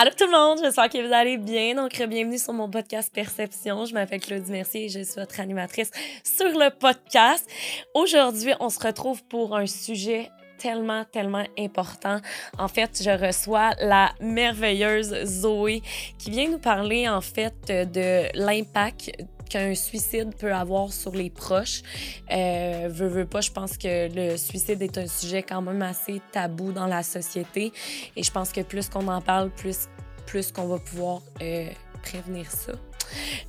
Allô 0.00 0.12
tout 0.16 0.26
le 0.26 0.30
monde, 0.30 0.60
j'espère 0.62 0.88
que 0.88 1.04
vous 1.04 1.12
allez 1.12 1.38
bien. 1.38 1.74
Donc, 1.74 1.90
bienvenue 1.90 2.38
sur 2.38 2.52
mon 2.52 2.70
podcast 2.70 3.12
Perception. 3.12 3.84
Je 3.84 3.94
m'appelle 3.94 4.20
Claudie 4.20 4.52
Mercier 4.52 4.84
et 4.84 4.88
je 4.88 5.00
suis 5.00 5.16
votre 5.16 5.40
animatrice 5.40 5.90
sur 6.22 6.56
le 6.56 6.70
podcast. 6.70 7.50
Aujourd'hui, 7.94 8.52
on 8.60 8.68
se 8.68 8.78
retrouve 8.78 9.24
pour 9.24 9.56
un 9.56 9.66
sujet 9.66 10.30
tellement, 10.56 11.04
tellement 11.04 11.42
important. 11.58 12.20
En 12.58 12.68
fait, 12.68 13.02
je 13.02 13.10
reçois 13.10 13.72
la 13.80 14.12
merveilleuse 14.20 15.24
Zoé 15.24 15.82
qui 16.16 16.30
vient 16.30 16.48
nous 16.48 16.60
parler, 16.60 17.08
en 17.08 17.20
fait, 17.20 17.56
de 17.66 18.28
l'impact 18.38 19.10
qu'un 19.48 19.74
suicide 19.74 20.34
peut 20.38 20.52
avoir 20.52 20.92
sur 20.92 21.12
les 21.12 21.30
proches. 21.30 21.82
Euh, 22.30 22.88
veux, 22.90 23.08
veux 23.08 23.26
pas, 23.26 23.40
je 23.40 23.50
pense 23.50 23.76
que 23.76 24.08
le 24.14 24.36
suicide 24.36 24.82
est 24.82 24.98
un 24.98 25.06
sujet 25.06 25.42
quand 25.42 25.62
même 25.62 25.82
assez 25.82 26.20
tabou 26.32 26.72
dans 26.72 26.86
la 26.86 27.02
société. 27.02 27.72
Et 28.16 28.22
je 28.22 28.30
pense 28.30 28.52
que 28.52 28.60
plus 28.60 28.88
qu'on 28.88 29.08
en 29.08 29.20
parle, 29.20 29.50
plus, 29.50 29.88
plus 30.26 30.52
qu'on 30.52 30.66
va 30.66 30.78
pouvoir 30.78 31.22
euh, 31.42 31.68
prévenir 32.02 32.50
ça. 32.50 32.72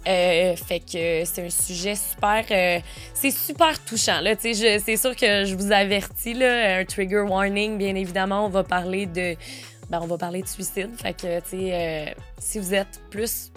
Euh, 0.07 0.55
fait 0.55 0.79
que 0.79 1.25
c'est 1.25 1.45
un 1.45 1.49
sujet 1.49 1.95
super. 1.95 2.45
Euh, 2.49 2.79
c'est 3.13 3.31
super 3.31 3.83
touchant. 3.83 4.21
Là, 4.21 4.35
c'est 4.39 4.97
sûr 4.97 5.16
que 5.16 5.43
je 5.43 5.55
vous 5.55 5.71
avertis, 5.71 6.33
là, 6.33 6.79
un 6.79 6.85
trigger 6.85 7.21
warning, 7.21 7.77
bien 7.77 7.95
évidemment, 7.95 8.45
on 8.45 8.49
va 8.49 8.63
parler 8.63 9.05
de. 9.05 9.35
Ben, 9.89 9.99
on 10.02 10.07
va 10.07 10.17
parler 10.17 10.43
de 10.43 10.47
suicide. 10.47 10.91
Fait 10.95 11.13
que, 11.13 11.41
si 12.39 12.59
vous 12.59 12.73
êtes 12.73 13.02
plus 13.09 13.52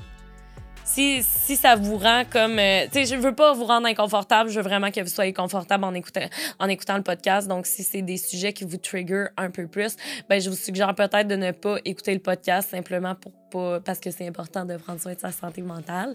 si, 0.84 1.22
si 1.22 1.56
ça 1.56 1.76
vous 1.76 1.96
rend 1.96 2.22
comme. 2.30 2.58
Euh, 2.58 2.86
tu 2.86 3.04
sais, 3.04 3.06
je 3.06 3.20
veux 3.20 3.34
pas 3.34 3.52
vous 3.52 3.64
rendre 3.64 3.86
inconfortable, 3.86 4.50
je 4.50 4.56
veux 4.56 4.62
vraiment 4.62 4.90
que 4.90 5.00
vous 5.00 5.08
soyez 5.08 5.32
confortable 5.32 5.84
en 5.84 5.94
écoutant, 5.94 6.26
en 6.58 6.68
écoutant 6.68 6.96
le 6.96 7.02
podcast. 7.02 7.48
Donc, 7.48 7.66
si 7.66 7.82
c'est 7.82 8.02
des 8.02 8.16
sujets 8.16 8.52
qui 8.52 8.64
vous 8.64 8.76
trigger 8.76 9.26
un 9.36 9.50
peu 9.50 9.66
plus, 9.66 9.96
ben, 10.28 10.40
je 10.40 10.50
vous 10.50 10.56
suggère 10.56 10.94
peut-être 10.94 11.28
de 11.28 11.36
ne 11.36 11.50
pas 11.52 11.76
écouter 11.84 12.14
le 12.14 12.20
podcast 12.20 12.70
simplement 12.70 13.14
pour 13.14 13.32
parce 13.84 13.98
que 13.98 14.10
c'est 14.10 14.26
important 14.26 14.64
de 14.64 14.76
prendre 14.76 15.00
soin 15.00 15.14
de 15.14 15.20
sa 15.20 15.30
santé 15.30 15.62
mentale. 15.62 16.14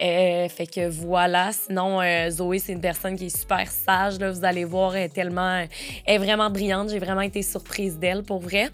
Euh, 0.00 0.48
fait 0.48 0.66
que 0.66 0.88
voilà. 0.88 1.50
Sinon, 1.52 2.00
euh, 2.00 2.30
Zoé, 2.30 2.58
c'est 2.58 2.72
une 2.72 2.80
personne 2.80 3.16
qui 3.16 3.26
est 3.26 3.36
super 3.36 3.70
sage. 3.70 4.18
Là, 4.18 4.30
vous 4.30 4.44
allez 4.44 4.64
voir, 4.64 4.96
elle 4.96 5.04
est 5.04 5.08
tellement, 5.08 5.64
elle 6.06 6.14
est 6.14 6.18
vraiment 6.18 6.50
brillante. 6.50 6.90
J'ai 6.90 6.98
vraiment 6.98 7.20
été 7.20 7.42
surprise 7.42 7.98
d'elle 7.98 8.22
pour 8.22 8.40
vrai. 8.40 8.70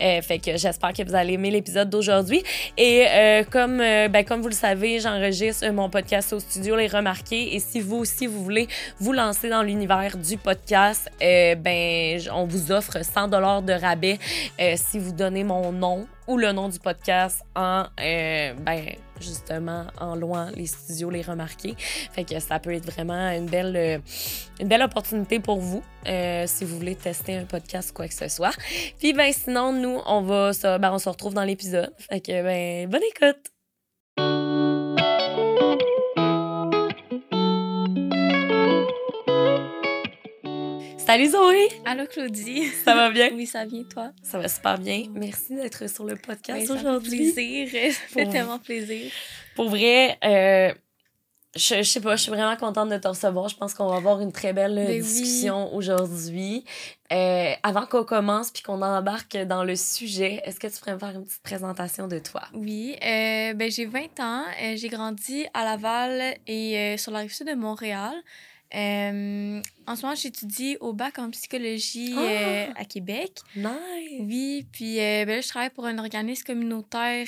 Euh, 0.00 0.22
fait 0.22 0.38
que 0.38 0.56
j'espère 0.56 0.92
que 0.92 1.02
vous 1.02 1.14
allez 1.14 1.34
aimer 1.34 1.50
l'épisode 1.50 1.90
d'aujourd'hui. 1.90 2.42
Et 2.76 3.06
comme, 3.50 3.78
ben, 3.78 4.24
comme 4.24 4.40
vous 4.40 4.48
le 4.48 4.54
savez, 4.54 4.79
j'enregistre 4.80 5.68
mon 5.70 5.90
podcast 5.90 6.32
au 6.32 6.40
studio 6.40 6.76
Les 6.76 6.86
Remarqués. 6.86 7.54
Et 7.54 7.60
si 7.60 7.80
vous 7.80 7.96
aussi 7.96 8.26
vous 8.26 8.42
voulez 8.42 8.68
vous 8.98 9.12
lancer 9.12 9.48
dans 9.48 9.62
l'univers 9.62 10.16
du 10.16 10.36
podcast, 10.36 11.10
ben, 11.20 12.20
on 12.32 12.46
vous 12.46 12.72
offre 12.72 13.04
100 13.04 13.28
dollars 13.28 13.62
de 13.62 13.72
rabais 13.72 14.18
si 14.76 14.98
vous 14.98 15.12
donnez 15.12 15.44
mon 15.44 15.72
nom 15.72 16.06
ou 16.30 16.38
le 16.38 16.52
nom 16.52 16.68
du 16.68 16.78
podcast 16.78 17.42
en, 17.56 17.86
euh, 18.00 18.54
ben, 18.54 18.84
justement, 19.20 19.86
en 20.00 20.14
loin 20.14 20.52
les 20.52 20.66
studios, 20.66 21.10
les 21.10 21.22
remarquer. 21.22 21.74
Fait 21.76 22.22
que 22.22 22.38
ça 22.38 22.60
peut 22.60 22.72
être 22.72 22.88
vraiment 22.88 23.30
une 23.32 23.46
belle, 23.46 23.76
euh, 23.76 23.98
une 24.60 24.68
belle 24.68 24.82
opportunité 24.82 25.40
pour 25.40 25.58
vous 25.58 25.82
euh, 26.06 26.44
si 26.46 26.64
vous 26.64 26.76
voulez 26.76 26.94
tester 26.94 27.34
un 27.34 27.46
podcast 27.46 27.90
ou 27.90 27.94
quoi 27.94 28.06
que 28.06 28.14
ce 28.14 28.28
soit. 28.28 28.56
Puis, 29.00 29.12
ben, 29.12 29.32
sinon, 29.32 29.72
nous, 29.72 30.00
on 30.06 30.22
va, 30.22 30.52
ça, 30.52 30.78
ben, 30.78 30.92
on 30.92 31.00
se 31.00 31.08
retrouve 31.08 31.34
dans 31.34 31.44
l'épisode. 31.44 31.92
Fait 31.98 32.20
que, 32.20 32.42
ben, 32.44 32.88
bonne 32.88 33.02
écoute! 33.02 33.59
Salut 41.10 41.30
Zoé! 41.30 41.68
Allô 41.86 42.06
Claudie! 42.06 42.68
Ça 42.84 42.94
va 42.94 43.10
bien? 43.10 43.30
oui, 43.34 43.44
ça 43.44 43.64
vient, 43.64 43.82
toi? 43.82 44.12
Ça 44.22 44.38
va 44.38 44.46
super 44.46 44.78
bien. 44.78 45.06
Merci 45.12 45.56
d'être 45.56 45.90
sur 45.90 46.04
le 46.04 46.14
podcast 46.14 46.70
aujourd'hui. 46.70 47.30
Ça 47.30 47.34
fait 47.34 47.66
plaisir. 47.66 47.92
Ça 47.92 48.06
fait 48.10 48.26
tellement 48.28 48.60
plaisir. 48.60 49.10
Pour 49.56 49.70
vrai, 49.70 50.16
euh, 50.22 50.72
je, 51.56 51.78
je, 51.78 51.82
sais 51.82 52.00
pas, 52.00 52.14
je 52.14 52.22
suis 52.22 52.30
vraiment 52.30 52.54
contente 52.54 52.90
de 52.90 52.96
te 52.96 53.08
recevoir. 53.08 53.48
Je 53.48 53.56
pense 53.56 53.74
qu'on 53.74 53.88
va 53.88 53.96
avoir 53.96 54.20
une 54.20 54.30
très 54.30 54.52
belle 54.52 54.76
ben 54.76 55.00
discussion 55.00 55.74
aujourd'hui. 55.74 56.64
Euh, 57.10 57.54
avant 57.64 57.86
qu'on 57.86 58.04
commence 58.04 58.52
puis 58.52 58.62
qu'on 58.62 58.80
embarque 58.80 59.36
dans 59.36 59.64
le 59.64 59.74
sujet, 59.74 60.40
est-ce 60.44 60.60
que 60.60 60.68
tu 60.68 60.78
pourrais 60.78 60.94
me 60.94 61.00
faire 61.00 61.16
une 61.16 61.24
petite 61.24 61.42
présentation 61.42 62.06
de 62.06 62.20
toi? 62.20 62.42
Oui, 62.54 62.94
euh, 63.02 63.52
ben, 63.54 63.68
j'ai 63.68 63.86
20 63.86 64.20
ans. 64.20 64.44
j'ai 64.76 64.88
grandi 64.88 65.44
à 65.54 65.64
Laval 65.64 66.36
et 66.46 66.94
sur 66.98 67.10
la 67.10 67.18
rive 67.18 67.34
sud 67.34 67.48
de 67.48 67.54
Montréal. 67.54 68.14
Euh, 68.74 69.60
en 69.86 69.96
ce 69.96 70.02
moment, 70.02 70.14
j'étudie 70.14 70.76
au 70.80 70.92
bac 70.92 71.18
en 71.18 71.30
psychologie 71.30 72.14
euh, 72.16 72.66
ah! 72.68 72.80
à 72.80 72.84
Québec. 72.84 73.40
Nice! 73.56 74.20
Oui, 74.20 74.66
puis 74.72 75.00
euh, 75.00 75.24
ben 75.24 75.36
là, 75.36 75.40
je 75.40 75.48
travaille 75.48 75.70
pour 75.70 75.86
un 75.86 75.98
organisme 75.98 76.44
communautaire 76.44 77.26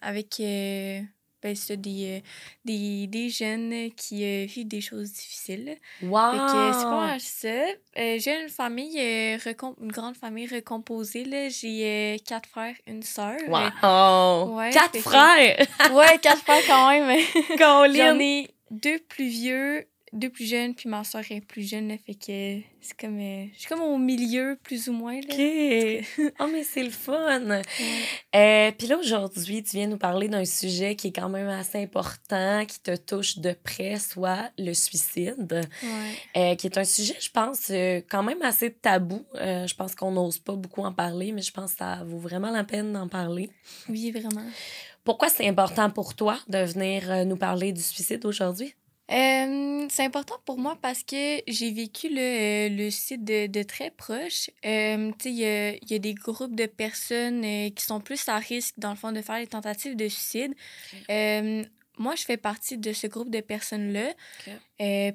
avec 0.00 0.36
ben, 0.38 1.54
des, 1.76 2.22
des, 2.64 3.06
des, 3.06 3.28
jeunes 3.28 3.90
qui 3.96 4.46
vivent 4.46 4.68
des 4.68 4.80
choses 4.80 5.12
difficiles. 5.12 5.76
Wow! 6.02 6.32
c'est 6.32 6.84
pas 6.84 7.16
ça. 7.18 7.64
j'ai 7.96 8.42
une 8.42 8.48
famille, 8.48 8.98
une 8.98 9.92
grande 9.92 10.16
famille 10.16 10.46
recomposée. 10.46 11.50
J'ai 11.50 12.20
quatre 12.24 12.48
frères, 12.48 12.76
une 12.86 13.02
sœur. 13.02 13.36
Wow! 13.48 14.56
Ouais, 14.56 14.70
quatre 14.70 14.98
frères! 15.00 15.66
ouais, 15.92 16.18
quatre 16.22 16.42
frères 16.42 16.62
quand 16.68 16.90
même. 16.90 17.20
J'en 17.58 18.20
ai 18.20 18.54
deux 18.70 18.98
plus 18.98 19.28
vieux, 19.28 19.86
deux 20.14 20.30
plus 20.30 20.48
jeunes, 20.48 20.74
puis 20.74 20.88
ma 20.88 21.02
soeur 21.04 21.22
est 21.30 21.40
plus 21.40 21.68
jeune, 21.68 21.96
fait 21.98 22.14
que 22.14 22.62
c'est 22.80 22.96
comme... 22.98 23.18
Euh, 23.18 23.46
je 23.52 23.58
suis 23.58 23.68
comme 23.68 23.80
au 23.80 23.98
milieu, 23.98 24.56
plus 24.62 24.88
ou 24.88 24.92
moins, 24.92 25.20
là. 25.20 25.26
OK! 25.30 26.32
oh, 26.40 26.46
mais 26.52 26.62
c'est 26.62 26.84
le 26.84 26.90
fun! 26.90 27.42
Euh, 27.50 28.70
puis 28.78 28.86
là, 28.86 28.96
aujourd'hui, 28.98 29.62
tu 29.62 29.76
viens 29.76 29.88
nous 29.88 29.98
parler 29.98 30.28
d'un 30.28 30.44
sujet 30.44 30.94
qui 30.94 31.08
est 31.08 31.12
quand 31.12 31.28
même 31.28 31.48
assez 31.48 31.82
important, 31.82 32.64
qui 32.64 32.80
te 32.80 32.94
touche 32.94 33.38
de 33.38 33.52
près, 33.52 33.98
soit 33.98 34.50
le 34.56 34.72
suicide, 34.72 35.66
euh, 36.36 36.54
qui 36.54 36.66
est 36.66 36.78
un 36.78 36.84
sujet, 36.84 37.16
je 37.20 37.30
pense, 37.30 37.70
quand 38.08 38.22
même 38.22 38.40
assez 38.42 38.72
tabou. 38.72 39.24
je 39.34 39.74
pense 39.74 39.94
qu'on 39.94 40.12
n'ose 40.12 40.38
pas 40.38 40.54
beaucoup 40.54 40.82
en 40.82 40.92
parler, 40.92 41.32
mais 41.32 41.42
je 41.42 41.52
pense 41.52 41.72
que 41.72 41.78
ça 41.78 42.02
vaut 42.04 42.18
vraiment 42.18 42.50
la 42.50 42.64
peine 42.64 42.92
d'en 42.92 43.08
parler. 43.08 43.50
Oui, 43.88 44.12
vraiment. 44.12 44.46
Pourquoi 45.02 45.28
c'est 45.28 45.46
important 45.48 45.90
pour 45.90 46.14
toi 46.14 46.38
de 46.48 46.58
venir 46.58 47.26
nous 47.26 47.36
parler 47.36 47.72
du 47.72 47.82
suicide 47.82 48.24
aujourd'hui? 48.24 48.74
Euh, 49.10 49.86
c'est 49.90 50.04
important 50.04 50.36
pour 50.46 50.58
moi 50.58 50.78
parce 50.80 51.02
que 51.02 51.40
j'ai 51.46 51.72
vécu 51.72 52.08
le, 52.10 52.74
le 52.74 52.90
site 52.90 53.22
de, 53.22 53.46
de 53.46 53.62
très 53.62 53.90
proche. 53.90 54.50
Euh, 54.64 55.12
il 55.24 55.32
y 55.32 55.44
a, 55.44 55.74
y 55.74 55.94
a, 55.94 55.98
des 55.98 56.14
groupes 56.14 56.54
de 56.54 56.66
personnes 56.66 57.44
euh, 57.44 57.70
qui 57.70 57.84
sont 57.84 58.00
plus 58.00 58.28
à 58.28 58.38
risque, 58.38 58.74
dans 58.78 58.90
le 58.90 58.96
fond, 58.96 59.12
de 59.12 59.20
faire 59.20 59.38
des 59.38 59.46
tentatives 59.46 59.94
de 59.94 60.08
suicide. 60.08 60.54
moi, 61.98 62.14
je 62.16 62.24
fais 62.24 62.38
partie 62.38 62.78
de 62.78 62.92
ce 62.92 63.06
groupe 63.06 63.30
de 63.30 63.40
personnes-là. 63.40 64.14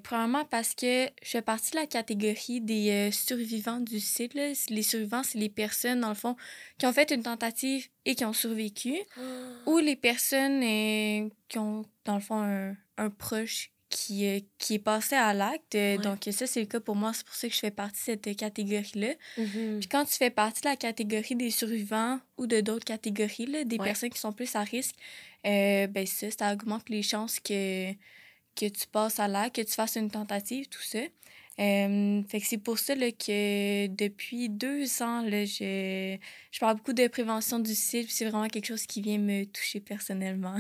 premièrement 0.04 0.46
parce 0.46 0.76
que 0.76 1.08
je 1.24 1.30
fais 1.30 1.42
partie 1.42 1.72
de 1.72 1.78
la 1.78 1.88
catégorie 1.88 2.62
des 2.62 3.10
survivants 3.12 3.80
du 3.80 4.00
site. 4.00 4.36
Là. 4.36 4.54
Les 4.70 4.84
survivants, 4.84 5.24
c'est 5.24 5.40
les 5.40 5.50
personnes, 5.50 6.02
dans 6.02 6.10
le 6.10 6.16
fond, 6.16 6.36
qui 6.78 6.86
ont 6.86 6.94
fait 6.94 7.10
une 7.10 7.24
tentative 7.24 7.88
et 8.06 8.14
qui 8.14 8.24
ont 8.24 8.34
survécu. 8.34 9.00
Ah. 9.18 9.22
Ou 9.66 9.80
les 9.80 9.96
personnes 9.96 10.62
qui 10.62 11.58
ont, 11.58 11.86
dans 12.06 12.16
le 12.16 12.22
fond, 12.22 12.40
un, 12.40 12.76
un 12.98 13.10
proche 13.10 13.72
qui, 13.90 14.28
euh, 14.28 14.40
qui 14.58 14.76
est 14.76 14.80
passé 14.80 15.16
à 15.16 15.34
l'acte. 15.34 15.76
Euh, 15.76 15.98
donc, 15.98 16.28
ça, 16.32 16.48
c'est 16.48 16.60
le 16.60 16.68
cas 16.68 16.80
pour 16.80 16.96
moi. 16.96 17.12
C'est 17.14 17.26
pour 17.26 17.36
ça 17.36 17.48
que 17.48 17.54
je 17.54 17.60
fais 17.60 17.72
partie 17.72 18.16
de 18.16 18.20
cette 18.24 18.38
catégorie-là. 18.38 19.14
Mm-hmm. 19.38 19.80
Puis 19.80 19.90
quand 19.90 20.06
tu 20.06 20.14
fais 20.14 20.30
partie 20.30 20.62
de 20.62 20.70
la 20.70 20.76
catégorie 20.76 21.36
des 21.36 21.50
survivants 21.50 22.20
ou 22.38 22.46
de 22.46 22.62
d'autres 22.62 22.86
catégories, 22.86 23.48
là, 23.48 23.64
des 23.64 23.78
personnes 23.78 24.12
qui 24.12 24.20
sont 24.20 24.32
plus 24.32 24.56
à 24.56 24.62
risque, 24.62 24.96
euh, 25.46 25.88
ben 25.88 26.06
ça, 26.06 26.28
ça 26.32 26.54
augmente 26.54 26.90
les 26.90 27.02
chances 27.02 27.40
que, 27.40 27.92
que 28.56 28.68
tu 28.68 28.88
passes 28.92 29.20
à 29.20 29.28
l'acte, 29.28 29.56
que 29.56 29.62
tu 29.62 29.74
fasses 29.74 29.96
une 29.96 30.12
tentative, 30.12 30.68
tout 30.68 30.82
ça. 30.82 31.00
Euh, 31.60 32.22
fait 32.28 32.40
que 32.40 32.46
c'est 32.48 32.58
pour 32.58 32.80
ça 32.80 32.96
là, 32.96 33.12
que 33.12 33.88
depuis 33.88 34.50
deux 34.50 35.02
ans, 35.02 35.22
là, 35.22 35.44
je, 35.44 36.18
je 36.52 36.60
parle 36.60 36.78
beaucoup 36.78 36.94
de 36.94 37.08
prévention 37.08 37.60
du 37.60 37.76
suicide. 37.76 38.08
C'est 38.10 38.30
vraiment 38.30 38.48
quelque 38.48 38.68
chose 38.68 38.86
qui 38.86 39.02
vient 39.02 39.18
me 39.18 39.46
toucher 39.46 39.82
personnellement. 39.82 40.56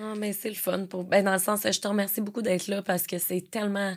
oh, 0.00 0.14
mais 0.18 0.32
c'est 0.32 0.48
le 0.48 0.56
fun. 0.56 0.86
Pour... 0.86 1.04
Ben, 1.04 1.24
dans 1.24 1.32
le 1.32 1.38
sens, 1.38 1.60
je 1.64 1.80
te 1.80 1.86
remercie 1.86 2.20
beaucoup 2.20 2.42
d'être 2.42 2.66
là 2.66 2.82
parce 2.82 3.06
que 3.06 3.18
c'est 3.18 3.48
tellement 3.50 3.94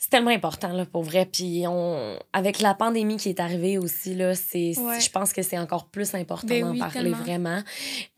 c'est 0.00 0.08
tellement 0.08 0.30
important 0.30 0.72
là, 0.72 0.86
pour 0.86 1.02
vrai. 1.02 1.26
Puis 1.30 1.64
on, 1.68 2.18
avec 2.32 2.60
la 2.60 2.74
pandémie 2.74 3.18
qui 3.18 3.28
est 3.28 3.38
arrivée 3.38 3.76
aussi, 3.76 4.14
là, 4.14 4.34
c'est, 4.34 4.72
je 4.72 5.10
pense 5.10 5.34
que 5.34 5.42
c'est 5.42 5.58
encore 5.58 5.88
plus 5.90 6.14
important 6.14 6.48
ben 6.48 6.72
d'en 6.72 6.78
parler 6.78 7.10
vraiment. 7.10 7.62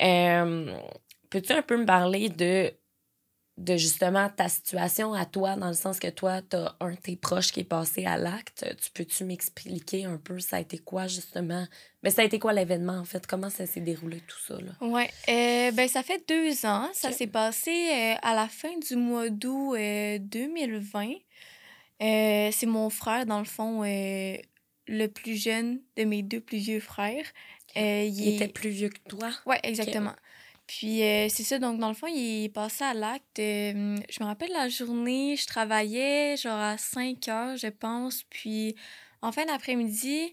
Euh, 0.00 0.72
peux-tu 1.28 1.52
un 1.52 1.62
peu 1.62 1.76
me 1.76 1.84
parler 1.84 2.28
de 2.28 2.72
de 3.58 3.76
justement 3.76 4.30
ta 4.30 4.48
situation 4.48 5.12
à 5.12 5.26
toi, 5.26 5.56
dans 5.56 5.68
le 5.68 5.74
sens 5.74 5.98
que 5.98 6.08
toi, 6.08 6.40
tu 6.42 6.56
as 6.56 6.74
un 6.80 6.92
de 6.92 6.96
tes 6.96 7.16
proches 7.16 7.52
qui 7.52 7.60
est 7.60 7.64
passé 7.64 8.06
à 8.06 8.16
l'acte. 8.16 8.64
Tu 8.82 8.90
peux-tu 8.90 9.24
m'expliquer 9.24 10.04
un 10.06 10.16
peu, 10.16 10.40
ça 10.40 10.56
a 10.56 10.60
été 10.60 10.78
quoi 10.78 11.06
justement? 11.06 11.66
Mais 12.02 12.10
ça 12.10 12.22
a 12.22 12.24
été 12.24 12.38
quoi 12.38 12.52
l'événement 12.52 12.98
en 12.98 13.04
fait? 13.04 13.26
Comment 13.26 13.50
ça 13.50 13.66
s'est 13.66 13.80
déroulé 13.80 14.20
tout 14.26 14.38
ça? 14.38 14.56
Oui, 14.80 15.02
euh, 15.28 15.70
ben, 15.72 15.88
ça 15.88 16.02
fait 16.02 16.26
deux 16.26 16.64
ans. 16.64 16.88
Ça 16.94 17.12
s'est 17.12 17.26
passé 17.26 17.70
euh, 17.70 18.14
à 18.22 18.34
la 18.34 18.48
fin 18.48 18.76
du 18.78 18.96
mois 18.96 19.28
d'août 19.28 19.76
2020. 19.76 21.10
Euh, 22.02 22.50
c'est 22.52 22.66
mon 22.66 22.90
frère, 22.90 23.26
dans 23.26 23.38
le 23.38 23.44
fond, 23.44 23.82
le 23.84 25.06
plus 25.06 25.36
jeune 25.36 25.80
de 25.96 26.04
mes 26.04 26.22
deux 26.22 26.40
plus 26.40 26.58
vieux 26.58 26.80
frères. 26.80 27.26
Euh, 27.76 28.04
il, 28.04 28.34
était 28.34 28.48
plus 28.48 28.70
vieux 28.70 28.90
que 28.90 28.98
toi? 29.08 29.30
Oui, 29.46 29.56
exactement. 29.62 30.14
Puis 30.78 31.02
euh, 31.02 31.28
c'est 31.28 31.42
ça, 31.42 31.58
donc 31.58 31.78
dans 31.78 31.88
le 31.88 31.94
fond, 31.94 32.06
il 32.06 32.44
est 32.44 32.48
passé 32.48 32.82
à 32.82 32.94
l'acte. 32.94 33.38
Euh, 33.38 33.98
je 34.08 34.22
me 34.22 34.24
rappelle 34.24 34.52
la 34.52 34.70
journée, 34.70 35.36
je 35.36 35.46
travaillais 35.46 36.38
genre 36.38 36.58
à 36.58 36.78
5 36.78 37.28
heures, 37.28 37.56
je 37.58 37.66
pense. 37.66 38.22
Puis 38.30 38.74
en 39.20 39.32
fin 39.32 39.44
d'après-midi, 39.44 40.32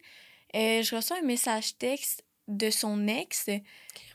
je 0.54 0.96
reçois 0.96 1.18
un 1.18 1.26
message 1.26 1.78
texte 1.78 2.24
de 2.48 2.70
son 2.70 3.06
ex. 3.10 3.50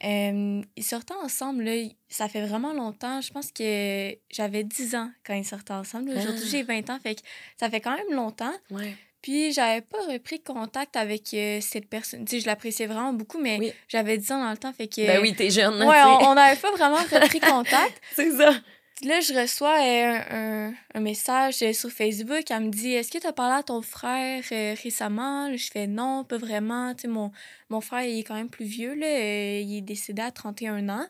ils 0.02 0.64
sortaient 0.80 1.14
ensemble, 1.22 1.64
là, 1.64 1.90
ça 2.08 2.26
fait 2.30 2.46
vraiment 2.46 2.72
longtemps. 2.72 3.20
Je 3.20 3.30
pense 3.30 3.52
que 3.52 4.16
j'avais 4.30 4.64
10 4.64 4.94
ans 4.94 5.10
quand 5.26 5.34
ils 5.34 5.44
sortaient 5.44 5.74
ensemble. 5.74 6.08
Aujourd'hui, 6.08 6.44
ah. 6.46 6.50
j'ai 6.50 6.62
20 6.62 6.88
ans, 6.88 6.98
fait 7.00 7.16
que 7.16 7.20
ça 7.60 7.68
fait 7.68 7.82
quand 7.82 7.94
même 7.94 8.16
longtemps. 8.16 8.54
Ouais. 8.70 8.96
Puis 9.24 9.54
j'avais 9.54 9.80
pas 9.80 9.96
repris 10.06 10.42
contact 10.42 10.96
avec 10.96 11.32
euh, 11.32 11.58
cette 11.62 11.88
personne. 11.88 12.26
Tu 12.26 12.32
sais, 12.32 12.40
je 12.40 12.46
l'appréciais 12.46 12.86
vraiment 12.86 13.14
beaucoup, 13.14 13.38
mais 13.40 13.74
j'avais 13.88 14.18
10 14.18 14.32
ans 14.32 14.44
dans 14.44 14.50
le 14.50 14.58
temps, 14.58 14.74
fait 14.74 14.86
que... 14.86 15.00
Ben 15.06 15.18
oui, 15.22 15.34
t'es 15.34 15.48
jeune. 15.48 15.82
Ouais, 15.82 16.02
on 16.20 16.34
n'avait 16.34 16.60
pas 16.60 16.70
vraiment 16.72 16.98
repris 16.98 17.40
contact. 17.40 18.02
C'est 18.12 18.32
ça. 18.36 18.52
Là, 19.02 19.20
je 19.20 19.32
reçois 19.32 19.78
euh, 19.80 20.18
un, 20.30 20.74
un, 20.92 21.00
message 21.00 21.62
euh, 21.62 21.72
sur 21.72 21.90
Facebook. 21.90 22.50
Elle 22.50 22.64
me 22.64 22.68
dit 22.68 22.92
Est-ce 22.92 23.10
que 23.10 23.16
tu 23.16 23.26
as 23.26 23.32
parlé 23.32 23.54
à 23.60 23.62
ton 23.62 23.80
frère 23.80 24.44
récemment 24.82 25.50
Je 25.56 25.70
fais 25.72 25.86
non, 25.86 26.24
pas 26.24 26.36
vraiment. 26.36 26.94
Tu 26.94 27.02
sais, 27.02 27.08
mon, 27.08 27.32
mon 27.70 27.80
frère, 27.80 28.04
il 28.04 28.18
est 28.18 28.24
quand 28.24 28.34
même 28.34 28.50
plus 28.50 28.66
vieux. 28.66 28.94
Là. 28.94 29.58
il 29.58 29.78
est 29.78 29.80
décédé 29.80 30.20
à 30.20 30.32
31 30.32 30.86
ans. 30.90 31.06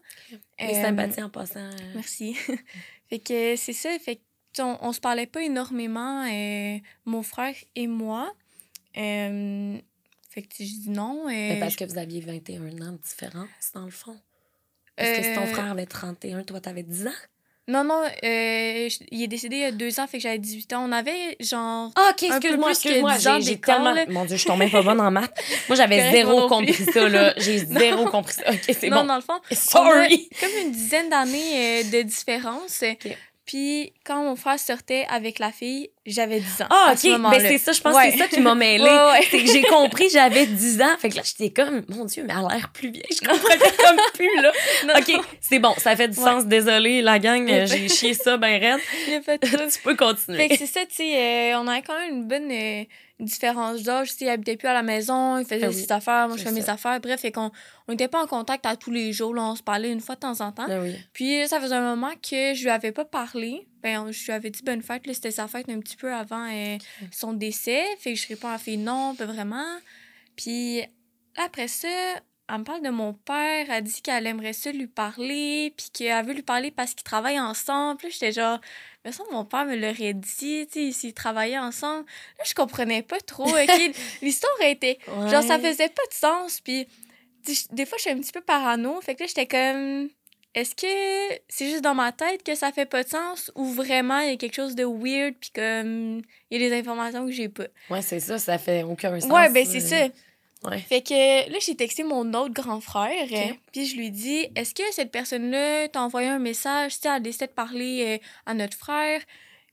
Oui, 0.61 0.75
sympathie 0.75 1.21
en 1.21 1.31
passant. 1.31 1.69
Merci. 1.97 2.35
fait 3.11 3.19
que 3.19 3.57
c'est 3.57 3.73
ça. 3.73 3.91
Fait 3.99 4.17
que 4.17 4.23
on, 4.61 4.79
on 4.81 4.93
se 4.93 5.01
parlait 5.01 5.27
pas 5.27 5.43
énormément, 5.43 6.25
euh, 6.25 6.79
mon 7.05 7.23
frère 7.23 7.55
et 7.75 7.87
moi. 7.87 8.33
Euh, 8.97 9.77
fait 10.31 10.43
que 10.43 10.55
je 10.59 10.65
dis 10.65 10.91
non. 10.91 11.29
Euh, 11.29 11.59
parce 11.61 11.77
que 11.77 11.85
vous 11.85 11.99
aviez 11.99 12.21
21 12.21 12.63
ans 12.83 12.93
de 12.93 12.99
différence, 12.99 13.49
dans 13.75 13.85
le 13.85 13.91
fond. 13.91 14.17
Parce 14.97 15.11
que 15.11 15.23
si 15.25 15.35
ton 15.35 15.47
frère 15.47 15.71
avait 15.71 15.87
31, 15.87 16.45
toi, 16.45 16.61
t'avais 16.61 16.85
10 16.85 17.09
ans? 17.09 17.11
Non, 17.67 17.83
non, 17.83 18.03
il 18.23 19.23
est 19.23 19.27
décédé 19.27 19.57
il 19.57 19.63
y 19.63 19.65
a 19.65 19.73
deux 19.73 19.99
ans, 19.99 20.07
fait 20.07 20.19
que 20.19 20.23
j'avais 20.23 20.39
18 20.39 20.75
ans. 20.75 20.85
On 20.87 20.93
avait 20.93 21.35
genre. 21.41 21.91
Ah, 21.97 22.11
ok, 22.13 22.25
excuse-moi, 22.25 22.71
excuse-moi. 22.71 23.15
J'ai 23.41 23.59
tellement. 23.59 23.95
Mon 24.09 24.27
Dieu, 24.27 24.37
je 24.37 24.43
suis 24.43 24.51
tombée 24.51 24.69
pas 24.69 24.83
bonne 24.83 25.01
en 25.01 25.11
maths. 25.11 25.35
Moi, 25.69 25.77
j'avais 25.77 26.11
zéro 26.11 26.47
compris 26.47 26.75
ça, 26.75 27.09
là. 27.09 27.33
J'ai 27.39 27.59
zéro 27.65 28.05
compris 28.05 28.35
ça. 28.35 28.51
Ok, 28.51 28.61
c'est 28.67 28.91
bon. 28.91 28.97
Non, 28.97 29.05
dans 29.07 29.17
le 29.17 29.23
fond. 29.23 29.41
Sorry. 29.51 30.29
comme 30.39 30.51
une 30.63 30.73
dizaine 30.73 31.09
d'années 31.09 31.85
de 31.85 32.03
différence. 32.03 32.85
Puis 33.47 33.93
quand 34.07 34.23
mon 34.23 34.37
frère 34.37 34.59
sortait 34.59 35.05
avec 35.11 35.39
la 35.39 35.53
fille, 35.53 35.91
j'avais 36.07 36.41
10 36.41 36.63
ans. 36.63 36.67
Ah, 36.71 36.95
OK. 36.95 37.21
Ben, 37.21 37.41
c'est 37.41 37.59
ça, 37.59 37.73
je 37.73 37.81
pense 37.83 37.95
que 37.95 38.11
c'est 38.11 38.17
ça 38.17 38.27
qui 38.27 38.41
m'a 38.41 38.55
mêlée. 38.55 38.89
c'est 39.31 39.43
que 39.43 39.53
j'ai 39.53 39.63
compris, 39.63 40.09
j'avais 40.11 40.47
10 40.47 40.81
ans. 40.81 40.97
Fait 40.99 41.11
que 41.11 41.17
là, 41.17 41.23
j'étais 41.25 41.51
comme, 41.51 41.83
mon 41.89 42.07
Dieu, 42.07 42.25
mais 42.27 42.33
elle 42.33 42.47
a 42.47 42.55
l'air 42.55 42.71
plus 42.73 42.91
vieille. 42.91 43.05
Je 43.11 43.27
comprenais 43.27 43.59
comme 43.85 43.97
plus, 44.15 44.41
là. 44.41 44.53
OK, 44.99 45.25
c'est 45.41 45.59
bon, 45.59 45.75
ça 45.77 45.95
fait 45.95 46.09
du 46.09 46.17
sens. 46.17 46.47
Désolée, 46.47 47.03
la 47.03 47.19
gang, 47.19 47.47
j'ai 47.67 47.89
chié 47.89 48.15
ça 48.15 48.39
ben 48.39 48.59
raide. 48.61 48.81
tu 49.73 49.81
peux 49.83 49.97
continuer. 49.97 50.39
Fait 50.39 50.49
que 50.49 50.57
c'est 50.57 50.67
ça, 50.67 50.81
tu 50.87 50.97
sais, 50.97 51.53
euh, 51.53 51.59
on 51.59 51.69
avait 51.69 51.83
quand 51.83 51.99
même 51.99 52.15
une 52.15 52.29
bonne. 52.29 52.51
Euh, 52.51 52.85
différence 53.21 53.83
d'âge. 53.83 54.11
Il 54.21 54.29
habitait 54.29 54.57
plus 54.57 54.69
à 54.69 54.73
la 54.73 54.83
maison, 54.83 55.39
il 55.39 55.45
faisait 55.45 55.67
ah 55.67 55.73
ses 55.73 55.93
affaires, 55.93 56.29
moi 56.29 56.37
je 56.37 56.43
fais 56.43 56.53
mes 56.53 56.69
affaires. 56.69 57.01
Bref, 57.01 57.21
fait 57.21 57.33
qu'on 57.33 57.51
on 57.87 57.93
n'était 57.93 58.09
pas 58.09 58.23
en 58.23 58.27
contact 58.27 58.67
à 58.67 58.77
tous 58.77 58.91
les 58.91 59.13
jours. 59.13 59.35
Là, 59.35 59.43
on 59.43 59.55
se 59.55 59.63
parlait 59.63 59.93
une 59.93 60.01
fois 60.01 60.15
de 60.17 60.21
temps 60.21 60.41
en 60.41 60.53
temps. 60.53 60.67
Ah 60.69 60.81
Puis 61.13 61.47
ça 61.49 61.61
faisait 61.61 61.75
un 61.75 61.95
moment 61.95 62.13
que 62.15 62.55
je 62.55 62.63
lui 62.63 62.71
avais 62.71 62.93
pas 62.93 63.05
parlé. 63.05 63.69
Ben, 63.83 64.11
je 64.11 64.25
lui 64.25 64.33
avais 64.33 64.51
dit 64.51 64.63
bonne 64.63 64.83
fête. 64.83 65.03
C'était 65.13 65.31
sa 65.31 65.47
fête 65.47 65.69
un 65.69 65.81
petit 65.81 65.97
peu 65.97 66.13
avant 66.13 66.49
euh, 66.51 66.79
son 67.13 67.33
décès. 67.33 67.85
Fait 67.99 68.15
que 68.15 68.19
je 68.19 68.29
réponds 68.29 68.49
à 68.49 68.59
fait 68.59 68.77
non, 68.77 69.15
pas 69.15 69.27
vraiment. 69.27 69.79
Puis 70.37 70.83
après 71.37 71.69
ça, 71.69 71.89
elle 72.49 72.59
me 72.59 72.65
parle 72.65 72.83
de 72.83 72.91
mon 72.91 73.13
père. 73.13 73.67
Elle 73.71 73.85
dit 73.85 74.03
qu'elle 74.03 74.27
aimerait 74.27 74.55
ça 74.55 74.73
lui 74.73 74.87
parler. 74.87 75.73
Puis 75.77 75.91
qu'elle 75.93 76.25
veut 76.25 76.33
lui 76.33 76.43
parler 76.43 76.71
parce 76.71 76.95
qu'ils 76.95 77.05
travaillent 77.05 77.41
ensemble. 77.41 77.99
Puis 77.99 78.11
j'étais 78.11 78.33
genre 78.33 78.59
mais 79.05 79.13
ça, 79.13 79.23
mon 79.31 79.45
père 79.45 79.67
me 79.67 79.77
l'aurait 79.77 80.15
dit, 80.15 80.67
tu 80.71 80.87
sais, 80.87 80.93
s'ils 80.93 81.15
travaillaient 81.15 81.59
ensemble. 81.59 82.07
Là, 82.39 82.45
je 82.47 82.55
comprenais 82.55 83.03
pas 83.03 83.21
trop. 83.21 83.47
L'histoire 84.23 84.61
était. 84.63 84.99
Genre, 85.07 85.43
ça 85.43 85.59
faisait 85.59 85.91
pas 85.91 86.07
de 86.09 86.15
sens. 86.15 86.61
Puis, 86.61 86.87
des 87.73 87.85
fois, 87.85 87.99
je 87.99 88.03
suis 88.03 88.11
un 88.11 88.19
petit 88.19 88.33
peu 88.33 88.41
parano. 88.41 89.01
Fait 89.03 89.15
que 89.15 89.23
là, 89.23 89.27
j'étais 89.27 89.47
comme. 89.47 90.09
Est-ce 90.55 90.77
que 90.77 91.41
c'est 91.49 91.69
juste 91.69 91.83
dans 91.83 91.97
ma 91.97 92.13
tête 92.13 92.45
que 92.45 92.55
ça 92.55 92.71
fait 92.71 92.87
pas 92.87 93.03
de 93.03 93.09
sens 93.09 93.51
ou 93.57 93.65
vraiment 93.65 94.21
il 94.21 94.31
y 94.31 94.33
a 94.35 94.37
quelque 94.37 94.55
chose 94.55 94.77
de 94.77 94.85
weird 94.85 95.35
puis 95.41 95.51
comme 95.53 96.23
il 96.49 96.63
y 96.63 96.65
a 96.65 96.69
des 96.69 96.79
informations 96.79 97.27
que 97.27 97.33
j'ai 97.33 97.49
pas? 97.49 97.65
Ouais, 97.91 98.03
c'est 98.03 98.21
ça, 98.21 98.39
ça 98.39 98.57
fait 98.57 98.85
aucun 98.85 99.19
sens. 99.19 99.29
Ouais, 99.33 99.51
ben 99.51 99.67
c'est 99.67 99.81
ça. 99.81 100.07
Fait 100.73 101.03
que 101.03 101.51
là, 101.51 101.59
j'ai 101.61 101.77
texté 101.77 102.05
mon 102.05 102.33
autre 102.35 102.53
grand 102.53 102.81
frère, 102.81 103.27
puis 103.73 103.87
je 103.87 103.97
lui 103.97 104.11
dis 104.11 104.47
Est-ce 104.55 104.75
que 104.75 104.83
cette 104.93 105.11
personne-là 105.11 105.89
t'a 105.89 106.03
envoyé 106.03 106.29
un 106.29 106.39
message, 106.39 106.95
tu 106.95 107.01
sais, 107.03 107.09
elle 107.15 107.23
décidé 107.23 107.47
de 107.47 107.53
parler 107.53 108.05
euh, 108.07 108.25
à 108.47 108.55
notre 108.55 108.77
frère? 108.77 109.21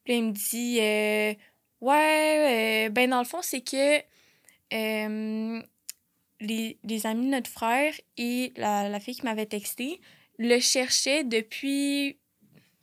Puis 0.04 0.16
il 0.18 0.24
me 0.26 0.32
dit 0.32 0.80
euh, 0.80 1.34
Ouais, 1.82 2.88
euh, 2.88 2.90
ben 2.90 3.10
dans 3.10 3.20
le 3.20 3.26
fond, 3.26 3.42
c'est 3.42 3.62
que 3.62 4.02
les, 6.40 6.78
les, 6.84 7.06
amis 7.06 7.26
de 7.26 7.32
notre 7.32 7.50
frère 7.50 7.94
et 8.18 8.54
la, 8.56 8.90
la 8.90 9.00
fille 9.00 9.16
qui 9.16 9.24
m'avait 9.24 9.46
texté 9.46 10.02
le 10.38 10.60
cherchaient 10.60 11.24
depuis 11.24 12.18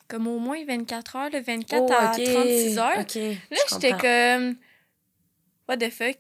comme 0.07 0.27
au 0.27 0.39
moins 0.39 0.65
24 0.65 1.17
heures, 1.17 1.31
le 1.31 1.41
24 1.41 1.93
à 1.93 2.09
36 2.13 2.79
heures. 2.79 2.97
là, 2.97 3.59
j'étais 3.71 3.93
comme 3.93 4.57
What 5.69 5.77
the 5.77 5.91
fuck? 5.91 6.17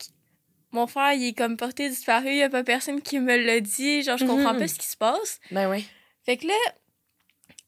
Mon 0.72 0.86
frère, 0.86 1.12
il 1.12 1.28
est 1.28 1.32
comme 1.32 1.56
porté 1.56 1.88
disparu, 1.88 2.28
il 2.28 2.36
n'y 2.36 2.42
a 2.42 2.50
pas 2.50 2.64
personne 2.64 3.00
qui 3.00 3.18
me 3.18 3.36
l'a 3.36 3.60
dit, 3.60 4.02
genre, 4.02 4.18
je 4.18 4.26
comprends 4.26 4.52
mhm. 4.52 4.60
pas 4.60 4.68
ce 4.68 4.78
qui 4.78 4.86
se 4.86 4.96
passe. 4.96 5.40
Ben 5.50 5.70
oui. 5.70 5.86
Fait 6.24 6.36
que 6.36 6.46
là, 6.46 6.54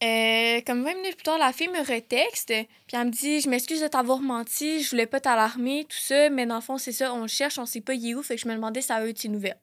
euh, 0.03 0.61
comme 0.67 0.83
20 0.83 0.95
minutes 0.95 1.17
plus 1.17 1.25
tard, 1.25 1.39
la 1.39 1.53
fille 1.53 1.69
me 1.69 1.81
retexte, 1.81 2.49
puis 2.49 2.67
elle 2.93 3.07
me 3.07 3.11
dit 3.11 3.41
Je 3.41 3.49
m'excuse 3.49 3.83
de 3.83 3.87
t'avoir 3.87 4.21
menti, 4.21 4.83
je 4.83 4.91
voulais 4.91 5.07
pas 5.07 5.21
t'alarmer, 5.21 5.85
tout 5.85 5.99
ça, 5.99 6.31
mais 6.31 6.47
dans 6.47 6.57
le 6.57 6.61
fond, 6.61 6.79
c'est 6.79 6.93
ça, 6.93 7.13
on 7.13 7.23
le 7.23 7.29
cherche, 7.29 7.59
on 7.59 7.67
sait 7.67 7.81
pas 7.81 7.95
il 7.95 8.11
est 8.11 8.15
où, 8.15 8.23
fait 8.23 8.37
que 8.37 8.43
je 8.43 8.49
me 8.49 8.55
demandais 8.55 8.81
si 8.81 8.89
ça 8.89 8.97
avait 8.97 9.11
eu 9.11 9.15
tes 9.15 9.29
nouvelles. 9.29 9.59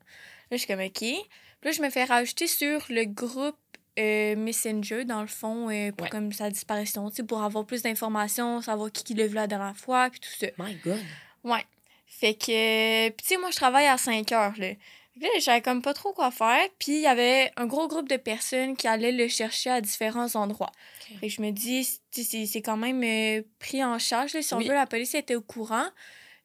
Là, 0.49 0.57
je 0.57 0.57
suis 0.57 0.67
comme 0.67 0.79
OK. 0.79 0.99
Puis 0.99 1.19
là, 1.63 1.71
je 1.71 1.81
me 1.81 1.89
fais 1.89 2.03
rajouter 2.03 2.47
sur 2.47 2.85
le 2.89 3.05
groupe 3.05 3.57
euh, 3.97 4.35
Messenger, 4.35 5.05
dans 5.05 5.21
le 5.21 5.27
fond, 5.27 5.71
euh, 5.71 5.91
pour 5.91 6.07
comme 6.09 6.31
sa 6.31 6.51
disparition, 6.51 7.09
pour 7.27 7.41
avoir 7.41 7.65
plus 7.65 7.81
d'informations, 7.81 8.61
savoir 8.61 8.91
qui, 8.91 9.03
qui 9.03 9.15
l'a 9.15 9.25
vu 9.25 9.33
la 9.33 9.47
dernière 9.47 9.75
fois, 9.75 10.09
puis 10.11 10.19
tout 10.19 10.29
ça. 10.39 10.47
My 10.59 10.75
God. 10.75 10.99
Ouais. 11.43 11.65
Fait 12.07 12.33
que, 12.33 13.09
puis 13.09 13.23
tu 13.23 13.33
sais, 13.33 13.37
moi, 13.37 13.51
je 13.51 13.57
travaille 13.57 13.85
à 13.85 13.97
5 13.97 14.31
heures, 14.31 14.53
là. 14.57 14.73
Là, 15.19 15.27
j'avais 15.39 15.61
comme 15.61 15.81
pas 15.81 15.93
trop 15.93 16.13
quoi 16.13 16.31
faire. 16.31 16.67
Puis 16.79 16.97
il 16.97 17.01
y 17.01 17.07
avait 17.07 17.51
un 17.55 17.65
gros 17.65 17.87
groupe 17.87 18.07
de 18.07 18.17
personnes 18.17 18.75
qui 18.75 18.87
allaient 18.87 19.11
le 19.11 19.27
chercher 19.27 19.71
à 19.71 19.81
différents 19.81 20.35
endroits. 20.35 20.71
Fait 21.19 21.27
que 21.27 21.33
je 21.33 21.41
me 21.41 21.51
dis, 21.51 21.99
c'est 22.11 22.61
quand 22.61 22.77
même 22.77 23.03
euh, 23.03 23.41
pris 23.59 23.83
en 23.83 23.97
charge. 23.97 24.33
Là, 24.33 24.41
si 24.41 24.53
on 24.53 24.59
veut, 24.59 24.73
la 24.73 24.85
police 24.85 25.15
était 25.15 25.35
au 25.35 25.41
courant. 25.41 25.87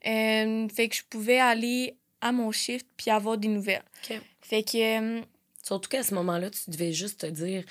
Euh, 0.06 0.68
fait 0.68 0.88
que 0.88 0.96
je 0.96 1.02
pouvais 1.08 1.38
aller 1.38 1.96
à 2.20 2.32
mon 2.32 2.50
shift 2.50 2.86
puis 2.96 3.10
avoir 3.10 3.36
des 3.36 3.48
nouvelles. 3.48 3.84
Fait 4.40 4.62
que. 4.62 5.18
Euh, 5.18 5.20
Surtout 5.62 5.90
qu'à 5.90 6.02
ce 6.02 6.14
moment-là, 6.14 6.50
tu 6.50 6.70
devais 6.70 6.92
juste 6.92 7.20
te 7.20 7.26
dire 7.26 7.64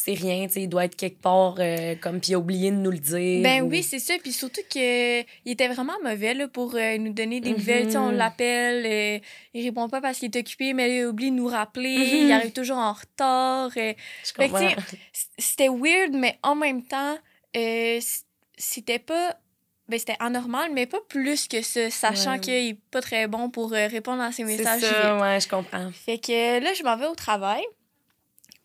c'est 0.00 0.14
rien, 0.14 0.46
tu 0.46 0.52
sais, 0.52 0.62
il 0.62 0.68
doit 0.68 0.84
être 0.84 0.94
quelque 0.94 1.20
part 1.20 1.56
euh, 1.58 1.96
comme 1.96 2.20
puis 2.20 2.30
il 2.30 2.34
a 2.36 2.38
oublié 2.38 2.70
de 2.70 2.76
nous 2.76 2.92
le 2.92 3.00
dire. 3.00 3.42
Ben 3.42 3.62
oui, 3.62 3.82
c'est 3.82 3.98
ça, 3.98 4.14
puis 4.22 4.32
surtout 4.32 4.60
que 4.72 5.20
il 5.22 5.50
était 5.50 5.66
vraiment 5.66 5.94
mauvais 6.04 6.34
là, 6.34 6.46
pour 6.46 6.76
euh, 6.76 6.98
nous 6.98 7.12
donner 7.12 7.40
des 7.40 7.50
nouvelles, 7.50 7.86
tu 7.86 7.92
sais, 7.92 7.98
on 7.98 8.12
mhm. 8.12 8.16
l'appelle, 8.16 8.86
euh, 8.86 9.18
il 9.54 9.64
répond 9.64 9.88
pas 9.88 10.00
parce 10.00 10.20
qu'il 10.20 10.30
est 10.32 10.38
occupé, 10.38 10.72
mais 10.72 10.98
il 10.98 11.06
oublie 11.06 11.32
de 11.32 11.36
nous 11.36 11.48
rappeler, 11.48 11.94
il 11.94 12.26
mhm. 12.26 12.30
arrive 12.30 12.52
toujours 12.52 12.76
en 12.76 12.92
retard. 12.92 13.72
Je 13.74 13.92
c'était 15.36 15.68
weird, 15.68 16.12
mais 16.12 16.38
en 16.44 16.54
même 16.54 16.84
temps, 16.84 17.18
c'était 18.56 19.00
pas 19.00 19.36
ben, 19.88 19.98
c'était 19.98 20.16
anormal, 20.20 20.70
mais 20.72 20.86
pas 20.86 21.00
plus 21.08 21.48
que 21.48 21.60
ça, 21.60 21.90
sachant 21.90 22.38
qu'il 22.38 22.54
est 22.54 22.78
pas 22.92 23.00
très 23.00 23.26
bon 23.26 23.50
pour 23.50 23.72
répondre 23.72 24.22
à 24.22 24.30
ses 24.30 24.44
messages. 24.44 24.80
C'est 24.80 24.86
ça, 24.86 25.18
ouais, 25.18 25.40
je 25.40 25.48
comprends. 25.48 25.90
Fait 25.90 26.18
que 26.18 26.62
là, 26.62 26.72
je 26.72 26.84
m'en 26.84 26.96
vais 26.96 27.06
au 27.06 27.16
travail. 27.16 27.64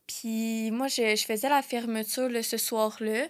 Puis 0.08 0.72
moi, 0.72 0.88
je, 0.88 1.16
je, 1.16 1.26
faisais 1.26 1.50
la 1.50 1.62
fermeture 1.62 2.30
là, 2.30 2.44
ce 2.44 2.58
soir-là. 2.58 3.28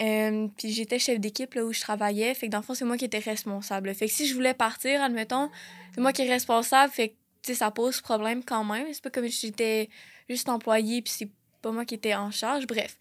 Euh, 0.00 0.48
puis 0.56 0.72
j'étais 0.72 0.98
chef 0.98 1.20
d'équipe 1.20 1.54
là 1.54 1.64
où 1.64 1.72
je 1.72 1.80
travaillais. 1.80 2.34
Fait 2.34 2.46
que 2.46 2.52
dans 2.52 2.58
le 2.58 2.64
fond, 2.64 2.74
c'est 2.74 2.84
moi 2.84 2.96
qui 2.96 3.04
étais 3.04 3.18
responsable. 3.18 3.94
Fait 3.94 4.06
que 4.06 4.12
si 4.12 4.26
je 4.26 4.34
voulais 4.34 4.54
partir, 4.54 5.02
admettons, 5.02 5.50
c'est 5.94 6.00
moi 6.00 6.12
qui 6.12 6.22
est 6.22 6.30
responsable. 6.30 6.92
Fait 6.92 7.14
que 7.46 7.54
ça 7.54 7.70
pose 7.70 8.00
problème 8.00 8.42
quand 8.44 8.64
même. 8.64 8.86
C'est 8.92 9.02
pas 9.02 9.10
comme 9.10 9.28
si 9.28 9.46
j'étais 9.46 9.88
juste 10.28 10.48
employée 10.48 11.02
puis 11.02 11.12
c'est 11.16 11.30
pas 11.62 11.70
moi 11.70 11.84
qui 11.84 11.94
étais 11.94 12.14
en 12.14 12.30
charge. 12.30 12.66
Bref. 12.66 12.98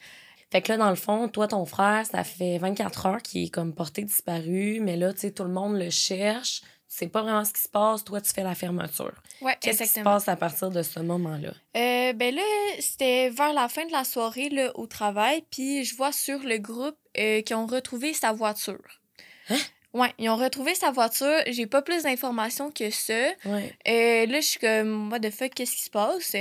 Fait 0.51 0.61
que 0.61 0.71
là, 0.71 0.77
dans 0.77 0.91
le 0.91 0.95
fond, 0.95 1.27
toi, 1.29 1.47
ton 1.47 1.65
frère, 1.65 2.05
ça 2.05 2.23
fait 2.23 2.59
24 2.59 3.05
heures 3.07 3.21
qu'il 3.23 3.45
est 3.45 3.49
comme 3.49 3.73
porté 3.73 4.03
disparu, 4.03 4.81
mais 4.81 4.97
là, 4.97 5.11
tu 5.11 5.21
sais, 5.21 5.31
tout 5.31 5.45
le 5.45 5.49
monde 5.49 5.79
le 5.79 5.89
cherche 5.89 6.61
c'est 6.95 7.07
pas 7.07 7.23
vraiment 7.23 7.43
ce 7.43 7.51
qui 7.51 7.61
se 7.61 7.69
passe, 7.69 8.03
toi, 8.03 8.21
tu 8.21 8.31
fais 8.31 8.43
la 8.43 8.53
fermeture. 8.53 9.13
Ouais, 9.41 9.57
Qu'est-ce 9.59 9.81
qui 9.81 9.89
se 9.89 10.01
passe 10.01 10.27
à 10.27 10.35
partir 10.35 10.69
de 10.69 10.83
ce 10.83 10.99
moment-là? 10.99 11.49
Euh, 11.75 12.13
ben 12.13 12.35
là, 12.35 12.43
c'était 12.79 13.31
vers 13.31 13.51
la 13.51 13.67
fin 13.67 13.83
de 13.87 13.91
la 13.91 14.03
soirée 14.03 14.49
là, 14.49 14.71
au 14.75 14.85
travail, 14.85 15.43
puis 15.49 15.83
je 15.85 15.95
vois 15.95 16.11
sur 16.11 16.37
le 16.43 16.59
groupe 16.59 16.95
euh, 17.17 17.41
qu'ils 17.41 17.55
ont 17.55 17.65
retrouvé 17.65 18.13
sa 18.13 18.31
voiture. 18.31 19.01
Hein? 19.49 19.57
Ouais, 19.93 20.13
ils 20.19 20.29
ont 20.29 20.35
retrouvé 20.35 20.75
sa 20.75 20.91
voiture. 20.91 21.39
J'ai 21.47 21.65
pas 21.65 21.81
plus 21.81 22.03
d'informations 22.03 22.69
que 22.69 22.91
ça. 22.91 23.25
Ouais. 23.45 23.75
Euh, 23.87 24.27
là, 24.27 24.39
je 24.39 24.45
suis 24.45 24.59
comme, 24.59 25.11
what 25.11 25.19
the 25.19 25.31
fuck, 25.31 25.51
qu'est-ce 25.55 25.75
qui 25.75 25.83
se 25.83 25.89
passe? 25.89 26.35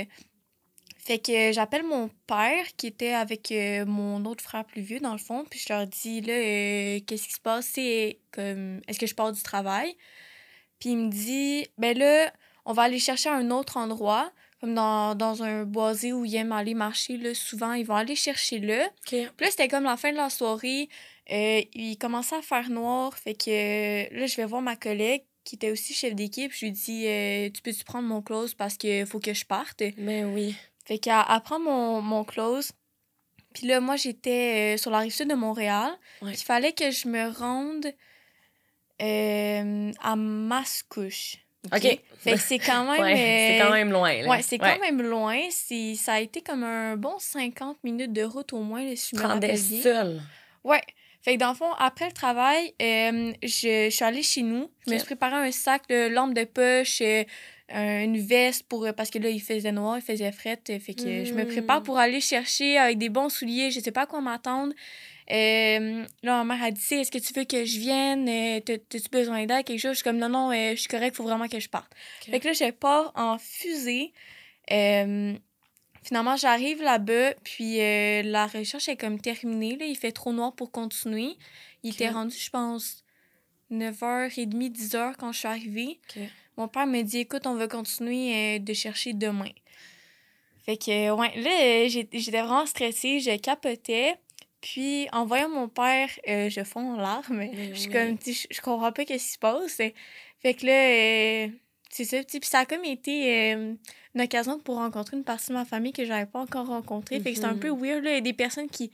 Fait 0.99 1.17
que 1.17 1.51
j'appelle 1.51 1.83
mon 1.83 2.11
père 2.27 2.65
qui 2.77 2.85
était 2.85 3.13
avec 3.13 3.51
euh, 3.51 3.85
mon 3.87 4.23
autre 4.25 4.43
frère 4.43 4.65
plus 4.65 4.83
vieux, 4.83 4.99
dans 4.99 5.13
le 5.13 5.17
fond, 5.17 5.45
puis 5.49 5.59
je 5.59 5.73
leur 5.73 5.87
dis, 5.87 6.21
là, 6.21 6.33
euh, 6.33 6.99
qu'est-ce 7.07 7.27
qui 7.27 7.33
se 7.33 7.41
passe? 7.41 7.65
C'est 7.73 8.19
comme, 8.31 8.81
est-ce 8.87 8.99
que 8.99 9.07
je 9.07 9.15
pars 9.15 9.31
du 9.31 9.41
travail? 9.41 9.95
Puis 10.83 10.91
il 10.91 10.97
me 10.97 11.09
dit, 11.09 11.65
ben 11.77 11.97
là, 11.97 12.29
on 12.65 12.73
va 12.73 12.81
aller 12.81 12.99
chercher 12.99 13.29
un 13.29 13.51
autre 13.51 13.77
endroit, 13.77 14.33
comme 14.59 14.75
dans, 14.75 15.15
dans 15.15 15.41
un 15.41 15.63
boisé 15.63 16.11
où 16.11 16.25
ils 16.25 16.35
aiment 16.35 16.51
aller 16.51 16.73
marcher, 16.73 17.15
là, 17.15 17.33
souvent, 17.33 17.71
ils 17.71 17.85
vont 17.85 17.95
aller 17.95 18.17
chercher 18.17 18.59
là. 18.59 18.87
OK. 18.87 19.11
Puis 19.11 19.19
là, 19.39 19.49
c'était 19.49 19.69
comme 19.69 19.85
la 19.85 19.95
fin 19.95 20.11
de 20.11 20.17
la 20.17 20.29
soirée. 20.29 20.89
Euh, 21.31 21.61
il 21.73 21.97
commençait 21.97 22.35
à 22.35 22.41
faire 22.41 22.69
noir. 22.69 23.17
Fait 23.17 23.33
que 23.33 23.49
euh, 23.49 24.09
là, 24.11 24.25
je 24.25 24.35
vais 24.35 24.43
voir 24.43 24.61
ma 24.61 24.75
collègue 24.75 25.23
qui 25.45 25.55
était 25.55 25.71
aussi 25.71 25.93
chef 25.93 26.15
d'équipe. 26.15 26.51
Je 26.53 26.65
lui 26.65 26.73
dis 26.73 27.07
euh, 27.07 27.49
Tu 27.49 27.61
peux-tu 27.61 27.85
prendre 27.85 28.09
mon 28.09 28.21
close 28.21 28.53
parce 28.53 28.75
qu'il 28.75 29.05
faut 29.05 29.21
que 29.21 29.33
je 29.33 29.45
parte? 29.45 29.83
Ben 29.97 30.33
oui. 30.33 30.53
Fait 30.83 30.97
qu'elle 30.97 31.23
elle 31.33 31.41
prend 31.43 31.61
mon, 31.61 32.01
mon 32.01 32.25
close. 32.25 32.73
Puis 33.53 33.67
là, 33.67 33.79
moi, 33.79 33.95
j'étais 33.95 34.75
euh, 34.75 34.77
sur 34.77 34.91
la 34.91 34.99
rive 34.99 35.13
sud 35.13 35.29
de 35.29 35.35
Montréal. 35.35 35.93
Ouais. 36.21 36.33
Il 36.33 36.43
fallait 36.43 36.73
que 36.73 36.91
je 36.91 37.07
me 37.07 37.29
rende 37.31 37.87
euh, 39.01 39.91
à 40.01 40.15
Mascouche. 40.15 41.37
OK. 41.73 41.81
Fait 42.19 42.33
que 42.33 42.39
c'est 42.39 42.59
quand 42.59 42.83
même. 42.91 43.01
Ouais, 43.01 43.15
c'est 43.15 43.61
euh, 43.61 43.65
quand 43.65 43.71
même 43.73 43.91
loin. 43.91 44.21
Là. 44.21 44.27
Ouais, 44.29 44.41
c'est 44.41 44.57
quand 44.57 44.79
même 44.79 45.01
loin. 45.01 45.39
Ça 45.95 46.13
a 46.13 46.19
été 46.19 46.41
comme 46.41 46.63
un 46.63 46.97
bon 46.97 47.15
50 47.19 47.77
minutes 47.83 48.13
de 48.13 48.23
route 48.23 48.51
au 48.53 48.59
moins, 48.61 48.83
là, 48.83 48.95
si 48.95 49.15
je 49.15 49.21
me 49.21 49.25
rappelle 49.27 49.57
seul. 49.57 50.21
Ouais. 50.63 50.81
Fait 51.21 51.35
que 51.35 51.39
dans 51.39 51.49
le 51.51 51.55
fond, 51.55 51.71
après 51.79 52.07
le 52.07 52.11
travail, 52.11 52.73
euh, 52.81 53.31
je, 53.41 53.85
je 53.85 53.89
suis 53.89 54.03
allée 54.03 54.23
chez 54.23 54.41
nous. 54.41 54.69
Je 54.85 54.91
me 54.91 54.97
suis 54.97 55.05
préparé 55.05 55.35
un 55.47 55.51
sac 55.51 55.87
de 55.87 56.09
lampe 56.09 56.33
de 56.33 56.43
poche, 56.43 56.99
euh, 57.01 57.23
un- 57.69 58.03
une 58.03 58.17
veste 58.19 58.63
pour 58.67 58.85
parce 58.97 59.09
que 59.09 59.19
là, 59.19 59.29
il 59.29 59.41
faisait 59.41 59.71
noir, 59.71 59.97
il 59.97 60.01
faisait 60.01 60.33
fret. 60.33 60.59
euh, 60.69 60.79
Fait 60.79 60.93
que 60.93 61.23
je 61.23 61.33
me 61.33 61.43
Mm. 61.45 61.47
prépare 61.47 61.81
pour 61.81 61.97
aller 61.97 62.19
chercher 62.19 62.77
avec 62.77 62.97
des 62.97 63.07
bons 63.07 63.29
souliers. 63.29 63.71
Je 63.71 63.79
sais 63.79 63.91
pas 63.93 64.01
à 64.01 64.05
quoi 64.05 64.19
m'attendre. 64.19 64.73
Euh, 65.31 66.05
là, 66.21 66.43
ma 66.43 66.55
mère 66.55 66.63
a 66.65 66.71
dit 66.71 66.93
Est-ce 66.93 67.11
que 67.11 67.17
tu 67.17 67.33
veux 67.33 67.45
que 67.45 67.63
je 67.65 67.79
vienne? 67.79 68.27
Euh, 68.27 68.59
T'as- 68.59 68.77
T'as-tu 68.77 69.09
besoin 69.09 69.45
d'aide 69.45 69.65
Quelque 69.65 69.79
chose? 69.79 69.91
Je 69.91 69.95
suis 69.97 70.03
comme 70.03 70.17
Non, 70.17 70.29
non, 70.29 70.51
euh, 70.51 70.71
je 70.71 70.79
suis 70.81 70.89
correct, 70.89 71.15
faut 71.15 71.23
vraiment 71.23 71.47
que 71.47 71.59
je 71.59 71.69
parte. 71.69 71.91
Fait 72.31 72.39
que 72.39 72.47
là, 72.47 72.53
je 72.53 72.71
pars 72.71 73.11
en 73.15 73.37
fusée. 73.37 74.11
Euh, 74.71 75.33
finalement, 76.03 76.35
j'arrive 76.35 76.81
là-bas, 76.81 77.33
puis 77.43 77.79
euh, 77.79 78.21
la 78.23 78.47
recherche 78.47 78.89
est 78.89 78.97
comme 78.97 79.19
terminée. 79.19 79.77
Là. 79.77 79.85
Il 79.85 79.95
fait 79.97 80.11
trop 80.11 80.33
noir 80.33 80.53
pour 80.53 80.71
continuer. 80.71 81.37
Il 81.83 81.91
était 81.93 82.09
rendu, 82.09 82.35
je 82.37 82.49
pense, 82.49 83.03
9h30, 83.71 84.71
10h 84.71 85.15
quand 85.17 85.31
je 85.31 85.39
suis 85.39 85.47
arrivée. 85.47 85.99
Mon 86.57 86.67
père 86.67 86.85
me 86.85 87.01
dit 87.01 87.19
Écoute, 87.19 87.47
on 87.47 87.55
va 87.55 87.67
continuer 87.67 88.59
de 88.59 88.73
chercher 88.73 89.13
demain. 89.13 89.49
Fait 90.65 90.77
que, 90.77 91.11
ouais, 91.11 91.41
là, 91.41 91.87
j'étais 91.89 92.41
vraiment 92.41 92.65
stressée, 92.65 93.19
je 93.19 93.35
capotais. 93.37 94.15
Puis, 94.63 95.07
en 95.11 95.25
voyant 95.25 95.49
mon 95.49 95.67
père, 95.67 96.09
euh, 96.29 96.49
je 96.49 96.63
fonds 96.63 96.93
en 96.93 96.95
larmes. 96.95 97.43
Je 97.73 97.79
suis 97.79 97.91
comme, 97.91 98.17
tu 98.17 98.31
je 98.33 98.47
je 98.49 98.61
comprends 98.61 98.91
pas 98.93 99.03
qu'est-ce 99.03 99.25
qui 99.25 99.31
se 99.33 99.37
passe. 99.37 99.81
Fait 100.41 100.53
que 100.53 100.65
là, 100.65 100.71
euh, 100.71 101.47
c'est 101.89 102.05
ça. 102.05 102.23
Puis 102.23 102.39
ça 102.43 102.59
a 102.59 102.65
comme 102.65 102.85
été 102.85 103.53
euh, 103.53 103.73
une 104.15 104.21
occasion 104.21 104.59
pour 104.59 104.75
rencontrer 104.77 105.17
une 105.17 105.25
partie 105.25 105.49
de 105.49 105.53
ma 105.53 105.65
famille 105.65 105.91
que 105.91 106.05
j'avais 106.05 106.25
pas 106.25 106.39
encore 106.39 106.67
rencontrée. 106.67 107.19
Fait 107.19 107.31
que 107.31 107.35
c'était 107.35 107.47
un 107.47 107.53
Mhm. 107.55 107.59
peu 107.59 107.69
weird. 107.71 108.03
Là. 108.05 108.11
Il 108.11 108.15
y 108.15 108.17
a 108.17 108.21
des 108.21 108.31
personnes 108.33 108.69
qui 108.69 108.89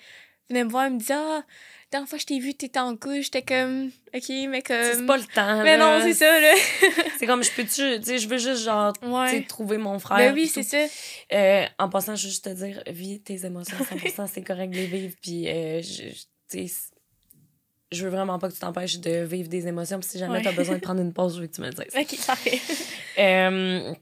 venaient 0.50 0.64
me 0.64 0.70
voir 0.70 0.88
et 0.88 0.90
me 0.90 0.98
disaient 0.98 1.14
Ah, 1.16 1.44
dernière 1.92 2.10
fois 2.10 2.18
je 2.20 2.26
t'ai 2.26 2.40
vu, 2.40 2.54
t'étais 2.54 2.80
en 2.80 2.96
couche. 2.96 3.26
J'étais 3.26 3.42
comme, 3.42 3.92
OK, 4.16 4.30
mais 4.50 4.62
comme. 4.62 4.78
C'est 4.94 5.06
pas 5.06 5.18
le 5.18 5.24
temps. 5.24 5.64
Mais 5.64 5.78
là. 5.78 6.00
non, 6.00 6.06
c'est 6.06 6.14
ça, 6.14 6.40
là. 6.40 6.54
C'est 7.20 7.26
comme, 7.26 7.44
je 7.44 7.52
peux-tu. 7.52 8.00
Tu 8.00 8.04
sais, 8.04 8.18
je 8.18 8.30
veux 8.30 8.38
juste, 8.38 8.64
genre, 8.64 8.94
ouais. 9.02 9.44
trouver 9.44 9.78
mon 9.78 10.00
frère. 10.00 10.18
Ben 10.18 10.34
oui, 10.34 10.48
c'est 10.48 10.64
ça. 10.64 10.78
Euh, 11.34 11.66
en 11.78 11.90
passant, 11.90 12.16
je 12.16 12.24
veux 12.24 12.30
juste 12.30 12.46
te 12.46 12.50
dire, 12.50 12.82
vis 12.88 13.22
tes 13.22 13.46
émotions 13.46 13.76
à 13.78 13.84
100%, 13.84 14.28
c'est 14.34 14.42
correct 14.42 14.70
de 14.72 14.78
les 14.78 14.86
vivre. 14.88 15.16
Puis, 15.22 15.48
euh, 15.50 15.82
je, 15.82 16.04
tu 16.50 16.68
sais, 16.68 16.90
je 17.92 18.04
veux 18.06 18.10
vraiment 18.10 18.40
pas 18.40 18.48
que 18.48 18.54
tu 18.54 18.60
t'empêches 18.60 19.00
de 19.00 19.24
vivre 19.26 19.50
des 19.50 19.68
émotions. 19.68 20.00
Puis, 20.00 20.10
si 20.12 20.18
jamais 20.20 20.36
Ouais. 20.36 20.42
t'as 20.44 20.54
besoin 20.54 20.76
de 20.76 20.82
prendre 20.82 21.02
une 21.02 21.12
pause, 21.14 21.36
je 21.36 21.42
veux 21.42 21.48
que 21.48 21.56
tu 21.56 21.62
me 21.62 21.68
le 21.68 21.74
dises. 21.74 21.96
OK, 21.96 22.26
parfait. 22.26 22.60
Euh, 23.18 23.94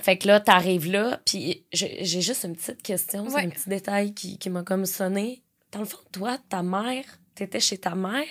fait 0.00 0.16
que 0.16 0.28
là, 0.28 0.38
t'arrives 0.38 0.88
là, 0.92 1.20
puis 1.26 1.66
j'ai 1.72 2.20
juste 2.20 2.44
une 2.44 2.54
petite 2.54 2.82
question, 2.82 3.28
c'est 3.28 3.40
un 3.40 3.48
petit 3.48 3.68
détail 3.68 4.14
qui, 4.14 4.38
qui 4.38 4.48
m'a 4.48 4.62
comme 4.62 4.86
sonné. 4.86 5.42
Dans 5.72 5.80
le 5.80 5.86
fond, 5.86 5.98
toi, 6.12 6.38
ta 6.48 6.62
mère, 6.62 7.04
t'étais 7.40 7.60
chez 7.60 7.78
ta 7.78 7.94
mère, 7.94 8.24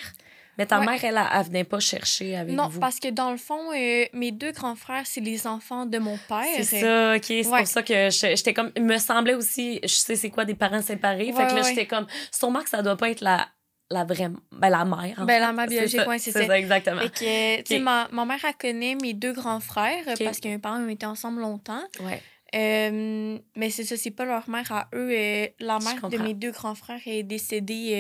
mais 0.58 0.66
ta 0.66 0.80
Ouais. 0.80 0.86
mère, 0.86 1.04
elle, 1.04 1.20
elle, 1.34 1.46
venait 1.46 1.64
pas 1.64 1.80
chercher 1.80 2.36
avec 2.36 2.54
Non, 2.56 2.68
vous. 2.68 2.80
parce 2.80 3.00
que 3.00 3.08
dans 3.10 3.32
le 3.32 3.38
fond, 3.38 3.72
euh, 3.74 4.06
mes 4.14 4.32
deux 4.32 4.52
grands 4.52 4.76
frères, 4.76 5.06
c'est 5.06 5.22
les 5.22 5.48
enfants 5.48 5.86
de 5.86 5.98
mon 6.00 6.18
père. 6.28 6.44
C'est 6.58 6.82
ça, 6.82 7.16
ok. 7.16 7.24
C'est 7.26 7.48
Ouais. 7.48 7.60
pour 7.60 7.68
ça 7.68 7.84
que 7.84 8.10
j'étais 8.10 8.54
comme. 8.54 8.72
Il 8.76 8.84
me 8.84 8.98
semblait 8.98 9.36
aussi, 9.36 9.80
je 9.84 9.88
sais 9.88 10.16
c'est 10.16 10.30
quoi 10.30 10.46
des 10.46 10.56
parents 10.56 10.82
séparés. 10.82 11.32
fait 11.32 11.44
Ouais, 11.44 11.48
que 11.48 11.56
là, 11.56 11.62
j'étais 11.62 11.86
comme. 11.88 12.08
Sûrement 12.32 12.62
que 12.62 12.70
ça 12.70 12.82
doit 12.82 12.98
pas 12.98 13.10
être 13.10 13.22
la, 13.22 13.48
la 13.90 14.04
vraie. 14.04 14.30
Ben, 14.52 14.70
la 14.70 14.84
mère. 14.86 15.16
en 15.18 15.26
Ben, 15.26 15.34
fait. 15.36 15.40
la 15.40 15.54
mère 15.54 15.68
biologique, 15.68 16.02
c'est 16.20 16.32
ça. 16.32 16.46
Ça, 16.46 16.60
exactement. 16.60 17.02
Fait 17.02 17.10
que, 17.10 17.58
tu 17.62 17.66
sais, 17.66 17.78
Ok. 17.78 17.82
ma, 17.84 18.08
ma 18.12 18.26
mère, 18.26 18.40
elle 18.46 18.54
connaît 18.56 18.96
mes 19.02 19.14
deux 19.14 19.34
grands 19.34 19.62
frères 19.62 20.04
euh, 20.08 20.14
Ok. 20.14 20.24
parce 20.26 20.40
que 20.42 20.48
mes 20.50 20.60
parents 20.60 20.82
ont 20.82 20.90
été 20.90 21.06
ensemble 21.06 21.40
longtemps. 21.42 21.84
Ouais. 22.02 22.22
Euh, 22.56 23.38
mais 23.56 23.70
c'est 23.70 23.84
ça, 23.84 23.96
c'est 23.96 24.12
pas 24.12 24.26
leur 24.26 24.50
mère 24.50 24.72
à 24.72 24.88
eux. 24.94 25.10
euh, 25.12 25.48
la 25.60 25.80
mère 25.80 26.10
de 26.10 26.18
mes 26.18 26.34
deux 26.34 26.52
grands 26.52 26.76
frères 26.76 27.00
est 27.06 27.24
décédée 27.24 27.92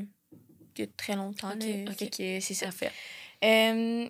euh, 0.00 0.02
il 0.80 0.86
y 0.86 0.88
a 0.88 0.92
très 0.96 1.16
longtemps. 1.16 1.50
Ok, 1.50 1.62
là. 1.62 1.90
ok. 1.90 1.96
Fait 1.96 2.08
que 2.08 2.40
c'est 2.40 2.54
ça. 2.54 2.70
Fait. 2.70 2.92
Euh, 3.44 4.08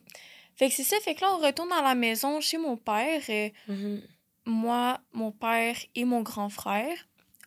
fait 0.57 0.69
que 0.69 0.75
c'est 0.75 0.85
ça, 0.85 0.97
fait 1.01 1.15
que 1.15 1.23
là, 1.23 1.35
on 1.35 1.39
retourne 1.39 1.73
à 1.73 1.83
la 1.83 1.95
maison 1.95 2.41
chez 2.41 2.59
mon 2.59 2.77
père. 2.77 3.23
Mhm. 3.69 4.03
moi, 4.47 5.01
mon 5.13 5.33
père 5.33 5.77
et 5.95 6.05
mon 6.05 6.23
grand 6.23 6.49
frère. 6.49 6.97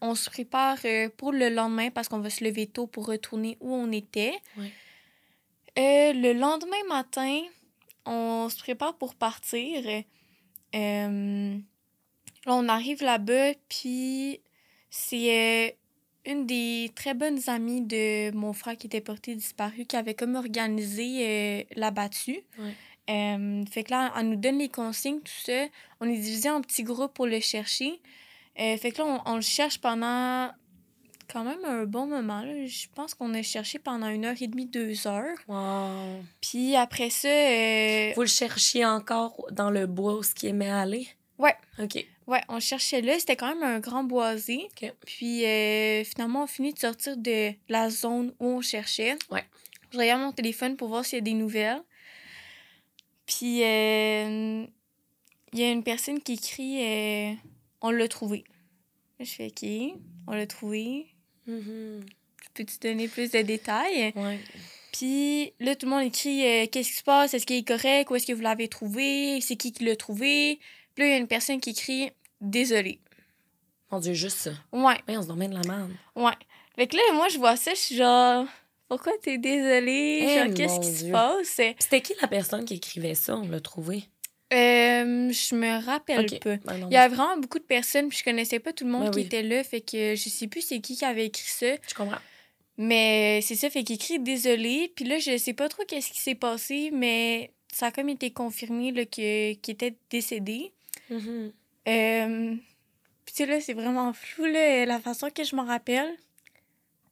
On 0.01 0.15
se 0.15 0.29
prépare 0.29 0.77
euh, 0.85 1.09
pour 1.15 1.31
le 1.31 1.49
lendemain 1.49 1.89
parce 1.89 2.09
qu'on 2.09 2.19
va 2.19 2.29
se 2.29 2.43
lever 2.43 2.67
tôt 2.67 2.87
pour 2.87 3.05
retourner 3.07 3.57
où 3.61 3.73
on 3.73 3.91
était. 3.91 4.37
Ouais. 4.57 4.71
Euh, 5.79 6.13
le 6.13 6.33
lendemain 6.33 6.83
matin, 6.89 7.41
on 8.05 8.49
se 8.49 8.57
prépare 8.57 8.97
pour 8.97 9.15
partir. 9.15 9.83
Euh, 10.75 11.57
là, 12.45 12.53
on 12.53 12.67
arrive 12.67 13.01
là-bas, 13.01 13.53
puis 13.69 14.41
c'est 14.89 15.69
euh, 15.69 15.71
une 16.25 16.45
des 16.45 16.91
très 16.95 17.13
bonnes 17.13 17.39
amies 17.47 17.81
de 17.81 18.31
mon 18.31 18.53
frère 18.53 18.77
qui 18.77 18.87
était 18.87 19.01
porté 19.01 19.35
disparu 19.35 19.85
qui 19.85 19.95
avait 19.95 20.13
comme 20.13 20.35
organisé 20.35 21.27
euh, 21.27 21.63
la 21.75 21.91
battue. 21.91 22.39
Ouais. 22.57 22.73
Euh, 23.09 23.65
fait 23.69 23.83
que 23.83 23.91
là, 23.91 24.13
elle 24.17 24.29
nous 24.29 24.35
donne 24.37 24.59
les 24.59 24.69
consignes, 24.69 25.19
tout 25.19 25.31
ça. 25.45 25.65
On 25.99 26.07
est 26.07 26.17
divisé 26.17 26.49
en 26.49 26.61
petits 26.61 26.83
groupes 26.83 27.13
pour 27.13 27.27
le 27.27 27.39
chercher. 27.41 27.99
Euh, 28.59 28.77
fait 28.77 28.91
que 28.91 28.99
là, 28.99 29.21
on, 29.25 29.31
on 29.31 29.35
le 29.35 29.41
cherche 29.41 29.79
pendant 29.79 30.49
quand 31.31 31.43
même 31.43 31.63
un 31.65 31.83
bon 31.85 32.05
moment. 32.05 32.41
là. 32.43 32.65
Je 32.65 32.87
pense 32.95 33.13
qu'on 33.13 33.33
a 33.33 33.41
cherché 33.41 33.79
pendant 33.79 34.07
une 34.07 34.23
heure 34.23 34.35
et 34.39 34.47
demie, 34.47 34.67
deux 34.67 35.07
heures. 35.07 35.37
Wow. 35.47 36.21
Puis 36.41 36.75
après 36.75 37.09
ça, 37.09 37.27
Vous 38.15 38.21
le 38.21 38.27
cherchiez 38.27 38.85
encore 38.85 39.47
dans 39.51 39.69
le 39.71 39.85
bois 39.87 40.15
où 40.15 40.23
ce 40.23 40.33
qui 40.33 40.47
aimait 40.47 40.69
aller? 40.69 41.07
Ouais. 41.37 41.55
OK. 41.79 42.05
Ouais, 42.27 42.41
on 42.49 42.59
cherchait 42.59 43.01
là. 43.01 43.19
C'était 43.19 43.35
quand 43.35 43.53
même 43.53 43.63
un 43.63 43.79
grand 43.79 44.03
boisé. 44.03 44.69
Puis 45.05 45.45
euh, 45.45 46.03
finalement, 46.03 46.43
on 46.43 46.47
finit 46.47 46.73
de 46.73 46.79
sortir 46.79 47.17
de 47.17 47.53
la 47.69 47.89
zone 47.89 48.33
où 48.39 48.47
on 48.47 48.61
cherchait. 48.61 49.15
Ouais. 49.29 49.43
Je 49.91 49.97
regarde 49.97 50.21
mon 50.21 50.31
téléphone 50.31 50.75
pour 50.75 50.87
voir 50.87 51.05
s'il 51.05 51.17
y 51.17 51.21
a 51.21 51.23
des 51.23 51.33
nouvelles. 51.33 51.81
Puis 53.25 53.63
euh, 53.63 54.65
il 55.53 55.59
y 55.59 55.63
a 55.63 55.71
une 55.71 55.83
personne 55.83 56.21
qui 56.21 56.33
écrit 56.33 56.83
euh, 56.83 57.33
On 57.81 57.91
l'a 57.91 58.07
trouvé. 58.07 58.43
Je 59.19 59.25
fais 59.25 59.47
OK, 59.47 59.99
on 60.27 60.33
l'a 60.33 60.47
trouvé. 60.47 61.07
Mhm. 61.47 62.05
Peux-tu 62.53 62.77
donner 62.79 63.07
plus 63.07 63.31
de 63.31 63.41
détails? 63.41 64.13
Ouais. 64.15 64.39
Puis 64.91 65.53
là, 65.59 65.75
tout 65.75 65.85
le 65.85 65.91
monde 65.91 66.03
écrit 66.03 66.45
euh, 66.45 66.67
Qu'est-ce 66.71 66.89
qui 66.89 66.95
se 66.95 67.03
passe? 67.03 67.33
Est-ce 67.33 67.45
qu'il 67.45 67.57
est 67.57 67.67
correct? 67.67 68.09
Où 68.09 68.15
est-ce 68.15 68.27
que 68.27 68.33
vous 68.33 68.41
l'avez 68.41 68.67
trouvé? 68.67 69.39
C'est 69.41 69.55
qui 69.55 69.71
qui 69.71 69.85
l'a 69.85 69.95
trouvé? 69.95 70.59
Puis 70.95 71.03
là, 71.03 71.07
il 71.07 71.11
y 71.11 71.13
a 71.15 71.17
une 71.17 71.27
personne 71.27 71.59
qui 71.59 71.71
écrit 71.71 72.11
Désolé. 72.41 72.99
Mon 73.91 73.99
Dieu, 73.99 74.13
juste 74.13 74.37
ça. 74.37 74.51
Ouais, 74.71 74.95
Ouais, 75.07 75.17
on 75.17 75.21
se 75.21 75.27
dormait 75.27 75.47
de 75.47 75.53
la 75.53 75.61
merde. 75.67 75.91
ouais. 76.15 76.33
Fait 76.75 76.87
que 76.87 76.95
là, 76.95 77.01
moi, 77.13 77.27
je 77.29 77.37
vois 77.37 77.55
ça, 77.55 77.73
je 77.73 77.79
suis 77.79 77.95
genre 77.95 78.45
Pourquoi 78.89 79.13
t'es 79.21 79.37
désolé? 79.37 80.19
Eh, 80.27 80.39
genre, 80.47 80.53
qu'est-ce 80.55 80.79
qui 80.79 80.91
se 80.93 81.11
passe? 81.11 81.47
C'était 81.79 82.01
qui 82.01 82.13
la 82.21 82.27
personne 82.27 82.65
qui 82.65 82.75
écrivait 82.75 83.13
ça? 83.15 83.37
On 83.37 83.47
l'a 83.47 83.59
trouvé. 83.59 84.03
Euh, 84.51 85.31
je 85.31 85.55
me 85.55 85.83
rappelle 85.85 86.25
Ok. 86.25 86.39
pas. 86.39 86.57
Ben 86.57 86.77
non, 86.77 86.87
Il 86.89 86.93
y 86.93 86.97
avait 86.97 87.15
vraiment 87.15 87.37
beaucoup 87.37 87.59
de 87.59 87.63
personnes, 87.63 88.09
puis 88.09 88.17
je 88.19 88.23
connaissais 88.23 88.59
pas 88.59 88.71
tout 88.73 88.83
le 88.85 88.91
monde 88.91 89.03
Ben 89.05 89.11
qui 89.11 89.19
oui. 89.19 89.25
était 89.25 89.41
là, 89.43 89.63
fait 89.63 89.81
que 89.81 90.15
je 90.15 90.29
sais 90.29 90.47
plus 90.47 90.61
c'est 90.61 90.79
qui 90.79 90.95
qui 90.95 91.05
avait 91.05 91.25
écrit 91.27 91.47
ça. 91.47 91.75
Je 91.87 91.93
comprends. 91.95 92.19
Mais 92.77 93.39
c'est 93.43 93.55
ça, 93.55 93.69
fait 93.69 93.83
qu'il 93.83 93.95
écrit 93.95 94.19
désolé. 94.19 94.91
Puis 94.95 95.05
là, 95.05 95.19
je 95.19 95.37
sais 95.37 95.53
pas 95.53 95.69
trop 95.69 95.83
qu'est-ce 95.87 96.11
qui 96.11 96.19
s'est 96.19 96.35
passé, 96.35 96.89
mais 96.91 97.51
ça 97.71 97.87
a 97.87 97.91
comme 97.91 98.09
été 98.09 98.31
confirmé 98.31 98.91
qu'il 99.07 99.23
était 99.67 99.95
décédé. 100.09 100.73
Mhm. 101.09 101.51
Euh, 101.87 102.55
Puis 103.25 103.33
tu 103.35 103.43
sais, 103.43 103.45
là, 103.45 103.61
c'est 103.61 103.73
vraiment 103.73 104.11
flou, 104.13 104.45
là, 104.45 104.85
la 104.85 104.99
façon 104.99 105.29
que 105.29 105.43
je 105.43 105.55
m'en 105.55 105.65
rappelle. 105.65 106.15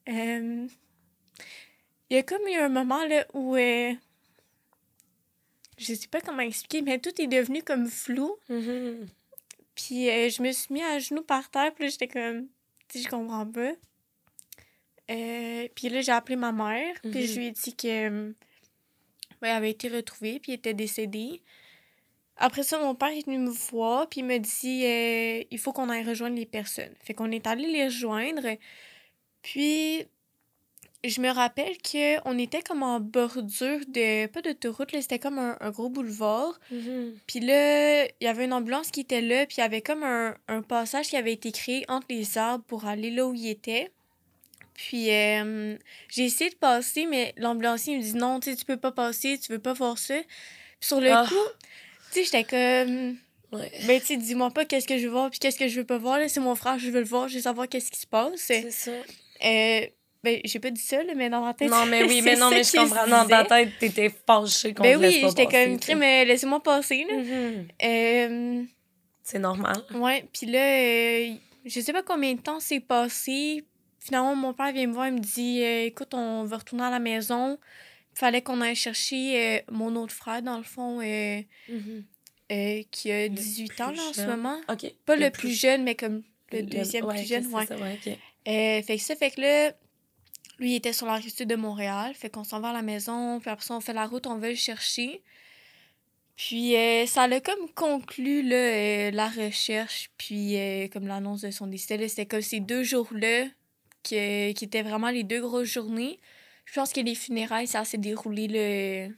Euh, 0.10 0.67
Il 2.10 2.15
y 2.15 2.17
a 2.17 2.24
comme 2.24 2.45
eu 2.48 2.55
un 2.55 2.67
moment 2.69 3.05
là, 3.05 3.25
où 3.33 3.55
euh, 3.55 3.93
je 5.77 5.93
sais 5.93 6.07
pas 6.07 6.19
comment 6.21 6.41
expliquer, 6.41 6.81
mais 6.81 7.00
tout 7.00 7.21
est 7.21 7.27
devenu 7.27 7.63
comme 7.63 7.88
flou. 7.88 8.36
Mhm. 8.50 9.07
Puis 9.75 10.10
euh, 10.10 10.29
je 10.29 10.41
me 10.43 10.51
suis 10.51 10.74
mis 10.74 10.83
à 10.83 11.00
genoux 11.00 11.24
par 11.24 11.50
terre, 11.50 11.74
puis 11.74 11.89
j'étais 11.89 12.07
comme, 12.10 12.48
tu 12.89 12.98
sais, 13.00 13.05
je 13.05 13.10
comprends 13.10 13.45
pas. 13.48 13.71
Puis 15.75 15.89
là, 15.89 16.01
j'ai 16.01 16.12
appelé 16.12 16.36
ma 16.36 16.51
mère, 16.51 16.95
puis 17.01 17.25
je 17.27 17.31
Mhm. 17.33 17.38
lui 17.39 17.45
ai 17.48 17.51
dit 17.51 17.75
que 17.75 18.29
ouais, 18.29 18.33
elle 19.41 19.50
avait 19.50 19.71
été 19.71 19.88
retrouvée, 19.89 20.39
puis 20.39 20.51
elle 20.53 20.60
était 20.60 20.74
décédée. 20.74 21.41
Après 22.43 22.63
ça, 22.63 22.79
mon 22.79 22.95
père 22.95 23.10
est 23.10 23.25
venu 23.25 23.38
me 23.38 23.50
voir, 23.50 24.10
puis 24.10 24.21
il 24.21 24.25
me 24.25 24.38
dit 24.39 24.86
euh, 24.86 25.43
il 25.51 25.60
faut 25.60 25.71
qu'on 25.74 25.89
aille 25.89 26.03
rejoindre 26.03 26.36
les 26.36 26.45
personnes. 26.45 26.93
Fait 27.03 27.13
qu'on 27.13 27.31
est 27.31 27.45
allé 27.48 27.67
les 27.67 27.86
rejoindre. 27.86 28.57
Puis, 29.43 30.05
je 31.03 31.19
me 31.21 31.29
rappelle 31.31 31.77
que 31.79 32.19
on 32.27 32.38
était 32.38 32.62
comme 32.62 32.83
en 32.83 33.00
bordure 33.00 33.79
de. 33.88 34.27
Pas 34.27 34.41
d'autoroute, 34.41 34.91
là, 34.91 35.01
c'était 35.01 35.19
comme 35.19 35.39
un, 35.39 35.57
un 35.60 35.69
gros 35.71 35.89
boulevard. 35.89 36.60
Mhm. 36.71 37.13
Puis 37.27 37.39
là, 37.39 38.05
il 38.05 38.12
y 38.24 38.27
avait 38.27 38.45
une 38.45 38.53
ambulance 38.53 38.91
qui 38.91 39.01
était 39.01 39.21
là, 39.21 39.45
puis 39.45 39.55
il 39.57 39.62
y 39.62 39.63
avait 39.63 39.81
comme 39.81 40.03
un, 40.03 40.36
un 40.48 40.62
passage 40.62 41.07
qui 41.10 41.17
avait 41.17 41.33
été 41.33 41.51
créé 41.51 41.86
entre 41.88 42.07
les 42.10 42.38
arbres 42.38 42.63
pour 42.65 42.86
aller 42.86 43.12
là 43.12 43.25
où 43.27 43.33
il 43.33 43.48
était. 43.50 43.91
Puis 44.74 45.12
euh, 45.12 45.75
j'ai 46.10 46.25
essayé 46.25 46.50
de 46.50 46.55
passer, 46.55 47.05
mais 47.05 47.33
l'ambulancier 47.38 47.98
me 47.98 48.01
dit 48.01 48.15
non, 48.15 48.39
tu 48.39 48.50
sais, 48.51 48.55
tu 48.57 48.65
peux 48.65 48.77
pas 48.77 48.91
passer, 48.91 49.38
tu 49.39 49.51
veux 49.51 49.60
pas 49.60 49.74
voir 49.74 49.98
ça. 49.98 50.15
Puis 50.79 50.88
sur 50.88 51.00
le 51.01 51.12
Ah. 51.12 51.25
coup, 51.27 51.36
sais, 52.13 52.24
j'étais 52.24 52.44
comme. 52.44 53.18
Ouais. 53.51 53.72
Ben, 53.86 54.00
tu 54.00 54.08
sais, 54.08 54.18
dis-moi 54.18 54.50
pas 54.51 54.63
qu'est-ce 54.65 54.88
que 54.88 54.98
je 54.98 55.06
veux 55.06 55.12
voir, 55.12 55.30
puis 55.30 55.39
qu'est-ce 55.39 55.58
que 55.60 55.68
je 55.68 55.80
veux 55.80 55.86
pas 55.86 55.98
voir. 55.98 56.20
là. 56.20 56.30
C'est 56.30 56.39
mon 56.39 56.56
frère, 56.56 56.80
je 56.80 56.89
veux 56.89 57.00
le 57.00 57.06
voir, 57.06 57.27
je 57.27 57.36
veux 57.36 57.41
savoir 57.41 57.68
qu'est-ce 57.68 57.91
qui 57.91 58.00
se 58.00 58.08
passe. 58.08 58.32
C'est 58.36 58.72
ça. 58.72 58.91
Euh, 58.91 59.86
ben, 60.24 60.39
j'ai 60.46 60.60
pas 60.60 60.70
dit 60.70 60.82
ça, 60.82 61.03
là, 61.03 61.13
mais 61.15 61.30
dans 61.30 61.44
ma 61.44 61.53
tête. 61.53 61.70
Non, 61.70 61.86
mais 61.86 62.03
oui, 62.03 62.22
mais 62.24 62.36
non, 62.36 62.50
mais 62.50 62.63
je 62.63 62.77
comprends. 62.77 63.08
Dans 63.08 63.27
ta 63.27 63.44
tête, 63.44 63.72
t'étais 63.80 64.10
fâchée 64.25 64.74
qu'on 64.74 64.84
Ben 64.84 64.98
oui, 65.00 65.24
j'étais 65.27 65.46
comme, 65.46 65.80
crime, 65.80 66.03
euh, 66.03 66.24
laissez-moi 66.25 66.62
passer, 66.62 67.06
là. 67.10 67.18
Mhm. 67.18 67.68
Euh, 67.84 68.63
C'est 69.24 69.39
normal. 69.39 69.77
Ouais, 69.96 70.25
puis 70.32 70.46
là, 70.46 70.60
euh, 70.60 71.34
je 71.65 71.80
sais 71.80 71.91
pas 71.94 72.03
combien 72.03 72.34
de 72.34 72.41
temps 72.41 72.60
s'est 72.60 72.80
passé. 72.80 73.63
Finalement, 74.00 74.36
mon 74.36 74.53
père 74.53 74.72
vient 74.72 74.88
me 74.88 74.94
voir, 74.94 75.08
il 75.08 75.13
me 75.13 75.20
dit 75.20 75.62
euh, 75.63 75.86
Écoute, 75.86 76.13
on 76.13 76.44
va 76.44 76.58
retourner 76.58 76.86
à 76.86 76.89
la 76.89 77.00
maison. 77.00 77.58
Il 78.13 78.20
fallait 78.20 78.41
qu'on 78.41 78.62
aille 78.62 78.75
chercher 78.75 79.58
euh, 79.58 79.62
mon 79.72 79.96
autre 79.96 80.13
frère, 80.13 80.41
dans 80.41 80.58
le 80.58 80.63
fond, 80.63 81.00
euh, 81.01 81.41
Mhm. 81.70 82.03
euh, 82.51 82.84
qui 82.91 83.12
a 83.12 83.24
Le 83.24 83.30
18 83.30 83.82
ans 83.82 83.91
là, 83.91 84.03
en 84.10 84.13
ce 84.13 84.22
moment. 84.27 84.60
Pas 85.06 85.15
le, 85.15 85.30
plus 85.32 85.51
jeune, 85.60 85.84
mais 85.84 85.96
comme 85.96 86.24
le, 86.51 86.60
le- 86.60 86.63
deuxième 86.65 87.06
ouais, 87.06 87.15
plus 87.15 87.25
jeune. 87.27 87.46
Ouais. 87.48 87.65
ça, 87.65 87.77
ouais, 87.77 87.98
fait 88.84 88.84
que 88.98 89.01
ça, 89.01 89.15
fait 89.15 89.32
que 89.32 89.41
là, 89.41 89.72
lui, 90.60 90.72
il 90.74 90.75
était 90.75 90.94
sur 90.94 91.08
la 91.08 91.15
rive 91.15 91.34
sud 91.34 91.48
de 91.48 91.56
Montréal. 91.56 92.13
Fait 92.13 92.30
qu'on 92.30 92.44
s'en 92.44 92.60
va 92.60 92.70
à 92.70 92.74
la 92.74 92.82
maison, 92.82 93.39
puis 93.39 93.50
après 93.50 93.65
ça, 93.65 93.75
on 93.75 93.80
fait 93.82 93.94
la 93.94 94.06
route, 94.06 94.27
on 94.27 94.38
va 94.38 94.50
le 94.50 94.56
chercher. 94.56 95.22
Puis 96.36 96.75
euh, 96.75 97.06
ça 97.06 97.24
a 97.24 97.39
comme 97.39 97.70
conclu 97.75 98.41
là, 98.41 98.56
euh, 98.56 99.12
la 99.12 99.30
recherche, 99.30 100.10
puis 100.18 100.58
euh, 100.58 100.88
comme 100.88 101.08
l'annonce 101.08 101.41
de 101.41 101.51
son 101.51 101.68
décès. 101.68 102.08
C'était 102.08 102.25
comme 102.25 102.41
ces 102.41 102.60
deux 102.60 102.84
jours-là 102.84 103.46
qui 104.03 104.15
étaient 104.18 104.82
vraiment 104.82 105.10
les 105.12 105.24
deux 105.24 105.41
grosses 105.41 105.68
journées. 105.70 106.20
Je 106.65 106.74
pense 106.80 106.94
que 106.94 107.01
les 107.01 107.15
funérailles, 107.15 107.68
ça 107.68 107.84
s'est 107.84 107.98
déroulé 107.98 108.48
là, 108.48 109.13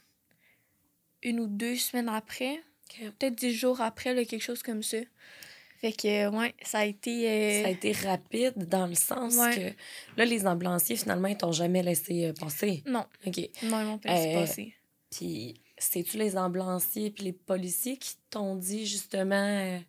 une 1.24 1.40
ou 1.40 1.48
deux 1.48 1.76
semaines 1.76 2.10
après. 2.10 2.62
Peut-être 3.00 3.36
dix 3.36 3.54
jours 3.54 3.82
après, 3.82 4.14
là, 4.14 4.24
quelque 4.26 4.42
chose 4.42 4.62
comme 4.64 4.84
ça. 4.84 4.98
Fait 5.80 5.92
que, 5.92 6.30
ouais, 6.30 6.54
ça 6.64 6.80
a 6.80 6.86
été... 6.86 7.30
euh, 7.30 7.62
Ça 7.64 7.68
a 7.68 7.72
été 7.72 7.92
rapide 7.92 8.70
dans 8.70 8.88
le 8.88 8.96
sens 8.96 9.36
Ouais. 9.36 9.56
que 9.56 10.18
là, 10.20 10.26
les 10.26 10.48
ambulanciers, 10.48 10.96
finalement, 10.96 11.28
ils 11.28 11.38
t'ont 11.38 11.52
jamais 11.52 11.84
laissé 11.84 12.26
euh, 12.28 12.34
passer. 12.34 12.84
Non, 12.86 13.06
OK. 13.26 13.38
non, 13.64 13.82
ils 13.82 13.86
m'ont 13.86 13.98
pas 13.98 14.10
laissé 14.14 14.30
Euh, 14.36 14.40
passer. 14.40 14.74
Puis, 15.12 15.56
c'est-tu 15.78 16.18
les 16.18 16.38
ambulanciers 16.38 17.12
puis 17.12 17.26
les 17.26 17.34
policiers 17.34 17.98
qui 17.98 18.16
t'ont 18.30 18.56
dit 18.56 18.86
justement 18.86 19.82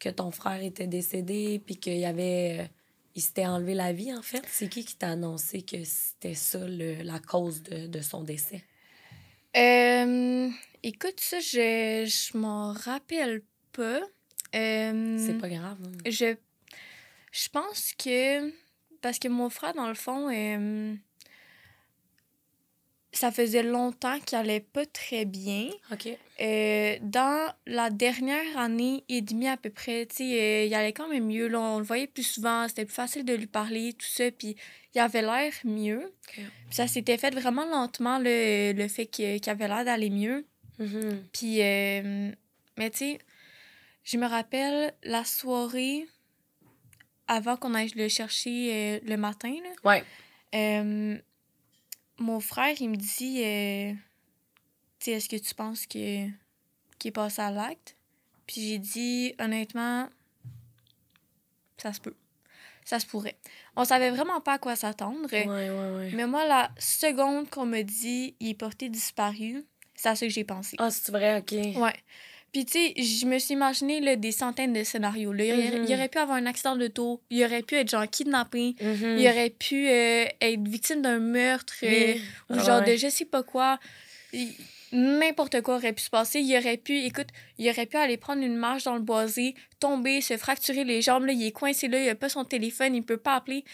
que 0.00 0.08
ton 0.08 0.30
frère 0.32 0.60
était 0.62 0.86
décédé 0.88 1.60
puis 1.64 1.76
qu'il 1.76 1.98
y 1.98 2.04
avait. 2.06 2.68
Il 3.14 3.22
s'était 3.22 3.46
enlevé 3.46 3.74
la 3.74 3.92
vie, 3.92 4.12
en 4.14 4.22
fait? 4.22 4.42
C'est 4.50 4.68
qui 4.68 4.84
qui 4.84 4.96
t'a 4.96 5.10
annoncé 5.10 5.62
que 5.62 5.82
c'était 5.84 6.34
ça 6.34 6.58
le- 6.66 7.02
la 7.02 7.18
cause 7.20 7.62
de, 7.62 7.86
de 7.86 8.00
son 8.00 8.22
décès? 8.22 8.64
Euh, 9.56 10.48
écoute, 10.82 11.20
ça, 11.20 11.38
je, 11.40 12.04
je 12.06 12.36
m'en 12.36 12.72
rappelle 12.72 13.42
pas. 13.72 14.00
Euh, 14.54 15.16
C'est 15.18 15.38
pas 15.38 15.48
grave. 15.48 15.78
hein. 15.84 15.92
Je, 16.10 16.34
je 17.32 17.48
pense 17.50 17.92
que. 17.96 18.52
Parce 19.00 19.18
que 19.18 19.28
mon 19.28 19.50
frère, 19.50 19.74
dans 19.74 19.88
le 19.88 19.94
fond, 19.94 20.28
euh, 20.32 20.94
ça 23.18 23.30
faisait 23.30 23.62
longtemps 23.62 24.18
qu'il 24.20 24.38
allait 24.38 24.60
pas 24.60 24.86
très 24.86 25.24
bien. 25.24 25.68
OK. 25.92 26.08
Euh, 26.40 26.96
dans 27.02 27.52
la 27.66 27.90
dernière 27.90 28.58
année 28.58 29.04
et 29.08 29.20
demie 29.20 29.48
à 29.48 29.56
peu 29.56 29.70
près, 29.70 30.06
tu 30.06 30.16
sais, 30.16 30.40
euh, 30.40 30.64
il 30.64 30.74
allait 30.74 30.92
quand 30.92 31.08
même 31.08 31.26
mieux. 31.26 31.46
Là, 31.48 31.60
on 31.60 31.78
le 31.78 31.84
voyait 31.84 32.06
plus 32.06 32.24
souvent, 32.24 32.66
c'était 32.68 32.84
plus 32.84 32.94
facile 32.94 33.24
de 33.24 33.34
lui 33.34 33.46
parler, 33.46 33.92
tout 33.92 34.06
ça, 34.06 34.30
puis 34.30 34.56
il 34.94 35.00
avait 35.00 35.22
l'air 35.22 35.52
mieux. 35.64 36.12
Puis 36.32 36.44
ça 36.70 36.86
s'était 36.86 37.18
fait 37.18 37.34
vraiment 37.34 37.64
lentement, 37.64 38.18
le, 38.18 38.72
le 38.72 38.88
fait 38.88 39.06
qu'il 39.06 39.40
avait 39.48 39.68
l'air 39.68 39.84
d'aller 39.84 40.10
mieux. 40.10 40.44
Mhm. 40.78 41.24
Puis, 41.32 41.62
euh, 41.62 42.30
mais 42.76 42.90
tu 42.90 42.98
sais, 42.98 43.18
je 44.02 44.18
me 44.18 44.26
rappelle 44.26 44.92
la 45.04 45.24
soirée 45.24 46.06
avant 47.28 47.56
qu'on 47.56 47.74
aille 47.74 47.92
le 47.94 48.08
chercher 48.08 49.00
le 49.06 49.16
matin, 49.16 49.54
là. 49.62 49.90
Ouais. 49.90 50.04
Mon 52.18 52.40
frère, 52.40 52.74
il 52.80 52.90
me 52.90 52.96
dit, 52.96 53.42
euh, 53.44 53.92
tu 55.00 55.10
est-ce 55.10 55.28
que 55.28 55.36
tu 55.36 55.54
penses 55.54 55.86
que 55.86 56.26
qu'il 56.98 57.08
est 57.08 57.12
passé 57.12 57.42
à 57.42 57.50
l'acte? 57.50 57.96
Puis 58.46 58.68
j'ai 58.68 58.78
dit, 58.78 59.34
honnêtement, 59.38 60.08
ça 61.78 61.92
se 61.92 62.00
peut. 62.00 62.14
Ça 62.84 63.00
se 63.00 63.06
pourrait. 63.06 63.36
On 63.76 63.84
savait 63.84 64.10
vraiment 64.10 64.40
pas 64.40 64.54
à 64.54 64.58
quoi 64.58 64.76
s'attendre. 64.76 65.26
Ouais, 65.30 65.46
ouais, 65.46 65.70
ouais. 65.70 66.10
Mais 66.14 66.26
moi, 66.26 66.46
la 66.46 66.70
seconde 66.78 67.48
qu'on 67.48 67.66
me 67.66 67.82
dit, 67.82 68.36
il 68.40 68.50
est 68.50 68.54
porté 68.54 68.88
disparu, 68.90 69.64
c'est 69.94 70.10
à 70.10 70.16
ça 70.16 70.26
que 70.26 70.32
j'ai 70.32 70.44
pensé. 70.44 70.76
Ah, 70.78 70.90
c'est 70.90 71.10
vrai, 71.10 71.38
OK. 71.38 71.52
Ouais. 71.52 71.94
Puis, 72.54 72.64
tu 72.64 72.72
sais, 72.72 72.94
je 72.96 73.26
me 73.26 73.38
suis 73.40 73.52
imaginé 73.54 74.00
là, 74.00 74.14
des 74.14 74.30
centaines 74.30 74.72
de 74.72 74.84
scénarios. 74.84 75.32
Là. 75.32 75.44
Il, 75.44 75.52
aurait, 75.52 75.78
Mhm. 75.80 75.92
aurait 75.92 76.08
pu 76.08 76.18
avoir 76.18 76.36
un 76.38 76.46
accident 76.46 76.76
de 76.76 76.86
taux, 76.86 77.20
il 77.28 77.44
aurait 77.44 77.62
pu 77.62 77.74
être 77.74 77.90
genre 77.90 78.08
kidnappé, 78.08 78.76
Mhm. 78.80 79.18
il 79.18 79.28
aurait 79.28 79.50
pu 79.50 79.88
euh, 79.88 80.24
être 80.40 80.66
victime 80.66 81.02
d'un 81.02 81.18
meurtre 81.18 81.74
euh, 81.82 82.14
ou 82.50 82.54
Ah 82.56 82.64
genre 82.64 82.80
ouais. 82.82 82.92
de 82.92 82.96
je 82.96 83.08
sais 83.08 83.24
pas 83.24 83.42
quoi. 83.42 83.78
N'importe 84.92 85.60
quoi 85.62 85.76
aurait 85.76 85.92
pu 85.92 86.02
se 86.02 86.10
passer. 86.10 86.40
Il 86.40 86.56
aurait 86.56 86.76
pu, 86.76 86.96
écoute, 87.00 87.26
il 87.58 87.68
aurait 87.68 87.86
pu 87.86 87.96
aller 87.96 88.16
prendre 88.16 88.42
une 88.44 88.54
marche 88.56 88.84
dans 88.84 88.94
le 88.94 89.00
boisé, 89.02 89.54
tomber, 89.80 90.20
se 90.20 90.36
fracturer 90.36 90.84
les 90.84 91.02
jambes. 91.02 91.24
Là, 91.26 91.32
il 91.32 91.42
est 91.44 91.50
coincé 91.52 91.88
là, 91.88 92.00
il 92.00 92.08
a 92.08 92.14
pas 92.14 92.28
son 92.28 92.44
téléphone, 92.44 92.94
il 92.94 93.02
peut 93.02 93.16
pas 93.16 93.34
appeler. 93.34 93.64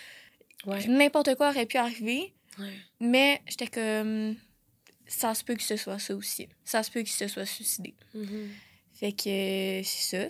Ouais. 0.66 0.86
N'importe 0.88 1.34
quoi 1.34 1.50
aurait 1.50 1.66
pu 1.66 1.76
arriver. 1.76 2.32
ouais. 2.58 2.72
Mais 3.00 3.42
j'étais 3.46 3.66
comme. 3.66 4.36
Ça 5.06 5.34
se 5.34 5.42
peut 5.44 5.56
que 5.56 5.62
ce 5.62 5.76
soit 5.76 5.98
ça 5.98 6.14
aussi. 6.14 6.48
Ça 6.64 6.82
se 6.82 6.90
peut 6.90 7.00
qu'il 7.00 7.10
se 7.10 7.26
soit 7.28 7.44
suicidé. 7.46 7.94
Mhm. 8.14 8.48
Fait 9.00 9.12
que 9.12 9.28
euh, 9.28 9.82
c'est 9.82 10.16
ça. 10.18 10.24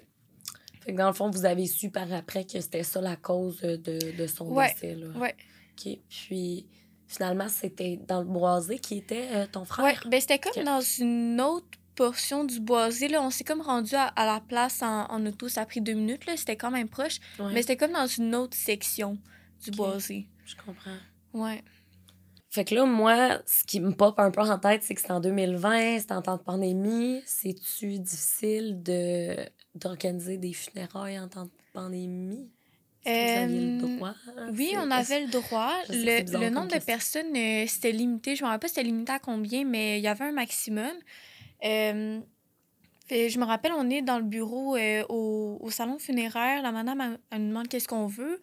Fait 0.80 0.92
que 0.92 0.96
dans 0.96 1.08
le 1.08 1.12
fond, 1.12 1.28
vous 1.30 1.44
avez 1.44 1.66
su 1.66 1.90
par 1.90 2.10
après 2.12 2.44
que 2.44 2.60
c'était 2.60 2.82
ça 2.84 3.00
la 3.00 3.16
cause 3.16 3.60
de, 3.60 3.76
de 4.16 4.26
son 4.26 4.46
Ouais, 4.46 4.72
décès. 4.72 4.94
Là. 4.94 5.08
Ouais. 5.18 5.34
OK. 5.78 5.98
Puis, 6.08 6.66
finalement, 7.06 7.48
c'était 7.48 7.98
dans 8.08 8.20
le 8.20 8.26
boisé 8.26 8.78
qui 8.78 8.98
était 8.98 9.28
euh, 9.32 9.46
ton 9.50 9.64
frère? 9.64 9.84
Ouais, 9.84 9.96
ben 10.10 10.20
c'était 10.20 10.38
comme 10.38 10.62
dans 10.64 10.80
une 10.80 11.40
autre 11.40 11.66
portion 11.96 12.44
du 12.44 12.60
boisé. 12.60 13.08
Là. 13.08 13.20
On 13.22 13.30
s'est 13.30 13.44
comme 13.44 13.60
rendu 13.60 13.94
à, 13.94 14.04
à 14.06 14.24
la 14.24 14.40
place 14.40 14.82
en, 14.82 15.04
en 15.10 15.26
auto. 15.26 15.48
Ça 15.48 15.62
a 15.62 15.66
pris 15.66 15.80
deux 15.82 15.92
minutes. 15.92 16.24
là. 16.26 16.36
C'était 16.36 16.56
quand 16.56 16.70
même 16.70 16.88
proche. 16.88 17.18
Ouais, 17.38 17.52
Mais 17.52 17.60
c'était 17.62 17.76
comme 17.76 17.92
dans 17.92 18.06
une 18.06 18.34
autre 18.34 18.56
section 18.56 19.18
du 19.62 19.70
boisé. 19.72 20.28
je 20.46 20.54
comprends. 20.64 20.96
Ouais. 21.34 21.62
Fait 22.52 22.64
que 22.64 22.74
là, 22.74 22.84
moi, 22.84 23.38
ce 23.46 23.64
qui 23.64 23.78
me 23.80 23.92
pop 23.92 24.18
un 24.18 24.30
peu 24.32 24.40
en 24.40 24.58
tête, 24.58 24.82
c'est 24.82 24.94
que 24.94 25.00
c'est 25.00 25.12
en 25.12 25.20
2020, 25.20 26.00
c'est 26.00 26.10
en 26.12 26.20
temps 26.20 26.36
de 26.36 26.42
pandémie. 26.42 27.22
C'est-tu 27.24 27.98
difficile 28.00 28.82
de 28.82 29.36
d'organiser 29.76 30.36
des 30.36 30.52
funérailles 30.52 31.18
en 31.20 31.28
temps 31.28 31.44
de 31.44 31.50
pandémie? 31.72 32.50
Que 33.04 33.08
vous 33.10 33.38
aviez 33.44 33.60
le 33.60 33.84
Euh, 33.84 33.96
droit? 33.96 34.14
Oui, 34.52 34.72
on 34.76 34.90
avait 34.90 35.20
le 35.24 35.30
droit. 35.30 35.72
Le, 35.88 36.38
le 36.38 36.50
nombre 36.50 36.68
de 36.74 36.80
personnes, 36.84 37.34
euh, 37.36 37.64
c'était 37.68 37.92
limité. 37.92 38.34
Je 38.34 38.42
me 38.42 38.48
rappelle 38.48 38.60
pas 38.62 38.68
c'était 38.68 38.82
limité 38.82 39.12
à 39.12 39.18
combien, 39.20 39.64
mais 39.64 39.98
il 39.98 40.02
y 40.02 40.08
avait 40.08 40.24
un 40.24 40.32
maximum. 40.32 40.90
Euh, 41.64 42.18
fait, 43.06 43.28
je 43.30 43.38
me 43.38 43.44
rappelle, 43.44 43.72
on 43.76 43.88
est 43.90 44.02
dans 44.02 44.18
le 44.18 44.24
bureau 44.24 44.76
euh, 44.76 45.04
au, 45.08 45.58
au 45.60 45.70
salon 45.70 45.98
funéraire. 46.00 46.62
La 46.62 46.72
madame, 46.72 47.00
elle, 47.00 47.18
elle 47.30 47.42
nous 47.42 47.48
demande 47.48 47.68
qu'est-ce 47.68 47.88
qu'on 47.88 48.06
veut. 48.06 48.40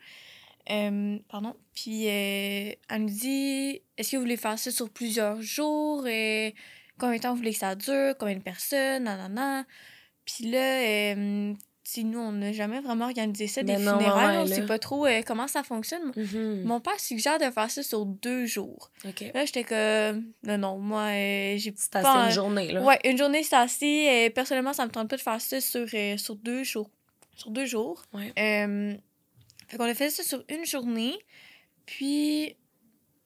Euh, 0.70 1.18
pardon. 1.30 1.56
Puis 1.74 2.08
euh, 2.08 2.72
elle 2.90 3.02
nous 3.02 3.10
dit 3.10 3.82
est-ce 3.98 4.12
que 4.12 4.18
vous 4.18 4.24
voulez 4.24 4.38
faire 4.38 4.60
ça 4.60 4.72
sur 4.72 4.90
plusieurs 4.90 5.42
jours? 5.42 6.04
Euh, 6.06 6.52
Combien 7.00 7.18
de 7.18 7.22
temps 7.22 7.32
vous 7.32 7.38
voulez 7.38 7.54
que 7.54 7.60
ça 7.60 7.76
dure? 7.76 8.16
Combien 8.18 8.36
de 8.36 8.42
personnes? 8.42 9.04
Nanana. 9.04 9.66
Puis 10.26 10.50
là, 10.50 11.14
euh, 11.14 11.54
si 11.84 12.04
nous, 12.04 12.20
on 12.20 12.32
n'a 12.32 12.52
jamais 12.52 12.82
vraiment 12.82 13.06
organisé 13.06 13.46
ça, 13.48 13.62
des 13.62 13.78
non, 13.78 13.98
funérailles. 14.00 14.38
ouais, 14.38 14.44
on 14.44 14.48
sait 14.48 14.62
là. 14.62 14.66
pas 14.68 14.80
trop 14.80 15.06
comment 15.26 15.48
ça 15.48 15.64
fonctionne. 15.64 16.12
Mhm. 16.16 16.64
Mon 16.64 16.82
père 16.82 17.00
suggère 17.00 17.38
de 17.38 17.52
faire 17.52 17.70
ça 17.70 17.84
sur 17.84 18.06
deux 18.06 18.46
jours. 18.48 18.92
Là, 19.04 19.46
j'étais 19.46 19.64
comme, 19.64 20.32
non, 20.44 20.58
non, 20.58 20.80
moi, 20.80 21.12
j'ai 21.12 21.74
C'est 21.78 21.92
pas... 21.94 22.00
assez 22.00 22.30
une 22.30 22.36
journée, 22.36 22.72
là. 22.72 22.82
Ouais, 22.84 23.00
une 23.06 23.18
journée, 23.18 23.44
c'est 23.44 23.56
assez. 23.56 24.32
Personnellement, 24.34 24.74
ça 24.74 24.86
me 24.86 24.92
tente 24.92 25.08
pas 25.08 25.18
de 25.18 25.22
faire 25.22 25.40
ça 25.40 25.62
sur, 25.62 25.88
sur 26.18 26.36
deux 26.36 26.64
jours. 26.64 26.90
Sur 27.36 27.52
deux 27.52 27.68
jours. 27.68 28.04
Ouais. 28.12 28.34
Fait 29.68 29.78
qu'on 29.78 29.86
a 29.86 29.94
fait 29.94 30.10
ça 30.10 30.24
sur 30.24 30.44
une 30.50 30.66
journée. 30.66 31.18
Puis. 31.86 32.56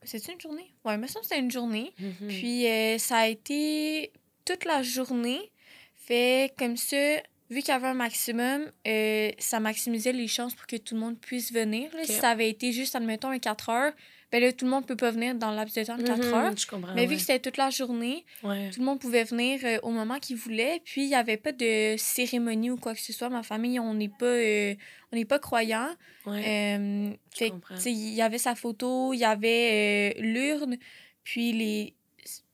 C'est 0.04 0.28
une 0.30 0.42
journée? 0.42 0.74
Ouais, 0.84 0.98
mais 0.98 1.08
ça, 1.08 1.20
c'était 1.22 1.40
une 1.40 1.52
journée. 1.52 1.94
Mhm. 2.00 2.28
Puis 2.28 2.68
euh, 2.68 2.98
ça 2.98 3.18
a 3.20 3.28
été 3.28 4.12
toute 4.46 4.66
la 4.66 4.82
journée. 4.82 5.52
Fait 5.96 6.52
comme 6.58 6.76
ça, 6.76 7.18
vu 7.52 7.60
qu'il 7.60 7.68
y 7.68 7.72
avait 7.72 7.88
un 7.88 7.94
maximum, 7.94 8.72
euh, 8.88 9.32
ça 9.38 9.60
maximisait 9.60 10.14
les 10.14 10.28
chances 10.28 10.56
pour 10.56 10.66
que 10.66 10.78
tout 10.78 10.96
le 10.96 11.02
monde 11.02 11.20
puisse 11.20 11.54
venir. 11.54 11.94
là. 11.94 12.04
Si 12.04 12.14
ça 12.14 12.30
avait 12.30 12.50
été 12.50 12.72
juste, 12.72 12.96
admettons, 12.96 13.30
un 13.30 13.38
4 13.38 13.70
heures, 13.70 13.94
ben 14.32 14.42
là, 14.42 14.54
tout 14.54 14.66
le 14.66 14.72
monde 14.72 14.86
peut 14.86 14.96
pas 14.96 15.12
venir 15.12 15.36
dans 15.36 15.50
le 15.52 15.58
laps 15.58 15.76
de 15.78 15.84
temps 15.84 15.98
de 15.98 16.04
4 16.04 16.18
Mhm, 16.26 16.34
heures. 16.34 16.58
Je 16.58 16.66
comprends. 16.68 16.94
Mais 16.96 17.06
vu 17.06 17.12
ouais. 17.12 17.16
que 17.16 17.22
c'était 17.22 17.40
toute 17.40 17.58
la 17.58 17.70
journée, 17.70 18.26
Ouais. 18.44 18.70
tout 18.72 18.80
le 18.80 18.86
monde 18.86 19.00
pouvait 19.00 19.24
venir 19.26 19.60
euh, 19.64 19.78
au 19.84 19.90
moment 19.90 20.20
qu'il 20.20 20.38
voulait. 20.38 20.82
Puis 20.86 21.04
il 21.04 21.08
n'y 21.10 21.16
avait 21.16 21.38
pas 21.38 21.52
de 21.52 21.96
cérémonie 21.98 22.70
ou 22.72 22.78
quoi 22.78 22.94
que 22.94 23.02
ce 23.02 23.12
soit. 23.14 23.30
Ma 23.30 23.44
famille, 23.44 23.80
on 23.80 23.94
n'est 23.94 24.08
pas, 24.10 24.26
euh, 24.26 24.74
on 25.12 25.16
n'est 25.18 25.26
pas 25.26 25.40
croyants. 25.40 25.90
Ouais. 26.26 26.44
Euh, 26.78 27.10
fait 27.36 27.52
il 27.86 28.14
y 28.14 28.22
avait 28.22 28.38
sa 28.38 28.56
photo, 28.56 29.14
il 29.14 29.18
y 29.20 29.26
avait 29.26 30.16
l'urne, 30.20 30.78
puis 31.24 31.52
les, 31.52 31.94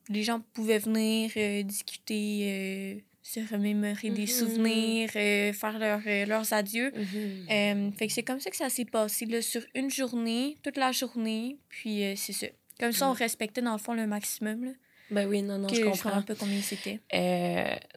les 0.10 0.24
gens 0.24 0.40
pouvaient 0.54 0.80
venir 0.80 1.32
discuter, 1.66 3.04
se 3.34 3.42
remémorer 3.54 4.10
des 4.10 4.22
Mhm. 4.22 4.28
souvenirs, 4.28 5.10
euh, 5.16 5.52
faire 5.52 5.78
leur, 5.80 6.00
euh, 6.08 6.26
leurs 6.26 6.54
adieux. 6.54 6.92
Mhm. 6.96 7.48
Euh, 7.52 7.92
fait 7.98 8.08
que 8.08 8.14
c'est 8.14 8.24
comme 8.24 8.40
ça 8.40 8.50
que 8.50 8.56
ça 8.56 8.70
s'est 8.70 8.86
passé, 8.86 9.26
là, 9.26 9.42
sur 9.42 9.62
une 9.76 9.90
journée, 9.92 10.58
toute 10.64 10.78
la 10.78 10.92
journée, 10.94 11.58
puis 11.68 12.04
c'est 12.16 12.32
ça. 12.34 12.48
Comme 12.80 12.94
ça, 12.94 13.10
on 13.10 13.14
respectait 13.14 13.62
dans 13.62 13.74
le 13.74 13.80
fond 13.80 13.94
le 13.94 14.08
maximum, 14.08 14.64
là. 14.66 14.72
Ben 15.12 15.28
oui, 15.28 15.42
non, 15.42 15.58
non, 15.58 15.68
que 15.68 15.76
je 15.76 15.82
comprends. 15.84 16.10
comprends 16.10 16.22
pas 16.22 16.36
combien 16.36 16.62
c'était. 16.62 17.00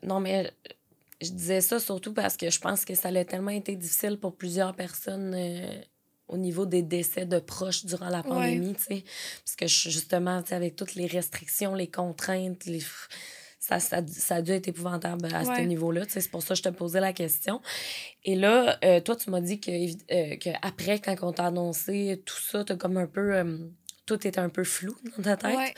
Non, 0.03 0.21
mais 0.21 0.51
je 1.21 1.31
disais 1.31 1.61
ça 1.61 1.79
surtout 1.79 2.13
parce 2.15 2.37
que 2.37 2.51
je 2.51 2.59
pense 2.59 2.85
que 2.85 2.95
ça 2.95 3.09
a 3.09 3.25
tellement 3.25 3.51
été 3.51 3.77
difficile 3.77 4.17
pour 4.17 4.35
plusieurs 4.37 4.75
personnes 4.75 5.37
au 6.29 6.37
niveau 6.39 6.67
des 6.67 6.83
décès 6.83 7.27
de 7.27 7.39
proches 7.41 7.85
durant 7.85 8.09
la 8.09 8.23
pandémie, 8.23 8.75
tu 8.75 8.83
sais. 8.83 9.05
Parce 9.45 9.57
que 9.57 9.67
justement, 9.67 10.43
tu 10.43 10.49
sais, 10.51 10.55
avec 10.55 10.77
toutes 10.77 10.95
les 10.95 11.07
restrictions, 11.07 11.75
les 11.75 11.89
contraintes, 11.89 12.65
les... 12.67 12.81
Ça, 13.71 13.81
ça, 13.81 14.07
ça 14.07 14.35
a 14.37 14.43
dû 14.43 14.51
être 14.53 14.69
épouvantable 14.69 15.27
à 15.35 15.45
ce 15.45 15.61
niveau-là. 15.61 16.03
C'est 16.09 16.29
pour 16.31 16.43
ça 16.43 16.49
que 16.55 16.59
je 16.59 16.63
te 16.65 16.69
posais 16.71 17.01
la 17.01 17.13
question. 17.13 17.61
Et 18.25 18.35
là, 18.35 18.79
euh, 18.85 19.01
toi, 19.01 19.15
tu 19.17 19.31
m'as 19.31 19.41
dit 19.41 19.61
que, 19.61 19.71
euh, 19.71 20.37
que 20.37 20.51
après, 20.63 20.99
quand 20.99 21.17
on 21.23 21.33
t'a 21.33 21.47
annoncé 21.47 22.23
tout 22.27 22.39
ça, 22.41 22.65
t'as 22.65 22.77
comme 22.77 22.97
un 22.97 23.07
peu. 23.07 23.35
euh, 23.35 23.59
tout 24.07 24.27
était 24.27 24.41
un 24.41 24.49
peu 24.49 24.65
flou 24.65 24.97
dans 25.19 25.23
ta 25.23 25.37
tête. 25.37 25.57
Ouais. 25.57 25.75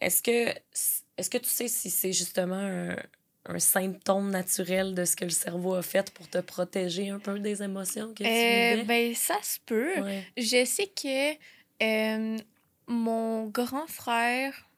Est-ce 0.00 0.20
que, 0.22 0.48
est 0.50 1.28
que 1.30 1.38
tu 1.38 1.48
sais 1.48 1.68
si 1.68 1.88
c'est 1.88 2.12
justement 2.12 2.56
un, 2.56 2.96
un 3.44 3.58
symptôme 3.60 4.30
naturel 4.30 4.92
de 4.94 5.04
ce 5.04 5.14
que 5.14 5.24
le 5.24 5.30
cerveau 5.30 5.74
a 5.76 5.82
fait 5.82 6.10
pour 6.10 6.28
te 6.28 6.38
protéger 6.38 7.10
un 7.10 7.20
peu 7.20 7.38
des 7.38 7.62
émotions 7.62 8.08
que 8.12 8.24
tu 8.24 8.24
vivais? 8.24 8.84
ben, 8.84 9.14
ça 9.14 9.36
se 9.40 9.58
peut. 9.64 10.00
Ouais. 10.00 10.24
Je 10.36 10.64
sais 10.64 10.88
que 10.88 12.36
mon 12.88 13.46
grand 13.46 13.86
frère, 13.86 14.68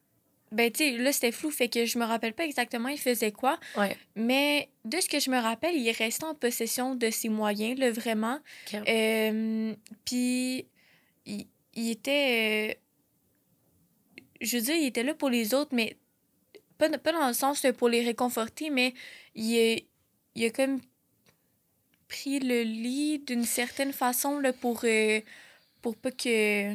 ben, 0.52 0.70
tu 0.72 0.78
sais, 0.78 0.96
là, 0.96 1.12
c'était 1.12 1.32
flou, 1.32 1.50
fait 1.50 1.68
que 1.68 1.84
je 1.84 1.98
me 1.98 2.04
rappelle 2.04 2.32
pas 2.32 2.44
exactement 2.44 2.88
il 2.88 2.98
faisait 2.98 3.32
quoi, 3.32 3.58
Ouais. 3.76 3.96
mais 4.16 4.68
de 4.84 5.00
ce 5.00 5.08
que 5.08 5.20
je 5.20 5.30
me 5.30 5.38
rappelle, 5.38 5.74
il 5.76 5.86
est 5.86 5.96
resté 5.96 6.24
en 6.24 6.34
possession 6.34 6.94
de 6.94 7.10
ses 7.10 7.28
moyens, 7.28 7.78
là, 7.78 7.90
vraiment. 7.90 8.38
Euh, 8.88 9.74
Puis, 10.04 10.66
il, 11.26 11.46
il 11.74 11.90
était. 11.90 12.74
euh, 12.78 14.22
je 14.40 14.56
veux 14.56 14.62
dire, 14.62 14.76
il 14.76 14.86
était 14.86 15.02
là 15.02 15.14
pour 15.14 15.30
les 15.30 15.52
autres, 15.54 15.74
mais 15.74 15.96
pas, 16.78 16.88
pas 16.98 17.12
dans 17.12 17.26
le 17.28 17.34
sens 17.34 17.60
de 17.62 17.70
pour 17.72 17.88
les 17.88 18.02
réconforter, 18.04 18.70
mais 18.70 18.94
il, 19.34 19.56
est- 19.56 19.86
il 20.34 20.44
a 20.46 20.50
comme 20.50 20.80
pris 22.08 22.38
le 22.40 22.62
lit 22.62 23.18
d'une 23.18 23.44
certaine 23.44 23.92
façon 23.92 24.38
là, 24.38 24.52
pour, 24.52 24.80
euh, 24.84 25.20
pour 25.82 25.96
pas 25.96 26.10
que. 26.10 26.74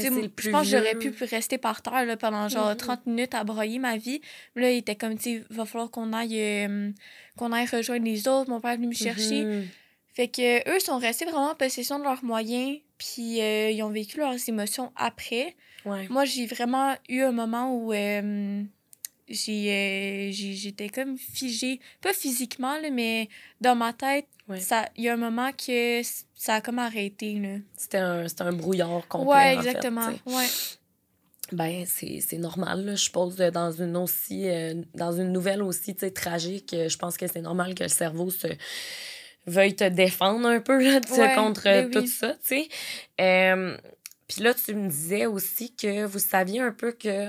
C'est 0.00 0.10
le 0.10 0.30
je 0.38 0.50
pense 0.50 0.62
que 0.62 0.68
j'aurais 0.78 0.94
pu 0.94 1.12
rester 1.24 1.58
par 1.58 1.82
terre 1.82 2.04
là, 2.04 2.16
pendant 2.16 2.48
genre 2.48 2.70
Mhm. 2.70 2.76
30 2.76 3.06
minutes 3.06 3.34
à 3.34 3.44
broyer 3.44 3.78
ma 3.78 3.96
vie. 3.96 4.20
Là, 4.56 4.70
il 4.70 4.78
était 4.78 4.96
comme, 4.96 5.16
tu 5.16 5.22
sais, 5.38 5.44
va 5.50 5.64
falloir 5.64 5.90
qu'on 5.90 6.12
aille, 6.12 6.40
euh, 6.40 6.90
qu'on 7.36 7.52
aille 7.52 7.66
rejoindre 7.66 8.04
les 8.04 8.26
autres. 8.28 8.48
Mon 8.50 8.60
père 8.60 8.72
est 8.72 8.76
venu 8.76 8.88
me 8.88 8.92
chercher. 8.94 9.44
Mhm. 9.44 9.66
Fait 10.14 10.28
que 10.28 10.68
eux 10.74 10.80
sont 10.80 10.98
restés 10.98 11.24
vraiment 11.26 11.50
en 11.50 11.54
possession 11.54 11.98
de 11.98 12.04
leurs 12.04 12.24
moyens, 12.24 12.78
puis 12.98 13.40
euh, 13.40 13.70
ils 13.70 13.82
ont 13.82 13.90
vécu 13.90 14.18
leurs 14.18 14.36
émotions 14.48 14.92
après. 14.96 15.54
Ouais. 15.84 16.06
Moi, 16.10 16.24
j'ai 16.24 16.46
vraiment 16.46 16.94
eu 17.08 17.22
un 17.22 17.30
moment 17.32 17.72
où 17.74 17.92
euh, 17.92 18.62
j'étais 19.28 20.88
comme 20.88 21.16
figée, 21.18 21.80
pas 22.00 22.12
physiquement, 22.12 22.78
là, 22.80 22.90
mais 22.90 23.28
dans 23.60 23.74
ma 23.76 23.92
tête, 23.92 24.26
Ouais. 24.48 24.60
il 24.96 25.04
y 25.04 25.08
a 25.10 25.12
un 25.12 25.16
moment 25.18 25.50
que 25.52 26.00
ça 26.34 26.54
a 26.54 26.60
comme 26.62 26.78
arrêté. 26.78 27.38
C'était 27.76 27.98
un, 27.98 28.26
c'était 28.28 28.42
un 28.42 28.52
brouillard 28.52 29.06
complet. 29.06 29.28
ouais, 29.28 29.56
en 29.58 29.62
fait, 29.62 29.68
exactement. 29.68 30.08
ouais. 30.26 30.46
Ben, 31.52 31.84
c'est 31.86 32.38
normal, 32.38 32.84
là. 32.84 32.92
Je 32.94 33.02
suppose, 33.02 33.40
euh, 33.40 33.50
dans 33.50 33.72
une 33.72 33.96
aussi... 33.96 34.48
euh, 34.48 34.74
dans 34.94 35.12
une 35.12 35.32
nouvelle 35.32 35.62
aussi, 35.62 35.94
tragique, 35.94 36.72
euh, 36.74 36.88
je 36.88 36.96
pense 36.98 37.16
que 37.16 37.26
c'est 37.26 37.40
normal 37.40 37.74
que 37.74 37.82
le 37.84 37.88
cerveau 37.88 38.30
se 38.30 38.48
veuille 39.46 39.74
te 39.74 39.84
défendre 39.88 40.46
un 40.46 40.60
peu, 40.60 40.82
là, 40.82 41.00
Ouais, 41.10 41.34
contre 41.34 41.64
ben 41.64 41.86
euh, 41.86 41.90
tout 41.90 42.00
oui. 42.00 42.08
ça, 42.08 42.34
tu 42.34 42.38
sais. 42.42 42.68
Euh, 43.20 43.76
Puis 44.28 44.42
là, 44.42 44.52
tu 44.52 44.74
me 44.74 44.88
disais 44.90 45.24
aussi 45.24 45.74
que 45.74 46.04
vous 46.04 46.18
saviez 46.18 46.60
un 46.60 46.72
peu 46.72 46.92
que 46.92 47.28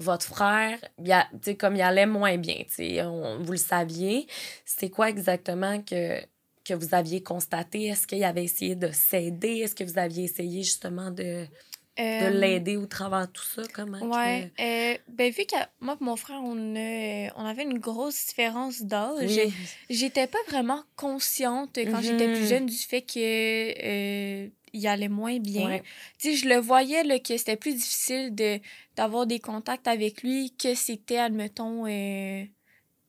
votre 0.00 0.26
frère, 0.26 0.78
il 0.98 1.14
sais, 1.42 1.54
comme 1.56 1.76
il 1.76 1.82
allait 1.82 2.06
moins 2.06 2.36
bien, 2.38 2.64
on- 3.04 3.38
vous 3.42 3.52
le 3.52 3.58
saviez. 3.58 4.26
C'était 4.64 4.90
quoi 4.90 5.08
exactement 5.10 5.80
que, 5.82 6.20
que 6.64 6.74
vous 6.74 6.94
aviez 6.94 7.22
constaté? 7.22 7.86
Est-ce 7.86 8.06
qu'il 8.06 8.24
avait 8.24 8.44
essayé 8.44 8.74
de 8.74 8.90
s'aider? 8.92 9.58
Est-ce 9.58 9.74
que 9.74 9.84
vous 9.84 9.98
aviez 9.98 10.24
essayé 10.24 10.62
justement 10.62 11.10
de, 11.10 11.44
de 11.44 11.48
Euh, 11.98 12.30
l'aider 12.30 12.76
au 12.78 12.86
travers 12.86 13.26
de 13.26 13.32
tout 13.32 13.44
ça? 13.44 13.62
Comment 13.74 14.00
que- 14.00 14.06
Ouais, 14.06 14.50
euh, 14.58 14.96
ben 15.08 15.30
vu 15.30 15.44
que 15.44 15.56
moi 15.80 15.98
et 16.00 16.04
mon 16.04 16.16
frère, 16.16 16.40
on, 16.42 16.74
a- 16.74 17.32
on 17.36 17.44
avait 17.44 17.64
une 17.64 17.78
grosse 17.78 18.26
différence 18.28 18.80
d'âge, 18.82 19.36
Oui. 19.36 19.52
j'étais 19.90 20.26
pas 20.26 20.38
vraiment 20.48 20.82
consciente 20.96 21.76
quand 21.76 22.00
j'étais 22.00 22.26
Mhm. 22.28 22.34
plus 22.34 22.48
jeune 22.48 22.66
du 22.66 22.76
fait 22.76 23.02
que 23.02 23.18
euh, 23.18 24.48
il 24.72 24.86
allait 24.86 25.08
moins 25.08 25.38
bien. 25.38 25.66
Ouais. 25.66 25.82
Tu 26.18 26.30
sais, 26.30 26.36
je 26.36 26.48
le 26.48 26.56
voyais 26.56 27.04
là, 27.04 27.18
que 27.18 27.36
c'était 27.36 27.56
plus 27.56 27.74
difficile 27.74 28.34
de 28.34 28.60
d'avoir 28.96 29.26
des 29.26 29.38
contacts 29.40 29.88
avec 29.88 30.22
lui 30.22 30.54
que 30.56 30.74
c'était, 30.74 31.18
admettons, 31.18 31.86
euh, 31.86 32.44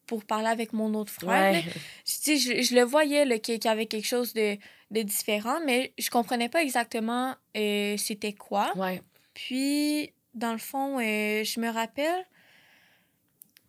pour 0.07 0.23
parler 0.25 0.47
avec 0.47 0.73
mon 0.73 0.93
autre 0.93 1.11
frère. 1.11 1.53
Ouais. 1.53 1.63
Tu 1.63 1.73
sais, 2.05 2.37
je, 2.37 2.61
je 2.61 2.75
le 2.75 2.83
voyais 2.83 3.25
là, 3.25 3.39
qu'il 3.39 3.59
qu'il 3.59 3.69
y 3.69 3.71
avait 3.71 3.85
quelque 3.85 4.07
chose 4.07 4.33
de, 4.33 4.57
de 4.91 5.01
différent, 5.01 5.59
mais 5.65 5.93
je 5.97 6.09
comprenais 6.09 6.49
pas 6.49 6.61
exactement 6.61 7.35
euh, 7.57 7.97
c'était 7.97 8.33
quoi. 8.33 8.71
Ouais. 8.75 9.01
Puis, 9.33 10.11
dans 10.33 10.51
le 10.51 10.57
fond, 10.57 10.99
euh, 10.99 11.43
je 11.43 11.59
me 11.59 11.69
rappelle 11.69 12.25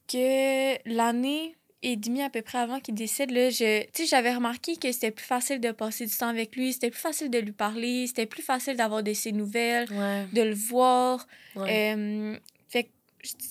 que 0.08 0.76
l'année 0.88 1.56
et 1.82 1.96
demie 1.96 2.22
à 2.22 2.30
peu 2.30 2.42
près 2.42 2.58
avant 2.58 2.78
qu'il 2.80 2.94
décède, 2.94 3.30
là, 3.30 3.50
je, 3.50 3.84
j'avais 4.08 4.34
remarqué 4.34 4.76
que 4.76 4.90
c'était 4.92 5.10
plus 5.10 5.24
facile 5.26 5.60
de 5.60 5.70
passer 5.72 6.06
du 6.06 6.16
temps 6.16 6.28
avec 6.28 6.54
lui, 6.56 6.72
c'était 6.72 6.90
plus 6.90 7.00
facile 7.00 7.30
de 7.30 7.38
lui 7.38 7.52
parler, 7.52 8.06
c'était 8.06 8.26
plus 8.26 8.42
facile 8.42 8.76
d'avoir 8.76 9.02
de 9.02 9.12
ses 9.12 9.32
nouvelles, 9.32 9.90
Ouais. 9.92 10.26
de 10.32 10.42
le 10.42 10.54
voir. 10.54 11.26
Ouais. 11.56 11.94
Euh, 11.96 12.38
fait 12.68 12.84
que, 12.84 12.88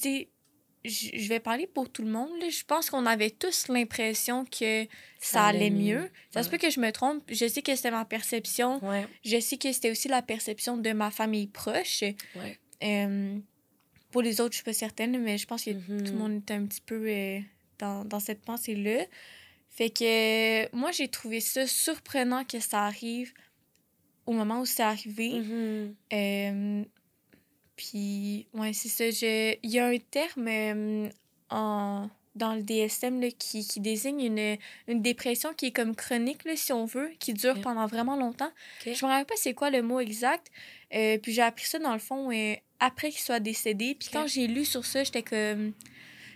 tu 0.02 0.28
je 0.84 1.28
vais 1.30 1.39
parler 1.39 1.67
pour 1.67 1.91
tout 1.91 2.02
le 2.02 2.10
monde. 2.10 2.32
là. 2.39 2.50
Je 2.50 2.63
pense 2.63 2.89
qu'on 2.89 3.06
avait 3.06 3.30
tous 3.30 3.67
l'impression 3.67 4.46
que 4.46 4.88
ça, 5.20 5.46
allait 5.46 5.70
mieux. 5.70 6.10
Ça 6.32 6.41
se 6.41 6.50
peut 6.50 6.58
que 6.58 6.72
je 6.72 6.80
me 6.80 6.91
trompe. 6.91 7.22
Je 7.30 7.48
sais 7.48 7.62
que 7.62 7.76
c'était 7.76 7.91
ma 7.91 8.04
perception. 8.04 8.84
Ouais. 8.84 9.06
Je 9.24 9.39
sais 9.39 9.58
que 9.58 9.72
c'était 9.72 9.91
aussi 9.91 10.08
la 10.08 10.24
perception 10.24 10.78
de 10.78 10.91
ma 10.91 11.12
famille 11.12 11.46
proche. 11.46 12.02
Ouais. 12.02 12.58
Euh, 12.84 13.38
pour 14.10 14.24
les 14.24 14.41
autres, 14.41 14.54
je 14.54 14.58
suis 14.58 14.63
pas 14.65 14.74
certaine, 14.74 15.20
mais 15.22 15.38
je 15.38 15.46
pense 15.46 15.65
que 15.65 15.70
Mhm. 15.70 16.04
tout 16.04 16.13
le 16.13 16.17
monde 16.17 16.38
était 16.38 16.56
un 16.56 16.65
petit 16.65 16.82
peu 16.82 17.04
euh, 17.08 17.39
dans, 17.82 18.06
dans 18.06 18.20
cette 18.20 18.41
pensée-là. 18.41 19.06
Fait 19.70 19.89
que 19.89 20.76
moi, 20.76 20.91
j'ai 20.91 21.08
trouvé 21.08 21.39
ça 21.39 21.65
surprenant 21.65 22.44
que 22.44 22.60
ça 22.60 22.84
arrive 22.84 23.34
au 24.26 24.34
moment 24.34 24.62
où 24.62 24.65
c'est 24.65 24.84
arrivé. 24.84 25.39
Mhm. 25.39 25.96
Euh, 26.13 26.84
puis, 27.76 28.48
ouais, 28.54 28.74
c'est 28.74 28.89
ça. 28.89 29.10
Je... 29.10 29.56
Il 29.63 29.70
y 29.72 29.80
a 29.80 29.88
un 29.88 29.98
terme 29.98 30.48
euh, 30.48 31.10
en... 31.50 32.10
dans 32.36 32.54
le 32.54 32.63
DSM 32.63 33.22
là, 33.22 33.30
qui, 33.32 33.65
qui 33.65 33.80
désigne 33.80 34.22
une, 34.22 34.58
une 34.88 35.02
dépression 35.02 35.54
qui 35.54 35.67
est 35.67 35.72
comme 35.72 35.96
chronique, 35.96 36.44
là, 36.44 36.56
si 36.56 36.74
on 36.74 36.86
veut, 36.86 37.10
qui 37.20 37.34
dure 37.34 37.60
pendant 37.62 37.88
vraiment 37.88 38.17
longtemps. 38.17 38.52
Ok. 38.86 38.94
Je 38.94 39.06
me 39.06 39.10
rappelle 39.10 39.26
pas 39.26 39.36
c'est 39.38 39.54
quoi 39.54 39.70
le 39.70 39.82
mot 39.82 40.00
exact. 40.02 40.52
Euh, 40.94 41.17
puis 41.17 41.32
j'ai 41.32 41.41
appris 41.41 41.65
ça, 41.65 41.80
dans 41.80 41.94
le 41.94 42.00
fond, 42.00 42.30
après 42.80 43.10
qu'il 43.10 43.22
soit 43.22 43.39
décédé. 43.39 43.96
Puis 43.96 44.10
quand 44.12 44.28
j'ai 44.28 44.48
lu 44.48 44.65
sur 44.65 44.86
ça, 44.86 45.04
j'étais 45.06 45.24
comme... 45.24 45.74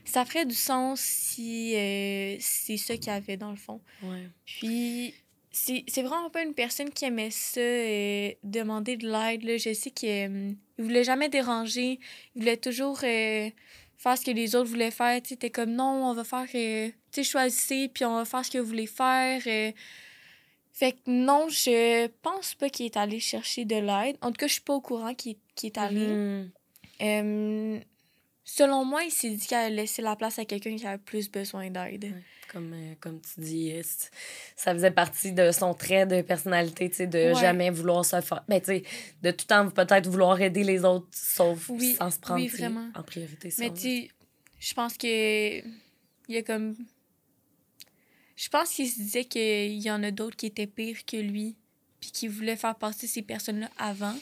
ça 0.06 0.26
ferait 0.26 0.46
du 0.46 0.56
sens 0.56 1.00
si 1.00 1.76
euh, 1.76 2.38
c'est 2.40 2.78
ça 2.78 2.96
qu'il 2.96 3.08
y 3.08 3.16
avait 3.16 3.38
dans 3.38 3.52
le 3.52 3.58
fond. 3.58 3.82
Ouais. 4.04 4.30
Puis, 4.46 5.14
c'est 5.52 5.84
c'est 5.88 6.04
vraiment 6.04 6.30
pas 6.30 6.44
une 6.44 6.54
personne 6.54 6.90
qui 6.90 7.06
aimait 7.06 7.32
ça, 7.32 7.60
euh, 7.60 8.32
demander 8.44 8.98
de 8.98 9.08
l'aide. 9.08 9.42
Je 9.58 9.74
sais 9.74 9.92
qu'il 9.92 10.10
euh, 10.10 10.52
voulait 10.78 11.04
jamais 11.04 11.30
déranger. 11.30 12.00
Il 12.36 12.42
voulait 12.42 12.58
toujours 12.58 13.00
euh, 13.04 13.50
faire 13.98 14.18
ce 14.18 14.26
que 14.26 14.32
les 14.32 14.56
autres 14.56 14.70
voulaient 14.70 14.92
faire. 14.92 15.22
Tu 15.22 15.36
sais, 15.40 15.50
comme 15.50 15.72
non, 15.72 16.10
on 16.10 16.14
va 16.14 16.24
faire. 16.24 16.46
tu 16.48 16.94
sais, 17.12 17.24
choisissez, 17.24 17.90
puis 17.94 18.06
on 18.06 18.16
va 18.16 18.26
faire 18.26 18.46
ce 18.46 18.52
que 18.52 18.58
vous 18.58 18.68
voulez 18.68 18.88
faire. 18.88 19.42
Fait 20.76 20.92
que 20.92 21.00
non, 21.08 21.48
je 21.48 22.08
pense 22.22 22.54
pas 22.54 22.70
qu'il 22.70 22.86
est 22.86 22.98
allé 22.98 23.22
chercher 23.22 23.64
de 23.64 23.78
l'aide. 23.78 24.18
En 24.20 24.32
tout 24.32 24.38
cas, 24.38 24.48
je 24.48 24.54
suis 24.54 24.62
pas 24.62 24.74
au 24.74 24.82
courant 24.82 25.14
qu'il 25.14 25.38
est 25.64 25.78
allé. 25.78 26.46
Euh, 27.02 27.80
selon 28.46 28.86
moi, 28.86 29.04
il 29.04 29.12
s'est 29.12 29.32
dit 29.32 29.46
qu'il 29.46 29.58
allait 29.58 29.76
laisser 29.76 30.02
la 30.02 30.16
place 30.16 30.40
à 30.40 30.46
quelqu'un 30.46 30.78
qui 30.78 30.88
avait 30.88 30.98
plus 30.98 31.30
besoin 31.30 31.70
d'aide. 31.70 32.14
Comme, 32.52 32.72
euh, 32.74 32.94
comme 33.02 33.20
tu 33.20 33.42
dis, 33.42 33.72
euh, 33.74 33.82
ça 34.56 34.74
faisait 34.74 34.92
partie 34.92 35.34
de 35.34 35.52
son 35.52 35.74
trait 35.74 36.06
de 36.06 36.22
personnalité, 36.22 36.90
tu 36.90 36.96
sais, 36.98 37.08
de 37.08 37.34
Ouais. 37.34 37.36
jamais 37.36 37.70
vouloir 37.72 38.06
se 38.06 38.22
faire. 38.22 38.44
Ben, 38.48 38.62
tu 38.62 38.68
sais, 38.68 38.84
de 39.24 39.32
tout 39.32 39.44
le 39.44 39.48
temps 39.48 39.70
peut-être 39.72 40.08
vouloir 40.08 40.40
aider 40.40 40.64
les 40.64 40.86
autres, 40.86 41.08
sauf 41.12 41.68
Oui, 41.70 41.96
sans 41.98 42.12
se 42.12 42.20
prendre 42.20 42.40
oui, 42.42 42.48
vraiment. 42.48 42.88
en 42.96 43.04
priorité. 43.04 43.52
Mais 43.58 43.74
tu 43.74 43.82
sais, 43.82 44.10
je 44.60 44.74
pense 44.74 44.96
que. 44.98 45.60
Il 46.28 46.34
y 46.34 46.38
a 46.38 46.44
comme. 46.44 46.76
Je 48.38 48.50
pense 48.50 48.70
qu'il 48.70 48.90
se 48.90 48.98
disait 49.00 49.26
qu'il 49.26 49.80
y 49.82 49.90
en 49.92 50.04
a 50.04 50.12
d'autres 50.12 50.36
qui 50.36 50.46
étaient 50.46 50.68
pires 50.68 51.06
que 51.06 51.18
lui, 51.18 51.56
puis 52.00 52.12
qui 52.12 52.28
voulaient 52.28 52.56
faire 52.58 52.76
passer 52.76 53.08
ces 53.08 53.22
personnes-là 53.22 53.70
avant. 53.78 54.16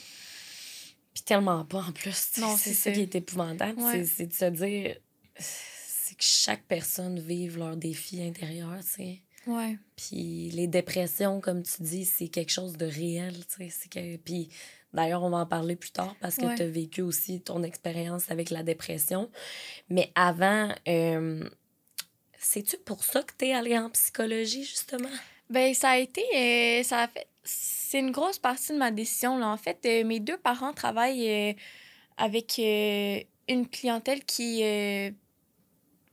Puis 1.14 1.24
tellement 1.24 1.64
pas 1.66 1.82
en 1.82 1.92
plus. 1.92 2.32
Non, 2.40 2.56
c'est 2.58 2.74
ça 2.74 2.92
qui 2.92 3.02
est 3.02 3.16
épouvantable. 3.16 3.80
Ouais. 3.82 4.04
c'est- 4.06 4.26
de 4.28 4.34
se 4.34 4.46
dire. 4.46 4.98
C'est 5.38 6.16
que 6.18 6.24
chaque 6.24 6.64
personne 6.64 7.20
vive 7.20 7.58
leurs 7.58 7.78
défis 7.78 8.22
intérieurs, 8.22 8.80
tu. 8.96 9.22
Ouais. 9.50 9.78
Puis 9.96 10.50
les 10.52 10.68
dépressions, 10.68 11.42
comme 11.42 11.64
tu 11.64 11.82
dis, 11.84 12.06
c'est 12.06 12.30
quelque 12.30 12.52
chose 12.52 12.74
de 12.78 12.86
réel, 12.86 13.36
tu 13.48 13.70
sais. 13.70 13.90
Que... 13.90 14.16
Puis 14.18 14.50
d'ailleurs, 14.94 15.22
on 15.24 15.30
va 15.30 15.38
en 15.38 15.46
parler 15.46 15.76
plus 15.76 15.92
tard 15.92 16.16
parce 16.22 16.38
que 16.38 16.46
Ouais. 16.46 16.56
tu 16.56 16.62
as 16.62 16.68
vécu 16.68 17.02
aussi 17.02 17.42
ton 17.42 17.62
expérience 17.64 18.32
avec 18.32 18.50
la 18.52 18.64
dépression. 18.64 19.30
Mais 19.90 20.12
avant, 20.16 20.74
euh, 20.88 21.48
c'est-tu 22.40 22.78
pour 22.78 23.04
ça 23.04 23.22
que 23.24 23.34
tu 23.38 23.46
es 23.46 23.54
allée 23.54 23.78
en 23.78 23.90
psychologie, 23.90 24.64
justement? 24.64 25.10
Ben, 25.50 25.74
ça 25.74 25.90
a 25.92 25.98
été. 25.98 26.22
euh, 26.36 26.84
ça 26.84 27.00
a 27.04 27.08
fait. 27.08 27.28
C'est 27.44 28.00
une 28.00 28.12
grosse 28.12 28.40
partie 28.40 28.72
de 28.72 28.78
ma 28.78 28.92
décision. 28.92 29.38
Là. 29.38 29.50
En 29.50 29.58
fait, 29.58 29.80
euh, 29.86 30.04
mes 30.04 30.20
deux 30.20 30.38
parents 30.38 30.74
travaillent 30.74 31.30
euh, 31.30 31.54
avec 32.18 32.58
euh, 32.60 33.20
une 33.50 33.68
clientèle 33.68 34.24
qui. 34.24 34.62
euh, 34.64 35.12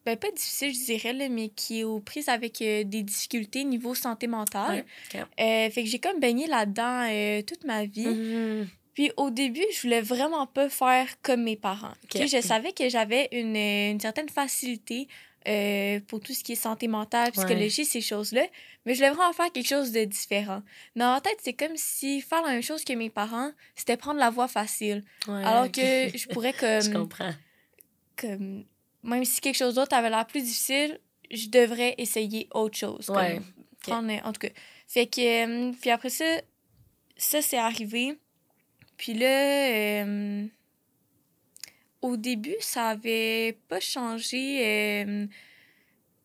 ben, 0.06 0.16
pas 0.16 0.30
difficile, 0.30 0.72
je 0.74 0.84
dirais, 0.86 1.12
là, 1.12 1.28
mais 1.28 1.50
qui 1.50 1.80
est 1.80 1.84
aux 1.84 2.00
prises 2.00 2.28
avec 2.30 2.62
euh, 2.62 2.84
des 2.84 3.02
difficultés 3.02 3.64
niveau 3.64 3.94
santé 3.94 4.26
mentale. 4.26 4.84
Ouais, 5.14 5.20
ok. 5.20 5.26
Euh, 5.38 5.70
fait 5.70 5.82
que 5.84 5.88
j'ai 5.88 5.98
comme 5.98 6.18
baigné 6.20 6.46
là-dedans 6.46 7.42
toute 7.46 7.64
ma 7.64 7.84
vie. 7.84 8.06
Mhm. 8.06 8.68
Puis 8.94 9.12
au 9.16 9.30
début, 9.30 9.64
je 9.72 9.82
voulais 9.82 10.00
vraiment 10.00 10.46
pas 10.46 10.68
faire 10.68 11.06
comme 11.22 11.42
mes 11.44 11.56
parents. 11.56 11.92
Ok. 12.04 12.10
Tu 12.20 12.28
sais, 12.28 12.40
Je 12.40 12.46
savais 12.46 12.72
que 12.72 12.88
j'avais 12.88 13.28
une, 13.32 13.56
une 13.56 14.00
certaine 14.00 14.28
facilité 14.28 15.06
euh, 15.48 16.00
pour 16.06 16.20
tout 16.20 16.32
ce 16.34 16.44
qui 16.44 16.52
est 16.52 16.56
santé 16.56 16.86
mentale, 16.88 17.32
psychologie, 17.32 17.84
ces 17.84 18.00
choses-là. 18.00 18.42
Mais 18.84 18.94
je 18.94 18.98
voulais 18.98 19.10
vraiment 19.10 19.32
faire 19.32 19.50
quelque 19.52 19.68
chose 19.68 19.92
de 19.92 20.04
différent. 20.04 20.62
Dans 20.96 21.12
ma 21.12 21.20
tête, 21.20 21.38
c'est 21.42 21.54
comme 21.54 21.76
si 21.76 22.20
faire 22.20 22.42
la 22.42 22.50
même 22.52 22.62
chose 22.62 22.84
que 22.84 22.92
mes 22.92 23.10
parents, 23.10 23.50
c'était 23.74 23.96
prendre 23.96 24.18
la 24.18 24.30
voie 24.30 24.48
facile. 24.48 25.04
Ouais, 25.26 25.44
Alors 25.44 25.70
que 25.70 25.80
je 26.16 26.28
pourrais 26.28 26.52
comme... 26.52 26.82
Je 26.82 26.90
comprends. 26.92 27.32
comme 28.16 28.64
même 29.02 29.24
si 29.24 29.40
quelque 29.40 29.56
chose 29.56 29.74
d'autre 29.76 29.94
avait 29.96 30.10
l'air 30.10 30.26
plus 30.26 30.42
difficile, 30.42 31.00
je 31.30 31.48
devrais 31.48 31.94
essayer 31.98 32.48
autre 32.52 32.76
chose. 32.76 33.06
comme 33.06 33.16
Ouais. 33.16 33.40
prendre, 33.82 34.12
en 34.24 34.32
tout 34.32 34.40
cas. 34.40 34.48
Fait 34.86 35.06
que, 35.06 35.70
euh, 35.70 35.72
puis 35.80 35.90
après 35.90 36.10
ça, 36.10 36.24
ça 37.16 37.40
c'est 37.40 37.56
arrivé. 37.56 38.18
Puis 38.96 39.14
là, 39.14 39.26
euh, 40.04 40.46
au 42.02 42.16
début, 42.16 42.56
ça 42.60 42.88
avait 42.88 43.58
pas 43.68 43.80
changé, 43.80 44.60
euh, 44.64 45.26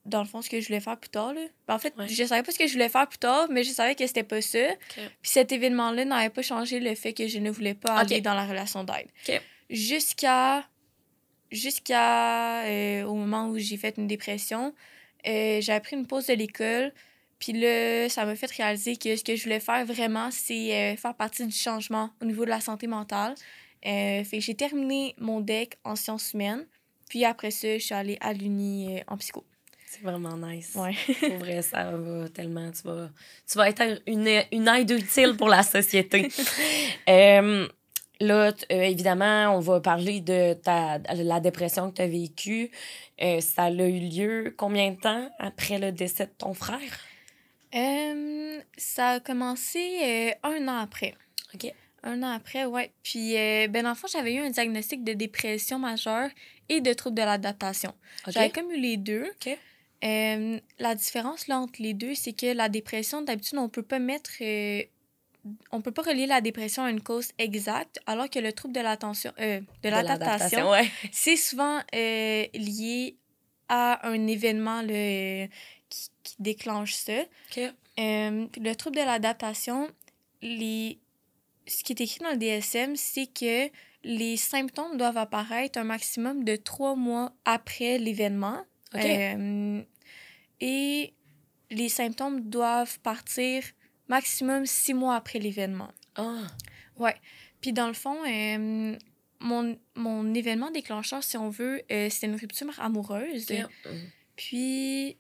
dans 0.05 0.19
le 0.21 0.27
fond, 0.27 0.41
ce 0.41 0.49
que 0.49 0.61
je 0.61 0.67
voulais 0.67 0.79
faire 0.79 0.97
plus 0.97 1.09
tard. 1.09 1.33
Là. 1.33 1.41
Ben, 1.67 1.75
en 1.75 1.79
fait, 1.79 1.93
Ouais. 1.97 2.07
je 2.07 2.23
savais 2.23 2.43
pas 2.43 2.51
ce 2.51 2.59
que 2.59 2.67
je 2.67 2.73
voulais 2.73 2.89
faire 2.89 3.07
plus 3.07 3.17
tard, 3.17 3.47
mais 3.49 3.63
je 3.63 3.71
savais 3.71 3.95
que 3.95 4.05
c'était 4.05 4.23
pas 4.23 4.41
ça. 4.41 4.59
Puis 4.95 5.07
cet 5.23 5.51
événement-là 5.51 6.05
n'avait 6.05 6.29
pas 6.29 6.41
changé 6.43 6.79
le 6.79 6.93
fait 6.95 7.13
que 7.13 7.27
je 7.27 7.39
ne 7.39 7.49
voulais 7.49 7.73
pas 7.73 7.95
Ok. 7.95 8.11
aller 8.11 8.21
dans 8.21 8.33
la 8.35 8.45
relation 8.45 8.83
d'aide. 8.83 9.09
Jusqu'à 9.69 10.67
jusqu'à 11.51 12.63
euh, 12.65 13.03
au 13.03 13.15
moment 13.15 13.47
où 13.49 13.57
j'ai 13.57 13.77
fait 13.77 13.95
une 13.97 14.07
dépression, 14.07 14.73
euh, 15.27 15.61
j'avais 15.61 15.79
pris 15.79 15.95
une 15.95 16.05
pause 16.07 16.27
de 16.27 16.33
l'école. 16.33 16.91
Puis 17.39 17.53
là, 17.53 18.09
ça 18.09 18.25
m'a 18.25 18.35
fait 18.35 18.49
réaliser 18.51 18.97
que 18.97 19.15
ce 19.15 19.23
que 19.23 19.35
je 19.35 19.43
voulais 19.43 19.59
faire 19.59 19.85
vraiment, 19.85 20.29
c'est 20.31 20.73
euh, 20.73 20.95
faire 20.95 21.13
partie 21.15 21.45
du 21.45 21.55
changement 21.55 22.09
au 22.21 22.25
niveau 22.25 22.45
de 22.45 22.49
la 22.49 22.61
santé 22.61 22.87
mentale. 22.87 23.35
Euh, 23.85 24.23
fait 24.23 24.41
j'ai 24.41 24.55
terminé 24.55 25.15
mon 25.19 25.41
deck 25.41 25.77
en 25.83 25.95
sciences 25.95 26.33
humaines. 26.33 26.65
Puis 27.09 27.23
après 27.23 27.51
ça, 27.51 27.77
je 27.77 27.83
suis 27.83 27.93
allée 27.93 28.17
à 28.19 28.33
l'Uni 28.33 28.97
euh, 28.97 29.03
en 29.07 29.17
psycho. 29.17 29.43
C'est 29.95 30.03
vraiment 30.03 30.35
nice. 30.35 30.75
Ouais. 30.75 30.93
Pour 31.19 31.37
vrai, 31.37 31.61
ça 31.61 31.91
va 31.91 32.27
tellement. 32.29 32.69
Tu 32.71 32.81
vas, 32.83 33.09
tu 33.49 33.57
vas 33.57 33.69
être 33.69 34.01
une, 34.07 34.27
une 34.51 34.67
aide 34.67 34.91
utile 34.91 35.35
pour 35.37 35.49
la 35.49 35.63
société. 35.63 36.29
Euh, 37.07 37.67
là, 38.19 38.51
euh, 38.71 38.81
évidemment, 38.81 39.55
on 39.55 39.59
va 39.59 39.79
parler 39.79 40.21
de 40.21 40.53
ta, 40.53 40.97
la 40.97 41.39
dépression 41.39 41.91
que 41.91 41.97
tu 41.97 42.01
as 42.01 42.07
vécue. 42.07 42.71
Euh, 43.21 43.39
ça 43.41 43.65
a 43.65 43.69
eu 43.69 43.99
lieu 43.99 44.55
combien 44.57 44.89
de 44.89 44.99
temps 44.99 45.29
après 45.37 45.77
le 45.77 45.91
décès 45.91 46.25
de 46.25 46.31
ton 46.35 46.55
frère? 46.55 46.79
Ça 48.75 49.09
a 49.09 49.19
commencé 49.19 50.33
un 50.41 50.67
an 50.67 50.79
après. 50.79 51.13
OK. 51.53 51.71
Un 52.05 52.23
an 52.23 52.31
après, 52.31 52.65
ouais. 52.65 52.93
Puis, 53.03 53.35
euh, 53.35 53.67
ben, 53.67 53.83
dans 53.83 53.89
le 53.89 53.95
fond, 53.95 54.07
j'avais 54.07 54.33
eu 54.35 54.39
un 54.39 54.49
diagnostic 54.51 55.03
de 55.03 55.13
dépression 55.13 55.79
majeure 55.79 56.29
et 56.69 56.79
de 56.79 56.93
troubles 56.93 57.17
de 57.17 57.23
l'adaptation. 57.23 57.93
OK. 58.27 58.33
J'avais 58.33 58.51
comme 58.51 58.71
eu 58.71 58.79
les 58.79 58.95
deux. 58.97 59.25
Euh, 60.03 60.59
la 60.77 60.95
différence 60.95 61.47
là, 61.47 61.59
entre 61.59 61.81
les 61.81 61.93
deux, 61.95 62.13
c'est 62.13 62.33
que 62.33 62.53
la 62.53 62.69
dépression, 62.69 63.21
d'habitude, 63.23 63.57
on 63.57 63.69
peut 63.69 63.81
pas 63.83 63.99
mettre. 63.99 64.31
euh, 64.41 64.83
on 65.71 65.81
peut 65.81 65.91
pas 65.91 66.01
relier 66.03 66.25
la 66.25 66.41
dépression 66.41 66.83
à 66.83 66.89
une 66.89 67.01
cause 67.01 67.31
exacte, 67.37 67.99
alors 68.07 68.29
que 68.29 68.39
le 68.39 68.51
trouble 68.51 68.73
de 68.73 68.81
l'attention, 68.81 69.31
euh, 69.39 69.61
de 69.83 69.89
l'adaptation, 69.89 70.71
ouais. 70.71 70.89
c'est 71.11 71.35
souvent 71.35 71.81
lié 71.93 73.15
à 73.67 74.07
un 74.07 74.25
événement 74.27 74.81
là, 74.81 75.47
qui, 75.89 76.09
qui 76.23 76.35
déclenche 76.39 76.93
ça. 76.95 77.23
Le 77.97 78.73
trouble 78.73 78.95
de 78.95 79.03
l'adaptation, 79.03 79.87
les... 80.41 80.99
ce 81.67 81.83
qui 81.83 81.93
est 81.93 82.01
écrit 82.01 82.19
dans 82.19 82.31
le 82.31 82.37
DSM, 82.37 82.95
c'est 82.95 83.27
que 83.27 83.69
les 84.03 84.37
symptômes 84.37 84.97
doivent 84.97 85.17
apparaître 85.17 85.79
un 85.79 85.83
maximum 85.83 86.43
de 86.43 86.55
trois 86.55 86.95
mois 86.95 87.33
après 87.43 87.97
l'événement. 87.97 88.63
Euh, 88.93 89.81
et 90.61 91.13
les 91.71 91.89
symptômes 91.89 92.41
doivent 92.41 92.99
partir 92.99 93.63
maximum 94.07 94.65
six 94.65 94.93
mois 94.93 95.15
après 95.15 95.39
l'événement. 95.39 95.89
Ah, 96.15 96.47
Ouais. 96.97 97.15
Puis 97.59 97.73
dans 97.73 97.87
le 97.87 97.93
fond, 97.93 98.17
euh, 98.25 98.95
mon, 99.39 99.77
mon 99.95 100.33
événement 100.33 100.71
déclencheur, 100.71 101.23
si 101.23 101.35
on 101.37 101.49
veut, 101.49 101.81
euh, 101.91 102.09
c'est 102.09 102.27
une 102.27 102.35
rupture 102.35 102.79
amoureuse. 102.79 103.51
OK. 103.51 103.57
Mm. 103.85 103.97
Puis, 104.35 105.17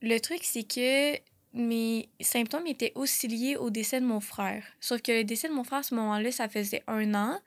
le 0.00 0.18
truc, 0.20 0.40
c'est 0.42 0.62
que 0.62 1.18
mes 1.54 2.08
symptômes 2.20 2.66
étaient 2.66 2.92
aussi 2.96 3.28
liés 3.28 3.56
au 3.56 3.70
décès 3.70 4.00
de 4.00 4.04
mon 4.06 4.20
frère. 4.20 4.62
Sauf 4.80 5.00
que 5.00 5.12
le 5.12 5.24
décès 5.24 5.48
de 5.48 5.52
mon 5.54 5.64
frère, 5.64 5.78
à 5.78 5.82
ce 5.84 5.94
moment-là, 5.94 6.30
ça 6.32 6.48
faisait 6.48 6.82
un 6.86 7.14
an. 7.14 7.38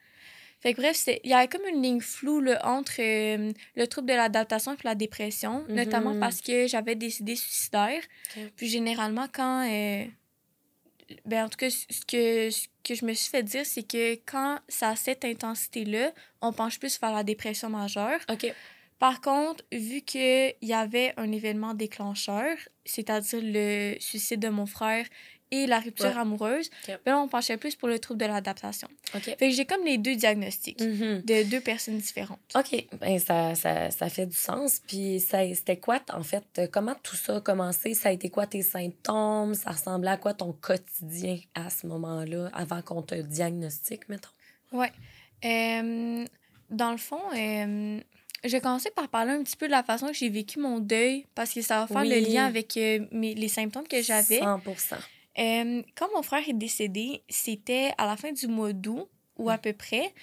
Fait 0.62 0.74
que 0.74 0.82
bref, 0.82 0.98
il 1.24 1.30
y 1.30 1.34
avait 1.34 1.48
comme 1.48 1.68
une 1.68 1.84
ligne 1.84 2.00
floue 2.02 2.40
là, 2.42 2.60
entre 2.66 2.94
euh, 3.00 3.52
le 3.76 3.88
trouble 3.88 4.08
de 4.10 4.14
l'adaptation 4.16 4.74
et 4.74 4.78
la 4.84 4.96
dépression, 4.96 5.64
Mhm. 5.70 5.76
notamment 5.76 6.20
parce 6.20 6.42
que 6.42 6.66
j'avais 6.68 6.96
des 6.96 7.20
idées 7.22 7.36
suicidaires. 7.36 8.02
Puis 8.56 8.68
généralement, 8.68 9.28
quand... 9.32 9.70
euh, 9.70 10.06
ben, 11.26 11.46
en 11.46 11.50
tout 11.50 11.58
cas, 11.58 11.70
ce 11.70 11.86
que, 12.06 12.50
ce 12.50 12.68
que 12.84 12.94
je 12.96 13.06
me 13.06 13.14
suis 13.14 13.30
fait 13.30 13.44
dire, 13.44 13.66
c'est 13.66 13.84
que 13.88 14.16
quand 14.26 14.60
ça 14.68 14.90
a 14.90 14.96
cette 14.96 15.24
intensité-là, 15.24 16.12
on 16.42 16.52
penche 16.52 16.80
plus 16.80 17.00
vers 17.00 17.14
la 17.14 17.24
dépression 17.24 17.70
majeure. 17.70 18.20
OK. 18.30 18.54
Par 19.00 19.22
contre, 19.22 19.64
vu 19.72 20.02
qu'il 20.02 20.56
y 20.62 20.74
avait 20.74 21.14
un 21.18 21.32
événement 21.32 21.74
déclencheur, 21.74 22.56
c'est-à-dire 22.86 23.40
le 23.44 23.96
suicide 24.00 24.40
de 24.40 24.50
mon 24.50 24.66
frère 24.66 25.06
et 25.50 25.66
la 25.66 25.80
rupture 25.80 26.08
Ouais. 26.08 26.18
amoureuse, 26.18 26.70
ben 27.06 27.16
on 27.16 27.30
penchait 27.30 27.56
plus 27.56 27.76
pour 27.78 27.88
le 27.88 28.00
trouble 28.00 28.20
de 28.20 28.26
l'adaptation. 28.26 28.90
OK. 29.16 29.22
Fait 29.24 29.36
que 29.38 29.52
j'ai 29.52 29.66
comme 29.66 29.86
les 29.86 29.98
deux 29.98 30.16
diagnostics 30.16 30.82
Mhm. 30.82 31.22
de 31.24 31.44
deux 31.50 31.62
personnes 31.62 32.00
différentes. 32.00 32.40
OK, 32.54 32.86
ben 33.00 33.18
ça, 33.18 33.56
ça, 33.56 33.90
ça 33.92 34.10
fait 34.10 34.26
du 34.26 34.36
sens. 34.36 34.82
Puis 34.88 35.22
ça, 35.22 35.48
c'était 35.56 35.78
quoi, 35.78 36.02
en 36.12 36.24
fait, 36.24 36.44
euh, 36.58 36.68
comment 36.70 36.96
tout 37.02 37.16
ça 37.16 37.38
a 37.38 37.42
commencé? 37.42 37.94
Ça 37.94 38.10
a 38.10 38.12
été 38.12 38.30
quoi 38.30 38.46
tes 38.46 38.62
symptômes? 38.62 39.54
Ça 39.54 39.72
ressemblait 39.72 40.10
à 40.12 40.18
quoi 40.18 40.34
ton 40.34 40.52
quotidien 40.52 41.38
à 41.56 41.70
ce 41.70 41.88
moment-là, 41.88 42.50
avant 42.54 42.82
qu'on 42.82 43.02
te 43.02 43.16
diagnostique, 43.16 44.10
mettons? 44.10 44.30
Euh, 45.46 46.26
dans 46.70 46.92
le 46.92 46.98
fond, 46.98 47.22
euh, 47.38 48.00
je 48.44 48.50
vais 48.50 48.62
commencer 48.62 48.92
par 48.92 49.08
parler 49.10 49.32
un 49.32 49.44
petit 49.44 49.56
peu 49.58 49.66
de 49.68 49.72
la 49.72 49.84
façon 49.84 50.08
que 50.08 50.14
j'ai 50.14 50.30
vécu 50.30 50.60
mon 50.60 50.80
deuil, 50.80 51.26
parce 51.36 51.54
que 51.54 51.62
ça 51.62 51.80
va 51.82 51.88
faire 51.88 52.04
le 52.06 52.20
lien 52.20 52.46
avec 52.46 52.78
euh, 52.78 53.06
mes, 53.12 53.34
les 53.36 53.48
symptômes 53.48 53.88
que 53.88 54.02
j'avais. 54.02 54.40
100% 54.40 54.96
Euh, 55.40 55.84
quand 55.96 56.08
mon 56.16 56.24
frère 56.24 56.48
est 56.50 56.54
décédé, 56.54 57.22
c'était 57.30 57.92
à 57.98 58.06
la 58.08 58.18
fin 58.18 58.32
du 58.32 58.48
mois 58.48 58.74
d'août, 58.74 59.08
ou 59.38 59.50
à 59.50 59.58
peu 59.58 59.74
près. 59.74 60.14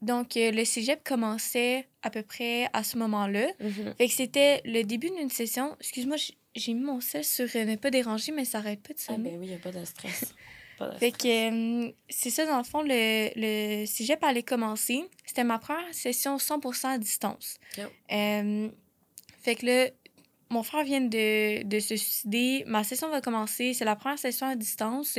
Donc, 0.00 0.36
euh, 0.36 0.50
le 0.52 0.64
cégep 0.64 1.02
commençait 1.04 1.88
à 2.02 2.10
peu 2.10 2.22
près 2.22 2.68
à 2.72 2.82
ce 2.84 2.96
moment-là. 2.98 3.48
Mhm. 3.60 3.94
Fait 3.98 4.06
que 4.08 4.14
c'était 4.14 4.62
le 4.64 4.82
début 4.82 5.10
d'une 5.10 5.28
session. 5.28 5.76
Excuse-moi, 5.80 6.16
j'ai 6.54 6.72
mis 6.74 6.80
mon 6.84 7.00
sel 7.00 7.24
sur 7.24 7.48
euh, 7.54 7.64
ne 7.64 7.76
pas 7.76 7.90
déranger, 7.90 8.32
mais 8.32 8.44
ça 8.44 8.58
arrête 8.58 8.80
pas 8.80 8.94
de 8.94 8.98
Ah, 9.00 9.12
sonner. 9.12 9.30
ben 9.30 9.38
oui, 9.40 9.46
il 9.46 9.50
n'y 9.50 9.54
a 9.56 9.58
pas 9.58 9.72
de 9.72 9.84
stress. 9.84 10.34
Pas 10.80 10.92
Fait 10.98 11.12
que 11.12 11.86
euh, 11.86 11.92
c'est 12.08 12.30
ça, 12.30 12.46
dans 12.46 12.56
le 12.56 12.64
fond, 12.64 12.80
le, 12.82 13.30
le 13.36 13.84
cégep 13.84 14.24
allait 14.24 14.42
commencer. 14.42 15.04
C'était 15.26 15.44
ma 15.44 15.58
première 15.58 15.92
session 15.92 16.38
100% 16.38 16.86
à 16.86 16.98
distance. 16.98 17.58
Euh, 18.10 18.68
fait 19.42 19.56
que 19.56 19.66
là, 19.66 19.90
mon 20.48 20.62
frère 20.62 20.84
vient 20.84 21.02
de, 21.02 21.62
de 21.64 21.78
se 21.80 21.96
suicider. 21.96 22.64
Ma 22.66 22.82
session 22.82 23.10
va 23.10 23.20
commencer. 23.20 23.74
C'est 23.74 23.84
la 23.84 23.94
première 23.94 24.18
session 24.18 24.46
à 24.46 24.56
distance. 24.56 25.18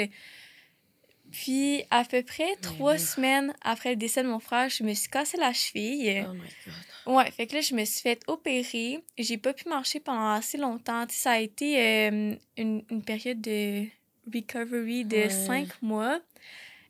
Puis, 1.32 1.84
à 1.92 2.04
peu 2.06 2.24
près 2.24 2.56
trois 2.62 2.94
oui. 2.94 3.00
semaines 3.00 3.54
après 3.62 3.92
le 3.92 3.96
décès 3.98 4.24
de 4.24 4.28
mon 4.28 4.40
frère, 4.40 4.68
je 4.68 4.84
me 4.84 4.96
suis 4.96 5.10
cassé 5.10 5.38
la 5.38 5.54
cheville. 5.54 6.26
Oh 6.28 6.34
my 6.34 6.40
god. 6.66 7.16
Ouais, 7.16 7.32
fait 7.32 7.46
que 7.46 7.56
là, 7.56 7.62
je 7.62 7.76
me 7.76 7.86
suis 7.86 8.02
fait 8.02 8.20
opérer. 8.28 9.00
J'ai 9.18 9.38
pas 9.38 9.54
pu 9.54 9.70
marcher 9.70 10.00
pendant 10.00 10.32
assez 10.32 10.58
longtemps. 10.58 11.06
Ça 11.10 11.34
a 11.34 11.40
été 11.40 11.80
euh, 11.80 12.36
une, 12.58 12.84
une 12.90 13.04
période 13.04 13.42
de 13.42 13.86
recovery 14.34 15.06
de 15.06 15.18
Ouais. 15.18 15.30
cinq 15.30 15.70
mois. 15.82 16.20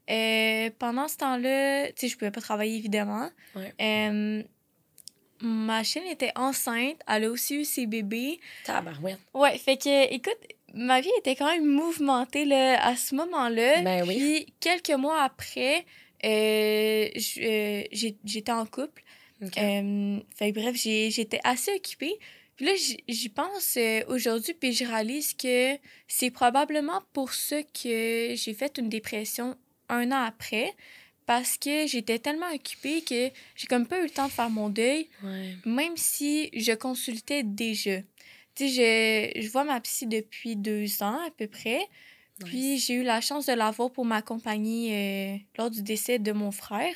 Euh, 0.10 0.70
pendant 0.80 1.08
ce 1.08 1.17
temps-là, 1.17 1.88
tu 1.89 1.94
sais, 1.98 2.08
je 2.10 2.17
pouvais 2.17 2.32
pas 2.32 2.41
travailler, 2.41 2.76
évidemment. 2.78 3.30
Ouais. 3.56 3.74
Euh, 3.82 4.44
ma 5.41 5.84
chienne 5.84 6.08
était 6.08 6.32
enceinte. 6.36 6.98
Elle 7.08 7.26
a 7.26 7.30
aussi 7.32 7.62
eu 7.62 7.65
ses 7.65 7.86
bébés. 7.86 8.39
Tabarouette. 8.65 9.20
Ouais, 9.34 9.58
fait 9.58 9.78
que, 9.78 10.13
écoute, 10.13 10.38
ma 10.74 11.00
vie 11.02 11.12
était 11.20 11.36
quand 11.36 11.48
même 11.52 11.65
mouvementée 11.65 12.46
là, 12.46 12.84
à 12.86 12.96
ce 12.96 13.15
moment-là. 13.15 13.82
Ben 13.84 14.06
oui. 14.08 14.17
Puis, 14.17 14.54
quelques 14.60 14.98
mois 15.00 15.22
après, 15.24 15.86
euh, 16.26 17.10
j'étais 17.15 18.52
en 18.52 18.65
couple. 18.65 19.04
Ok. 19.44 19.54
Fait 19.56 20.52
que 20.52 20.60
bref, 20.60 20.76
j'étais 20.76 21.39
assez 21.44 21.74
occupée. 21.74 22.20
Puis 22.62 22.67
là, 22.69 22.76
j'y- 23.08 23.30
pense 23.30 23.76
euh, 23.78 24.04
aujourd'hui, 24.08 24.54
puis 24.54 24.71
je 24.71 24.86
réalise 24.86 25.34
que 25.34 25.80
c'est 26.08 26.30
probablement 26.30 27.02
pour 27.12 27.34
ça 27.34 27.63
que 27.63 28.36
j'ai 28.36 28.54
fait 28.54 28.78
une 28.78 28.88
dépression 28.88 29.58
un 29.89 30.12
an 30.12 30.21
après, 30.26 30.76
parce 31.26 31.58
que 31.58 31.88
j'étais 31.88 32.19
tellement 32.19 32.52
occupée 32.54 33.02
que 33.02 33.32
j'ai 33.56 33.65
comme 33.67 33.88
pas 33.88 34.00
eu 34.00 34.04
le 34.04 34.12
temps 34.12 34.28
de 34.28 34.32
faire 34.32 34.52
mon 34.52 34.69
deuil, 34.69 35.10
Ouais. 35.24 35.56
même 35.65 35.97
si 35.97 36.52
je 36.54 36.74
consultais 36.74 37.41
déjà. 37.41 37.97
Tu 38.54 38.69
sais, 38.69 39.34
je, 39.36 39.41
je 39.41 39.50
vois 39.50 39.63
ma 39.63 39.82
psy 39.82 40.06
depuis 40.06 40.56
deux 40.56 41.02
ans 41.02 41.17
à 41.26 41.32
peu 41.32 41.47
près, 41.47 41.82
puis 42.45 42.78
j'ai 42.78 42.93
eu 42.93 43.04
la 43.04 43.21
chance 43.21 43.47
de 43.47 43.54
l'avoir 43.54 43.89
pour 43.89 44.06
m'accompagner 44.06 44.93
euh, 44.93 45.38
lors 45.58 45.71
du 45.71 45.82
décès 45.82 46.19
de 46.19 46.32
mon 46.32 46.52
frère. 46.52 46.93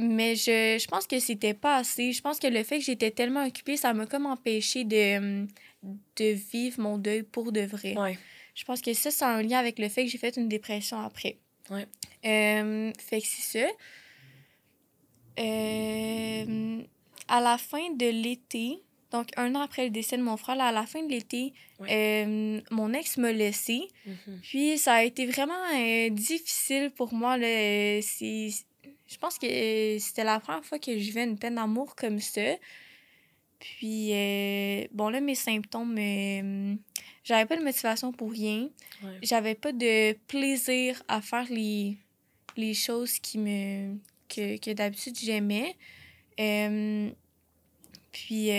Mais 0.00 0.36
je, 0.36 0.78
je 0.80 0.86
pense 0.86 1.08
que 1.08 1.18
c'était 1.18 1.54
pas 1.54 1.78
assez. 1.78 2.12
Je 2.12 2.22
pense 2.22 2.38
que 2.38 2.46
le 2.46 2.62
fait 2.62 2.78
que 2.78 2.84
j'étais 2.84 3.10
tellement 3.10 3.44
occupée, 3.44 3.76
ça 3.76 3.92
m'a 3.94 4.06
comme 4.06 4.26
empêché 4.26 4.84
de, 4.84 5.44
de 5.82 6.24
vivre 6.52 6.80
mon 6.80 6.98
deuil 6.98 7.24
pour 7.24 7.50
de 7.50 7.62
vrai. 7.62 7.98
Ouais. 7.98 8.16
Je 8.54 8.64
pense 8.64 8.80
que 8.80 8.94
ça, 8.94 9.10
c'est 9.10 9.24
un 9.24 9.42
lien 9.42 9.58
avec 9.58 9.80
le 9.80 9.88
fait 9.88 10.04
que 10.04 10.10
j'ai 10.10 10.18
fait 10.18 10.36
une 10.36 10.48
dépression 10.48 11.00
après. 11.00 11.38
Ouais. 11.68 11.86
Euh, 12.24 12.92
fait 12.96 13.20
que 13.20 13.26
c'est 13.26 13.58
ça. 13.58 13.68
Euh, 15.40 16.82
à 17.26 17.40
la 17.40 17.58
fin 17.58 17.92
de 17.92 18.06
l'été, 18.06 18.80
donc 19.10 19.30
un 19.36 19.52
an 19.56 19.62
après 19.62 19.82
le 19.84 19.90
décès 19.90 20.16
de 20.16 20.22
mon 20.22 20.36
frère, 20.36 20.54
là, 20.54 20.66
à 20.66 20.72
la 20.72 20.86
fin 20.86 21.02
de 21.02 21.08
l'été, 21.08 21.52
euh, 21.80 22.60
mon 22.70 22.92
ex 22.92 23.16
m'a 23.16 23.32
laissé. 23.32 23.88
Mhm. 24.06 24.40
Puis 24.42 24.78
ça 24.78 24.94
a 24.94 25.02
été 25.02 25.26
vraiment 25.26 25.54
difficile 26.10 26.92
pour 26.94 27.12
moi. 27.12 27.36
Là. 27.36 28.00
Je 29.08 29.16
pense 29.16 29.38
que 29.38 29.46
euh, 29.46 29.98
c'était 29.98 30.24
la 30.24 30.38
première 30.38 30.64
fois 30.64 30.78
que 30.78 30.92
je 30.92 30.98
vivais 30.98 31.24
une 31.24 31.38
peine 31.38 31.54
d'amour 31.54 31.96
comme 31.96 32.20
ça. 32.20 32.54
Puis, 33.58 34.12
euh, 34.12 34.86
bon, 34.92 35.08
là, 35.08 35.20
mes 35.20 35.34
symptômes, 35.34 35.96
euh, 35.98 36.74
j'avais 37.24 37.46
pas 37.46 37.56
de 37.56 37.64
motivation 37.64 38.12
pour 38.12 38.30
rien. 38.30 38.68
Ouais. 39.02 39.18
J'avais 39.22 39.54
pas 39.54 39.72
de 39.72 40.12
plaisir 40.28 41.02
à 41.08 41.20
faire 41.20 41.46
les, 41.50 41.96
les 42.56 42.74
choses 42.74 43.18
qui 43.18 43.38
me 43.38 43.96
que, 44.28 44.58
que 44.58 44.72
d'habitude 44.72 45.18
j'aimais. 45.18 45.74
Euh, 46.38 47.10
puis, 48.12 48.50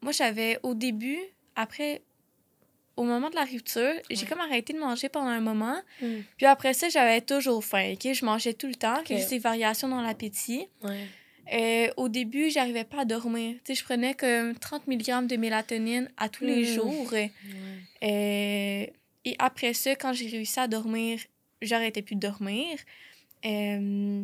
moi, 0.00 0.12
j'avais 0.12 0.58
au 0.62 0.74
début, 0.74 1.18
après, 1.56 2.02
au 2.98 3.04
moment 3.04 3.30
de 3.30 3.34
la 3.36 3.44
rupture, 3.44 3.92
j'ai 4.10 4.26
comme 4.26 4.40
arrêté 4.40 4.72
de 4.72 4.78
manger 4.78 5.08
pendant 5.08 5.28
un 5.30 5.40
moment. 5.40 5.80
Mhm. 6.02 6.24
Puis 6.36 6.46
après 6.46 6.74
ça, 6.74 6.88
j'avais 6.88 7.20
toujours 7.20 7.64
faim. 7.64 7.92
ok? 7.94 8.12
Je 8.12 8.24
mangeais 8.24 8.54
tout 8.54 8.66
le 8.66 8.74
temps, 8.74 8.98
Ok. 8.98 9.06
que 9.08 9.16
juste 9.16 9.30
des 9.30 9.38
variations 9.38 9.88
dans 9.88 10.00
l'appétit. 10.02 10.66
Ouais. 10.82 11.06
Euh, 11.52 11.88
au 11.96 12.08
début, 12.08 12.50
j'arrivais 12.50 12.84
pas 12.84 13.00
à 13.00 13.04
dormir. 13.06 13.54
Je 13.66 13.82
prenais 13.82 14.14
comme 14.14 14.54
30 14.54 14.86
mg 14.86 15.26
de 15.26 15.36
mélatonine 15.36 16.10
à 16.18 16.28
tous 16.28 16.44
les 16.44 16.62
Mm. 16.62 16.74
jours. 16.74 17.12
Ouais. 17.12 17.30
Euh, 18.02 18.86
et 19.24 19.36
après 19.38 19.72
ça, 19.74 19.94
quand 19.96 20.12
j'ai 20.12 20.28
réussi 20.28 20.58
à 20.60 20.68
dormir, 20.68 21.20
j'arrêtais 21.62 22.02
plus 22.02 22.16
de 22.16 22.20
dormir. 22.20 22.76
Euh, 23.46 24.22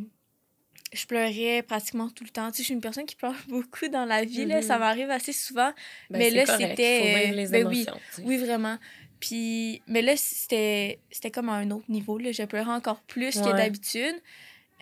je 0.94 1.06
pleurais 1.06 1.62
pratiquement 1.62 2.08
tout 2.10 2.24
le 2.24 2.30
temps. 2.30 2.50
Tu 2.50 2.58
sais, 2.58 2.62
je 2.62 2.66
suis 2.66 2.74
une 2.74 2.80
personne 2.80 3.04
qui 3.06 3.16
pleure 3.16 3.34
beaucoup 3.48 3.88
dans 3.88 4.04
la 4.04 4.24
vie. 4.24 4.44
là. 4.46 4.56
Mhm. 4.56 4.62
Ça 4.62 4.78
m'arrive 4.78 5.10
assez 5.10 5.32
souvent. 5.32 5.72
Ben, 6.10 6.18
Mais 6.18 6.30
là, 6.30 6.46
c'était, 6.46 7.32
euh, 7.32 7.48
ben 7.48 7.66
oui. 7.66 7.86
Oui, 8.24 8.36
vraiment. 8.38 8.78
Puis, 9.20 9.82
mais 9.86 10.02
là, 10.02 10.16
c'était, 10.16 10.98
c'était 11.10 11.30
comme 11.30 11.48
à 11.48 11.54
un 11.54 11.70
autre 11.70 11.90
niveau. 11.90 12.18
Là. 12.18 12.32
Je 12.32 12.42
pleurais 12.42 12.72
encore 12.72 13.00
plus 13.02 13.34
que 13.40 13.44
Ouais. 13.46 13.52
d'habitude. 13.56 14.14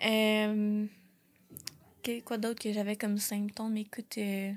Euh, 0.05 0.85
que- 2.03 2.19
quoi 2.21 2.37
d'autre 2.37 2.61
que 2.61 2.73
j'avais 2.73 2.95
comme 2.95 3.17
symptômes? 3.17 3.77
Écoute, 3.77 4.15
euh, 4.17 4.51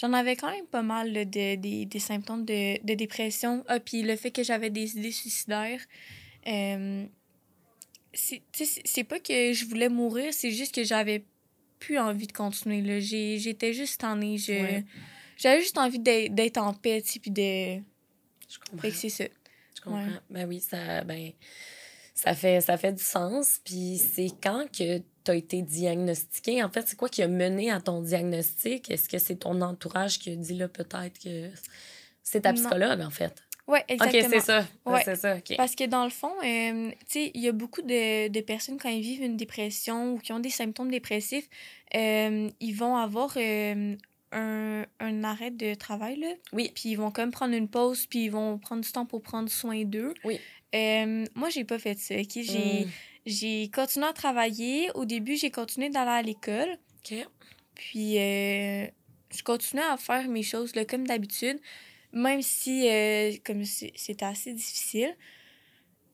j'en 0.00 0.12
avais 0.12 0.36
quand 0.36 0.50
même 0.50 0.66
pas 0.66 0.82
mal 0.82 1.12
là, 1.12 1.24
de, 1.24 1.56
des, 1.56 1.86
des 1.86 1.98
symptômes 1.98 2.44
de, 2.44 2.80
de 2.86 2.94
dépression. 2.94 3.64
Ah, 3.68 3.80
puis 3.80 4.02
le 4.02 4.14
fait 4.16 4.30
que 4.30 4.42
j'avais 4.44 4.70
des 4.70 4.96
idées 4.96 5.10
suicidaires. 5.12 5.80
Euh, 6.46 7.04
c'est, 8.16 9.04
pas 9.04 9.20
que 9.20 9.52
je 9.52 9.64
voulais 9.66 9.88
mourir, 9.88 10.32
c'est 10.32 10.50
juste 10.50 10.74
que 10.74 10.84
j'avais 10.84 11.24
plus 11.78 11.98
envie 11.98 12.26
de 12.26 12.32
continuer. 12.32 13.00
J'étais 13.00 13.72
juste 13.72 14.00
tannée. 14.00 14.38
Ouais. 14.48 14.84
J'avais 15.36 15.60
juste 15.60 15.78
envie 15.78 15.98
d'être, 15.98 16.58
en 16.58 16.72
paix, 16.72 17.02
puis 17.20 17.30
de... 17.30 17.76
Je 18.48 18.58
comprends. 18.70 18.88
C'est 18.92 19.08
ça. 19.08 19.24
Je 19.76 19.80
comprends. 19.82 20.04
Ouais. 20.04 20.20
Ben 20.30 20.48
oui, 20.48 20.60
ça, 20.60 21.04
ben, 21.04 21.32
ça, 22.14 22.34
fait, 22.34 22.60
ça 22.60 22.78
fait 22.78 22.92
du 22.92 23.02
sens. 23.02 23.60
Puis 23.64 23.98
c'est 23.98 24.30
quand 24.42 24.66
que 24.72 24.98
tu 24.98 25.30
as 25.30 25.34
été 25.34 25.62
diagnostiqué? 25.62 26.62
En 26.62 26.70
fait, 26.70 26.86
c'est 26.86 26.96
quoi 26.96 27.08
qui 27.08 27.22
a 27.22 27.28
mené 27.28 27.70
à 27.70 27.80
ton 27.80 28.00
diagnostic? 28.00 28.90
Est-ce 28.90 29.08
que 29.08 29.18
c'est 29.18 29.36
ton 29.36 29.60
entourage 29.60 30.18
qui 30.18 30.30
a 30.30 30.36
dit 30.36 30.54
là 30.54 30.68
peut-être 30.68 31.18
que 31.18 31.50
c'est 32.22 32.42
ta 32.42 32.52
Non. 32.52 32.60
psychologue 32.60 33.00
en 33.00 33.10
fait? 33.10 33.42
Ouais, 33.68 33.84
exactement. 33.88 34.22
Ok, 34.26 34.30
c'est 34.32 34.40
ça. 34.40 34.66
Ouais. 34.84 35.02
C'est 35.04 35.16
ça, 35.16 35.36
ok. 35.36 35.56
Parce 35.56 35.74
que 35.74 35.84
dans 35.84 36.04
le 36.04 36.10
fond, 36.10 36.32
euh, 36.44 36.90
tu 36.90 36.96
sais, 37.08 37.30
il 37.34 37.40
y 37.40 37.48
a 37.48 37.52
beaucoup 37.52 37.82
de, 37.82 38.28
de 38.28 38.40
personnes, 38.40 38.78
quand 38.78 38.88
ils 38.88 39.02
vivent 39.02 39.22
une 39.24 39.36
dépression 39.36 40.12
ou 40.14 40.18
qui 40.18 40.32
ont 40.32 40.38
des 40.38 40.50
symptômes 40.50 40.90
dépressifs, 40.90 41.48
euh, 41.96 42.48
ils 42.60 42.72
vont 42.74 42.96
avoir 42.96 43.32
euh, 43.36 43.96
un, 44.32 44.84
un 45.00 45.24
arrêt 45.24 45.50
de 45.50 45.74
travail, 45.74 46.16
là. 46.20 46.28
Oui. 46.52 46.70
Puis 46.74 46.90
ils 46.90 46.94
vont 46.96 47.10
quand 47.10 47.22
même 47.22 47.32
prendre 47.32 47.54
une 47.54 47.68
pause, 47.68 48.06
puis 48.06 48.24
ils 48.26 48.30
vont 48.30 48.58
prendre 48.58 48.82
du 48.82 48.92
temps 48.92 49.06
pour 49.06 49.20
prendre 49.22 49.48
soin 49.50 49.82
d'eux. 49.84 50.14
Oui. 50.24 50.38
Moi, 51.34 51.48
j'ai 51.50 51.64
pas 51.64 51.78
fait 51.78 51.98
ça, 51.98 52.14
OK? 52.16 52.32
J'ai, 52.34 52.84
Mm. 52.84 52.88
j'ai 53.24 53.70
continué 53.74 54.06
à 54.06 54.12
travailler. 54.12 54.90
Au 54.94 55.04
début, 55.06 55.36
j'ai 55.36 55.50
continué 55.50 55.88
d'aller 55.90 56.10
à 56.10 56.22
l'école. 56.22 56.78
Ok. 56.98 57.16
Puis, 57.74 58.14
je 58.16 59.42
continuais 59.44 59.82
à 59.84 59.96
faire 59.96 60.28
mes 60.28 60.42
choses 60.42 60.74
là, 60.76 60.84
comme 60.84 61.06
d'habitude, 61.06 61.58
même 62.12 62.42
si 62.42 62.88
euh, 62.88 63.32
comme 63.44 63.64
c'était 63.64 64.24
assez 64.24 64.52
difficile. 64.52 65.14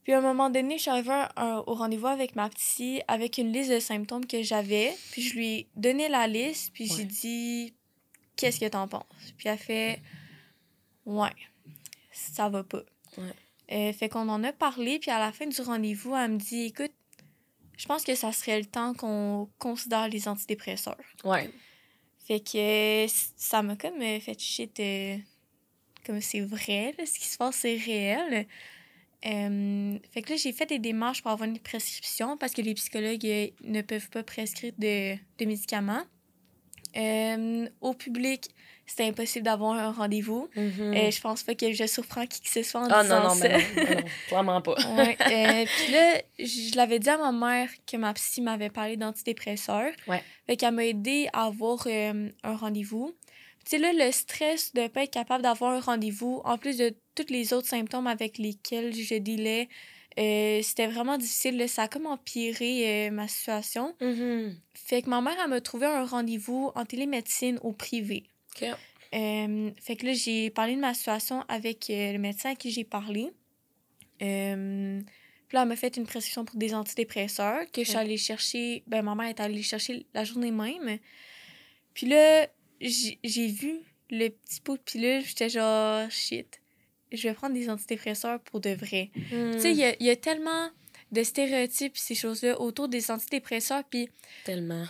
Puis, 0.04 0.12
à 0.12 0.18
un 0.18 0.20
moment 0.20 0.50
donné, 0.50 0.78
je 0.78 0.82
suis 0.82 0.90
arrivée 0.90 1.24
au 1.66 1.74
rendez-vous 1.74 2.08
avec 2.08 2.34
ma 2.34 2.48
psy 2.50 3.00
avec 3.06 3.38
une 3.38 3.52
liste 3.52 3.70
de 3.70 3.78
symptômes 3.78 4.26
que 4.26 4.42
j'avais. 4.42 4.92
Puis, 5.12 5.22
je 5.22 5.34
lui 5.36 5.46
ai 5.48 5.68
donné 5.76 6.08
la 6.08 6.26
liste, 6.26 6.72
puis 6.74 6.90
Ouais. 6.90 6.96
j'ai 6.96 7.04
dit 7.04 7.74
Qu'est-ce 8.34 8.58
que 8.58 8.66
t'en 8.68 8.88
penses? 8.88 9.04
Puis, 9.36 9.48
elle 9.48 9.58
fait 9.58 10.02
Ouais, 11.06 11.30
ça 12.10 12.48
va 12.48 12.64
pas. 12.64 12.82
Ouais. 13.16 13.24
Euh, 13.70 13.92
fait 13.92 14.08
qu'on 14.08 14.28
en 14.28 14.42
a 14.44 14.52
parlé, 14.52 14.98
puis 14.98 15.10
à 15.12 15.18
la 15.20 15.30
fin 15.32 15.46
du 15.46 15.60
rendez-vous, 15.60 16.16
elle 16.16 16.32
me 16.32 16.38
dit 16.38 16.62
Écoute, 16.64 16.92
je 17.76 17.86
pense 17.86 18.02
que 18.04 18.14
ça 18.16 18.32
serait 18.32 18.58
le 18.58 18.66
temps 18.66 18.94
qu'on 18.94 19.48
considère 19.58 20.08
les 20.08 20.26
antidépresseurs. 20.28 20.96
Ouais. 21.24 21.48
Fait 22.26 22.40
que 22.40 23.06
ça 23.36 23.62
m'a 23.62 23.76
comme 23.76 24.00
euh, 24.02 24.18
fait 24.20 24.38
shit. 24.40 24.78
euh, 24.80 25.16
comme 26.06 26.20
c'est 26.20 26.40
vrai, 26.40 26.94
là, 26.98 27.06
ce 27.06 27.18
qui 27.18 27.26
se 27.28 27.38
passe, 27.38 27.56
c'est 27.56 27.76
réel. 27.76 28.46
Euh, 29.24 29.98
fait 30.12 30.22
que 30.22 30.30
là, 30.30 30.36
j'ai 30.36 30.52
fait 30.52 30.66
des 30.66 30.78
démarches 30.80 31.22
pour 31.22 31.30
avoir 31.30 31.48
une 31.48 31.58
prescription 31.58 32.36
parce 32.36 32.52
que 32.52 32.60
les 32.62 32.74
psychologues 32.74 33.24
euh, 33.24 33.46
ne 33.62 33.80
peuvent 33.82 34.10
pas 34.10 34.22
prescrire 34.24 34.72
de, 34.78 35.14
de 35.14 35.44
médicaments. 35.44 36.02
Euh, 36.96 37.68
au 37.80 37.94
public, 37.94 38.50
c'était 38.84 39.04
impossible 39.04 39.44
d'avoir 39.44 39.74
un 39.78 39.92
rendez-vous. 39.92 40.48
Mhm. 40.56 41.10
je 41.10 41.20
pense 41.20 41.44
pas 41.44 41.54
que 41.54 41.72
je 41.72 41.86
surprends 41.86 42.26
qui 42.26 42.40
que 42.42 42.48
ce 42.50 42.62
soit 42.64 42.80
en 42.82 42.88
Ah 42.90 43.02
disant 43.04 43.22
non, 43.22 43.28
non, 43.28 43.34
ça. 43.36 43.48
non, 43.48 44.02
clairement 44.26 44.60
pas. 44.60 44.74
Ouais, 44.96 45.16
puis 45.66 45.92
là, 45.92 46.20
je 46.40 46.76
l'avais 46.76 46.98
dit 46.98 47.08
à 47.08 47.16
ma 47.16 47.32
mère 47.32 47.70
que 47.90 47.96
ma 47.96 48.12
psy 48.14 48.42
m'avait 48.42 48.70
parlé 48.70 48.96
d'antidépresseurs. 48.96 49.92
Ouais. 50.08 50.22
Fait 50.46 50.56
qu'elle 50.56 50.74
m'a 50.74 50.84
aidé 50.84 51.28
à 51.32 51.44
avoir 51.44 51.86
un 51.86 52.56
rendez-vous. 52.56 53.14
Sais, 53.64 53.78
là, 53.78 53.92
le 53.92 54.10
stress 54.12 54.72
de 54.74 54.88
pas 54.88 55.04
être 55.04 55.12
capable 55.12 55.42
d'avoir 55.42 55.72
un 55.72 55.80
rendez-vous, 55.80 56.42
en 56.44 56.58
plus 56.58 56.76
de 56.76 56.94
tous 57.14 57.30
les 57.30 57.52
autres 57.52 57.68
symptômes 57.68 58.06
avec 58.06 58.38
lesquels 58.38 58.92
je 58.94 59.18
dealais, 59.18 59.68
euh, 60.18 60.60
c'était 60.62 60.86
vraiment 60.86 61.16
difficile. 61.16 61.56
là. 61.56 61.68
Ça 61.68 61.82
a 61.82 61.88
comme 61.88 62.06
empiré 62.06 63.08
euh, 63.08 63.10
ma 63.10 63.28
situation. 63.28 63.94
Mhm. 64.00 64.56
Fait 64.74 65.02
que 65.02 65.08
ma 65.08 65.20
mère, 65.20 65.36
elle 65.42 65.50
m'a 65.50 65.60
trouvé 65.60 65.86
un 65.86 66.04
rendez-vous 66.04 66.72
en 66.74 66.84
télémédecine 66.84 67.58
au 67.62 67.72
privé. 67.72 68.24
Euh, 69.14 69.70
fait 69.80 69.96
que 69.96 70.06
là, 70.06 70.12
j'ai 70.12 70.50
parlé 70.50 70.74
de 70.74 70.80
ma 70.80 70.94
situation 70.94 71.44
avec 71.48 71.86
le 71.88 72.18
médecin 72.18 72.50
à 72.50 72.54
qui 72.54 72.70
j'ai 72.70 72.84
parlé. 72.84 73.30
Puis 74.18 75.56
là, 75.56 75.62
elle 75.62 75.68
m'a 75.68 75.76
fait 75.76 75.96
une 75.96 76.06
prescription 76.06 76.44
pour 76.44 76.56
des 76.56 76.74
antidépresseurs 76.74 77.70
que 77.72 77.84
je 77.84 77.88
suis 77.90 77.98
allée 77.98 78.16
chercher. 78.16 78.82
Ben, 78.86 79.02
ma 79.02 79.14
mère 79.14 79.28
est 79.28 79.40
allée 79.40 79.62
chercher 79.62 80.06
la 80.14 80.24
journée 80.24 80.50
même. 80.50 80.98
Puis 81.92 82.06
là, 82.06 82.46
j'ai 82.82 83.46
vu 83.46 83.80
le 84.10 84.28
petit 84.28 84.60
pot 84.60 84.76
de 84.76 84.82
pilule. 84.82 85.22
J'étais 85.24 85.48
genre, 85.48 86.10
shit, 86.10 86.60
je 87.12 87.28
vais 87.28 87.34
prendre 87.34 87.54
des 87.54 87.68
antidépresseurs 87.70 88.40
pour 88.40 88.60
de 88.60 88.70
vrai. 88.70 89.10
Tu 89.14 89.60
sais, 89.60 89.70
il 89.70 89.76
y 89.78 89.84
a, 89.84 89.94
y 90.02 90.10
a 90.10 90.16
tellement 90.16 90.70
de 91.12 91.22
stéréotypes, 91.22 91.96
ces 91.96 92.14
choses-là, 92.14 92.60
autour 92.60 92.88
des 92.88 93.10
antidépresseurs. 93.10 93.84
Puis 93.84 94.08
Tellement. 94.44 94.84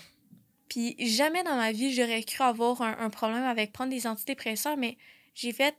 puis 0.69 0.95
jamais 0.99 1.43
dans 1.43 1.57
ma 1.57 1.73
vie, 1.73 1.93
j'aurais 1.93 2.23
cru 2.23 2.45
avoir 2.45 2.81
un, 2.83 2.97
un 2.99 3.11
problème 3.11 3.43
avec 3.45 3.73
prendre 3.73 3.91
des 3.91 4.07
antidépresseurs, 4.07 4.77
mais 4.77 4.97
j'ai 5.35 5.53
fait. 5.53 5.75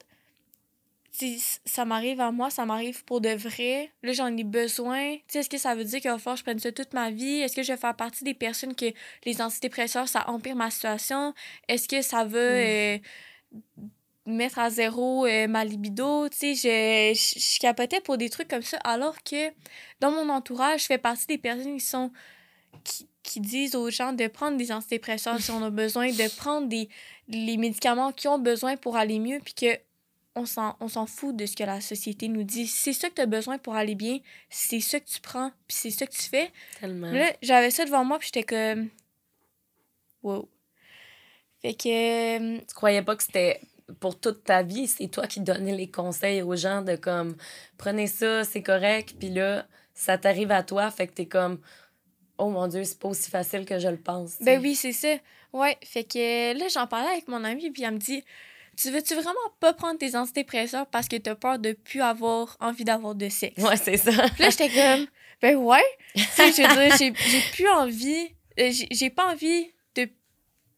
Sais, 1.13 1.59
Ça 1.65 1.85
m'arrive 1.85 2.19
à 2.19 2.31
moi, 2.31 2.49
ça 2.49 2.65
m'arrive 2.65 3.03
pour 3.05 3.21
de 3.21 3.29
vrai. 3.29 3.91
Là, 4.01 4.13
j'en 4.13 4.35
ai 4.35 4.43
besoin. 4.43 5.15
Tu 5.15 5.23
sais, 5.27 5.39
Est-ce 5.39 5.49
que 5.49 5.57
ça 5.57 5.75
veut 5.75 5.83
dire 5.83 6.01
qu'il 6.01 6.09
va 6.09 6.17
falloir 6.17 6.35
que 6.35 6.39
je 6.39 6.43
prenne 6.43 6.59
ça 6.59 6.71
toute 6.71 6.93
ma 6.93 7.11
vie? 7.11 7.41
Est-ce 7.41 7.55
que 7.55 7.63
je 7.63 7.71
vais 7.71 7.77
faire 7.77 7.95
partie 7.95 8.23
des 8.23 8.33
personnes 8.33 8.75
que 8.75 8.85
les 9.25 9.41
antidépresseurs, 9.41 10.07
ça 10.07 10.29
empire 10.29 10.55
ma 10.55 10.69
situation? 10.69 11.33
Est-ce 11.67 11.87
que 11.87 12.01
ça 12.01 12.25
va 12.25 12.37
euh, 12.37 12.97
mettre 14.25 14.59
à 14.59 14.69
zéro 14.69 15.25
euh, 15.25 15.47
ma 15.47 15.65
libido? 15.65 16.29
Tu 16.29 16.55
sais, 16.55 16.55
je, 16.55 17.17
je, 17.17 17.39
je 17.39 17.59
capotais 17.59 18.01
pour 18.01 18.17
des 18.17 18.29
trucs 18.29 18.47
comme 18.47 18.61
ça, 18.63 18.77
alors 18.83 19.21
que 19.23 19.51
dans 19.99 20.11
mon 20.11 20.29
entourage, 20.29 20.81
je 20.81 20.85
fais 20.87 20.97
partie 20.97 21.27
des 21.27 21.37
personnes 21.37 21.77
qui 21.77 21.85
sont 21.85 22.11
qui, 22.83 23.07
qui 23.23 23.39
disent 23.39 23.75
aux 23.75 23.89
gens 23.89 24.13
de 24.13 24.27
prendre 24.27 24.57
des 24.57 24.71
antidépresseurs 24.71 25.39
si 25.39 25.51
on 25.51 25.63
a 25.63 25.69
besoin, 25.69 26.09
de 26.09 26.35
prendre 26.37 26.67
des, 26.67 26.89
les 27.27 27.57
médicaments 27.57 28.11
qu'ils 28.11 28.29
ont 28.29 28.39
besoin 28.39 28.77
pour 28.77 28.97
aller 28.97 29.19
mieux, 29.19 29.39
puis 29.39 29.53
que 29.53 29.79
on 30.35 30.45
s'en, 30.45 31.05
fout 31.05 31.35
de 31.35 31.45
ce 31.45 31.55
que 31.55 31.63
la 31.63 31.81
société 31.81 32.27
nous 32.27 32.43
dit. 32.43 32.67
C'est 32.67 32.93
ça 32.93 33.09
que 33.09 33.15
tu 33.15 33.21
as 33.21 33.25
besoin 33.25 33.57
pour 33.57 33.75
aller 33.75 33.95
bien, 33.95 34.19
c'est 34.49 34.79
ça 34.79 34.99
que 34.99 35.05
tu 35.05 35.21
prends, 35.21 35.51
puis 35.67 35.77
c'est 35.77 35.91
ça 35.91 36.07
que 36.07 36.13
tu 36.13 36.23
fais. 36.23 36.51
Tellement. 36.79 37.11
Là, 37.11 37.31
j'avais 37.41 37.71
ça 37.71 37.85
devant 37.85 38.03
moi, 38.03 38.19
puis 38.19 38.29
j'étais 38.33 38.43
comme... 38.43 38.89
Wow. 40.23 40.49
Fait 41.61 41.73
que... 41.73 42.57
euh, 42.57 42.59
Tu 42.67 42.75
croyais 42.75 43.01
pas 43.01 43.15
que 43.15 43.23
c'était 43.23 43.61
pour 43.99 44.19
toute 44.19 44.43
ta 44.43 44.63
vie, 44.63 44.87
c'est 44.87 45.07
toi 45.07 45.27
qui 45.27 45.41
donnais 45.41 45.75
les 45.75 45.89
conseils 45.89 46.41
aux 46.41 46.55
gens 46.55 46.81
de 46.81 46.95
comme 46.95 47.35
prenez 47.77 48.07
ça, 48.07 48.43
c'est 48.43 48.63
correct, 48.63 49.15
puis 49.19 49.29
là 49.29 49.67
ça 49.93 50.17
t'arrive 50.17 50.51
à 50.51 50.63
toi, 50.63 50.89
fait 50.89 51.07
que 51.07 51.13
t'es 51.13 51.25
comme 51.25 51.59
oh 52.37 52.49
mon 52.49 52.67
dieu, 52.67 52.83
c'est 52.83 52.97
pas 52.97 53.09
aussi 53.09 53.29
facile 53.29 53.65
que 53.65 53.79
je 53.79 53.87
le 53.87 53.97
pense. 53.97 54.41
Ben 54.41 54.59
oui, 54.61 54.75
c'est 54.75 54.91
ça. 54.91 55.15
Ouais, 55.51 55.77
fait 55.83 56.03
que 56.03 56.57
là, 56.57 56.67
j'en 56.67 56.87
parlais 56.87 57.11
avec 57.11 57.27
mon 57.27 57.43
amie, 57.43 57.69
puis 57.69 57.83
elle 57.83 57.93
me 57.93 57.99
dit 57.99 58.23
Tu 58.77 58.89
veux-tu 58.89 59.13
vraiment 59.13 59.33
pas 59.59 59.73
prendre 59.73 59.99
tes 59.99 60.15
antidépresseurs 60.15 60.87
parce 60.87 61.07
que 61.07 61.15
t'as 61.17 61.35
peur 61.35 61.59
de 61.59 61.73
plus 61.73 62.01
avoir 62.01 62.57
envie 62.59 62.83
d'avoir 62.83 63.13
de 63.15 63.29
sexe? 63.29 63.61
Ouais, 63.63 63.77
c'est 63.77 63.97
ça. 63.97 64.11
Puis 64.33 64.43
là, 64.43 64.49
j'étais 64.49 64.69
comme 64.69 65.05
Ben 65.41 65.55
ouais. 65.57 65.83
tu 66.15 66.21
sais, 66.23 66.51
je 66.51 66.61
veux 66.61 66.87
dire, 66.87 66.97
j'ai, 66.97 67.13
j'ai 67.29 67.41
plus 67.53 67.69
envie. 67.69 68.27
euh, 68.59 68.71
J'ai, 68.91 69.09
pas 69.09 69.31
envie 69.31 69.67
de 69.95 70.09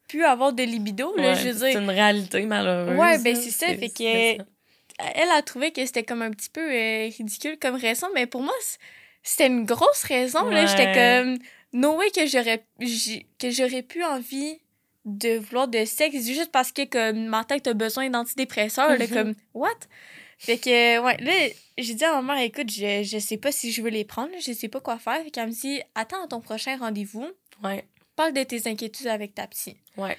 plus 0.10 0.24
avoir 0.26 0.52
de 0.54 0.64
libido, 0.64 1.16
là, 1.16 1.30
Ouais, 1.32 1.36
je 1.36 1.50
veux 1.50 1.54
c'est 1.60 1.72
dire. 1.72 1.80
une 1.82 1.90
réalité 1.90 2.42
malheureuse. 2.46 2.98
Ouais, 3.00 3.18
ben 3.20 3.36
c'est 3.36 3.52
ça, 3.52 3.68
fait 3.68 3.90
que- 3.90 3.94
c'est 3.98 4.38
ça. 4.40 4.46
Elle 5.16 5.30
a 5.32 5.42
trouvé 5.42 5.72
que 5.72 5.86
c'était 5.86 6.04
comme 6.04 6.22
un 6.22 6.32
petit 6.32 6.50
peu 6.50 6.62
euh, 6.62 7.10
ridicule 7.18 7.58
comme 7.60 7.76
raison, 7.76 8.08
mais 8.14 8.28
pour 8.28 8.42
moi, 8.42 8.54
c'était 9.24 9.48
une 9.48 9.66
grosse 9.66 10.04
raison. 10.04 10.46
Là. 10.50 10.66
J'étais 10.66 10.94
comme, 10.94 11.38
no 11.74 11.98
way 11.98 12.10
que 12.12 12.26
j'aurais, 12.28 12.66
que 13.40 13.50
j'aurais 13.52 13.82
pu 13.84 14.04
envie 14.06 14.58
de 15.06 15.38
vouloir 15.38 15.68
de 15.68 15.86
sexe 15.86 16.26
juste 16.26 16.52
parce 16.52 16.72
que 16.72 16.84
comme, 16.86 17.26
ma 17.28 17.44
tête 17.46 17.68
a 17.68 17.74
besoin 17.74 18.10
d'antidépresseurs. 18.10 18.98
là, 18.98 19.06
Mhm. 19.08 19.14
comme, 19.14 19.36
what? 19.54 19.70
Fait 20.38 20.58
que, 20.58 21.00
ouais, 21.00 21.18
là, 21.18 21.32
j'ai 21.78 21.94
dit 21.94 22.04
à 22.04 22.20
ma 22.22 22.34
mère, 22.36 22.44
écoute, 22.44 22.70
je, 22.70 23.04
je 23.04 23.20
sais 23.20 23.38
pas 23.38 23.52
si 23.52 23.72
je 23.72 23.82
veux 23.82 23.90
les 23.90 24.04
prendre, 24.04 24.32
je 24.40 24.52
sais 24.52 24.68
pas 24.68 24.82
quoi 24.82 24.98
faire. 24.98 25.24
Fait 25.24 25.32
qu'elle 25.32 25.48
me 25.48 25.54
dit, 25.54 25.80
attends 25.96 26.24
à 26.24 26.28
ton 26.28 26.42
prochain 26.42 26.76
rendez-vous, 26.78 27.26
Ouais, 27.64 27.86
parle 28.16 28.34
de 28.34 28.44
tes 28.44 28.68
inquiétudes 28.68 29.08
avec 29.08 29.34
ta 29.36 29.48
psy. 29.48 29.78
ouais. 29.98 30.18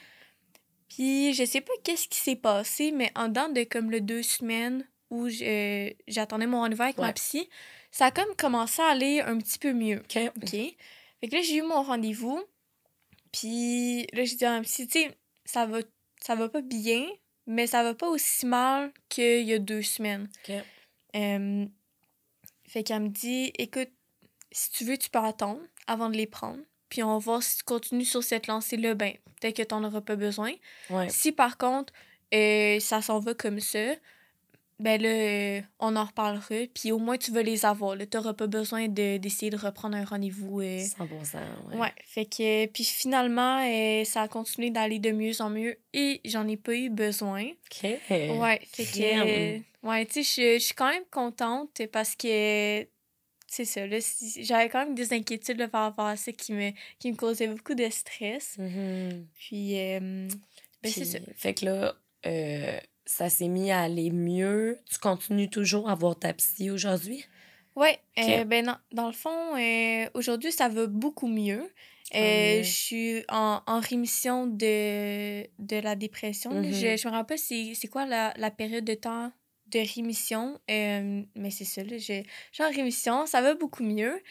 Puis 0.88 1.34
je 1.34 1.44
sais 1.44 1.60
pas 1.60 1.72
qu'est-ce 1.84 2.08
qui 2.08 2.18
s'est 2.18 2.36
passé, 2.36 2.92
mais 2.92 3.10
en 3.14 3.28
dedans 3.28 3.48
de 3.48 3.64
comme 3.64 3.90
le 3.90 4.00
deux 4.00 4.22
semaines 4.22 4.86
où 5.10 5.28
je- 5.28 5.92
j'attendais 6.08 6.46
mon 6.46 6.60
rendez-vous 6.60 6.82
avec 6.84 6.96
ma 6.98 7.12
psy, 7.12 7.48
ça 7.90 8.06
a 8.06 8.10
comme 8.10 8.34
commencé 8.36 8.80
à 8.80 8.86
aller 8.86 9.20
un 9.20 9.36
petit 9.38 9.58
peu 9.58 9.72
mieux. 9.72 9.98
OK. 9.98 10.18
OK? 10.42 10.50
Fait 10.50 11.28
que 11.28 11.34
là, 11.36 11.42
j'ai 11.42 11.56
eu 11.56 11.62
mon 11.62 11.82
rendez-vous. 11.82 12.42
Puis 13.32 14.06
là, 14.12 14.24
j'ai 14.24 14.36
dit 14.36 14.44
à 14.44 14.52
ma 14.52 14.62
psy, 14.62 14.86
tu 14.86 15.00
sais, 15.00 15.16
ça 15.44 15.66
va, 15.66 15.78
ça 16.20 16.34
va 16.34 16.48
pas 16.48 16.62
bien, 16.62 17.06
mais 17.46 17.66
ça 17.66 17.82
va 17.82 17.94
pas 17.94 18.08
aussi 18.08 18.46
mal 18.46 18.92
qu'il 19.08 19.46
y 19.46 19.52
a 19.52 19.58
deux 19.58 19.82
semaines. 19.82 20.28
Euh, 21.14 21.66
fait 22.68 22.82
qu'elle 22.82 23.02
me 23.02 23.08
dit, 23.08 23.52
écoute, 23.58 23.90
si 24.50 24.70
tu 24.70 24.84
veux, 24.84 24.98
tu 24.98 25.10
peux 25.10 25.18
attendre 25.18 25.60
avant 25.86 26.08
de 26.08 26.16
les 26.16 26.26
prendre. 26.26 26.62
Puis 26.88 27.02
on 27.02 27.12
va 27.12 27.18
voir 27.18 27.42
si 27.42 27.58
tu 27.58 27.64
continues 27.64 28.04
sur 28.04 28.22
cette 28.22 28.46
lancée-là, 28.46 28.94
ben, 28.94 29.12
peut-être 29.40 29.56
que 29.56 29.62
t'en 29.62 29.82
auras 29.84 30.00
pas 30.00 30.16
besoin. 30.16 30.52
Ouais. 30.90 31.08
Si 31.08 31.32
par 31.32 31.58
contre, 31.58 31.92
euh, 32.34 32.80
ça 32.80 33.02
s'en 33.02 33.18
va 33.18 33.34
comme 33.34 33.60
ça, 33.60 33.94
ben 34.78 35.00
là, 35.00 35.08
euh, 35.08 35.60
on 35.78 35.96
en 35.96 36.04
reparlera. 36.04 36.66
Puis 36.74 36.92
au 36.92 36.98
moins, 36.98 37.16
tu 37.16 37.32
vas 37.32 37.42
les 37.42 37.64
avoir. 37.64 37.96
Tu 37.96 38.06
n'auras 38.14 38.34
pas 38.34 38.46
besoin 38.46 38.88
de- 38.88 39.16
d'essayer 39.16 39.50
de, 39.50 39.56
reprendre 39.56 39.96
un 39.96 40.04
rendez-vous. 40.04 40.60
euh. 40.60 40.78
100%. 40.84 41.38
Ouais. 41.70 41.76
Ouais. 41.78 41.92
Fait 42.04 42.26
que, 42.26 42.66
puis 42.66 42.84
finalement, 42.84 43.64
euh, 43.66 44.04
ça 44.04 44.22
a 44.22 44.28
continué 44.28 44.70
d'aller 44.70 44.98
de 44.98 45.10
mieux 45.12 45.40
en 45.40 45.48
mieux 45.50 45.78
et 45.94 46.20
j'en 46.24 46.46
ai 46.46 46.56
pas 46.58 46.74
eu 46.74 46.90
besoin. 46.90 47.44
OK. 47.44 47.82
Ouais. 48.10 48.60
Fait 48.70 48.84
que, 48.84 49.56
euh, 49.56 49.58
ouais, 49.88 50.04
tu 50.06 50.22
sais, 50.24 50.58
je 50.58 50.62
suis 50.64 50.74
quand 50.74 50.90
même 50.90 51.04
contente 51.10 51.80
parce 51.92 52.14
que. 52.16 52.86
C'est 53.48 53.64
ça, 53.64 53.86
là, 53.86 53.98
j'avais 54.40 54.68
quand 54.68 54.84
même 54.84 54.96
des 54.96 55.12
inquiétudes 55.12 55.58
là, 55.58 55.68
par 55.68 55.82
rapport 55.84 56.06
à 56.06 56.16
ça 56.16 56.32
qui 56.32 56.52
me, 56.52 56.72
qui 56.98 57.12
me 57.12 57.16
causaient 57.16 57.46
beaucoup 57.46 57.74
de 57.76 57.88
stress. 57.88 58.58
Mhm. 58.58 59.28
Puis, 59.38 59.78
euh, 59.78 60.28
ben, 60.82 60.92
c'est 60.92 61.04
ça. 61.04 61.18
Fait 61.36 61.54
que 61.54 61.64
là, 61.64 61.94
euh, 62.26 62.80
ça 63.06 63.28
s'est 63.30 63.48
mis 63.48 63.70
à 63.70 63.80
aller 63.82 64.10
mieux? 64.10 64.78
Tu 64.90 64.98
continues 64.98 65.48
toujours 65.48 65.88
à 65.88 65.94
voir 65.94 66.18
ta 66.18 66.32
psy 66.34 66.70
aujourd'hui? 66.70 67.24
Ok. 68.18 68.24
euh, 68.24 68.44
ben 68.44 68.64
dans, 68.66 68.78
dans 68.92 69.06
le 69.06 69.12
fond, 69.12 69.56
euh, 69.56 70.08
aujourd'hui, 70.14 70.50
ça 70.50 70.68
va 70.68 70.86
beaucoup 70.86 71.28
mieux. 71.28 71.70
Euh, 72.14 72.62
je 72.62 72.70
suis 72.70 73.24
en, 73.28 73.60
en 73.66 73.80
rémission 73.80 74.46
de, 74.46 75.42
de 75.58 75.76
la 75.80 75.96
dépression. 75.96 76.52
Mhm. 76.52 76.72
Je, 76.72 76.96
je 76.96 77.08
me 77.08 77.12
rappelle 77.12 77.36
pas 77.36 77.74
c'est 77.74 77.88
quoi 77.88 78.06
la, 78.06 78.32
la 78.36 78.50
période 78.50 78.84
de 78.84 78.94
temps 78.94 79.32
de 79.66 79.80
rémission, 79.94 80.60
mais 80.68 81.50
c'est 81.50 81.64
ça, 81.64 81.82
là, 81.82 81.98
je, 81.98 82.22
je 82.22 82.22
suis 82.52 82.62
en 82.62 82.70
rémission, 82.70 83.26
ça 83.26 83.42
va 83.42 83.54
beaucoup 83.54 83.82
mieux. 83.82 84.22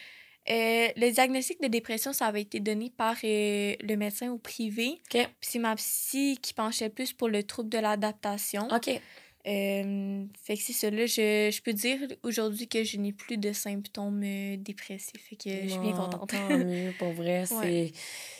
Euh, 0.48 0.88
le 0.96 1.10
diagnostic 1.10 1.60
de 1.60 1.66
dépression, 1.68 2.12
ça 2.12 2.26
avait 2.26 2.42
été 2.42 2.60
donné 2.60 2.90
par 2.96 3.16
euh, 3.24 3.74
le 3.80 3.96
médecin 3.96 4.30
au 4.30 4.38
privé. 4.38 5.00
Puis 5.10 5.26
c'est 5.40 5.58
ma 5.58 5.74
psy 5.76 6.38
qui 6.40 6.54
penchait 6.54 6.88
plus 6.88 7.12
pour 7.12 7.28
le 7.28 7.42
trouble 7.42 7.68
de 7.68 7.78
l'adaptation. 7.78 8.68
OK. 8.68 9.00
Euh, 9.48 10.24
fait 10.42 10.56
que 10.56 10.62
c'est 10.62 10.72
ça, 10.72 10.90
là, 10.90 11.06
je, 11.06 11.50
je 11.52 11.62
peux 11.62 11.72
dire 11.72 11.98
aujourd'hui 12.24 12.66
que 12.66 12.82
je 12.82 12.96
n'ai 12.96 13.12
plus 13.12 13.38
de 13.38 13.52
symptômes 13.52 14.24
dépressifs. 14.58 15.22
Fait 15.28 15.36
que 15.36 15.50
je 15.62 15.68
suis 15.68 15.78
bien 15.80 15.92
contente. 15.92 16.30
Tant 16.30 16.48
mieux, 16.58 16.92
pour 16.98 17.12
vrai. 17.12 17.44
Ouais. 17.52 17.92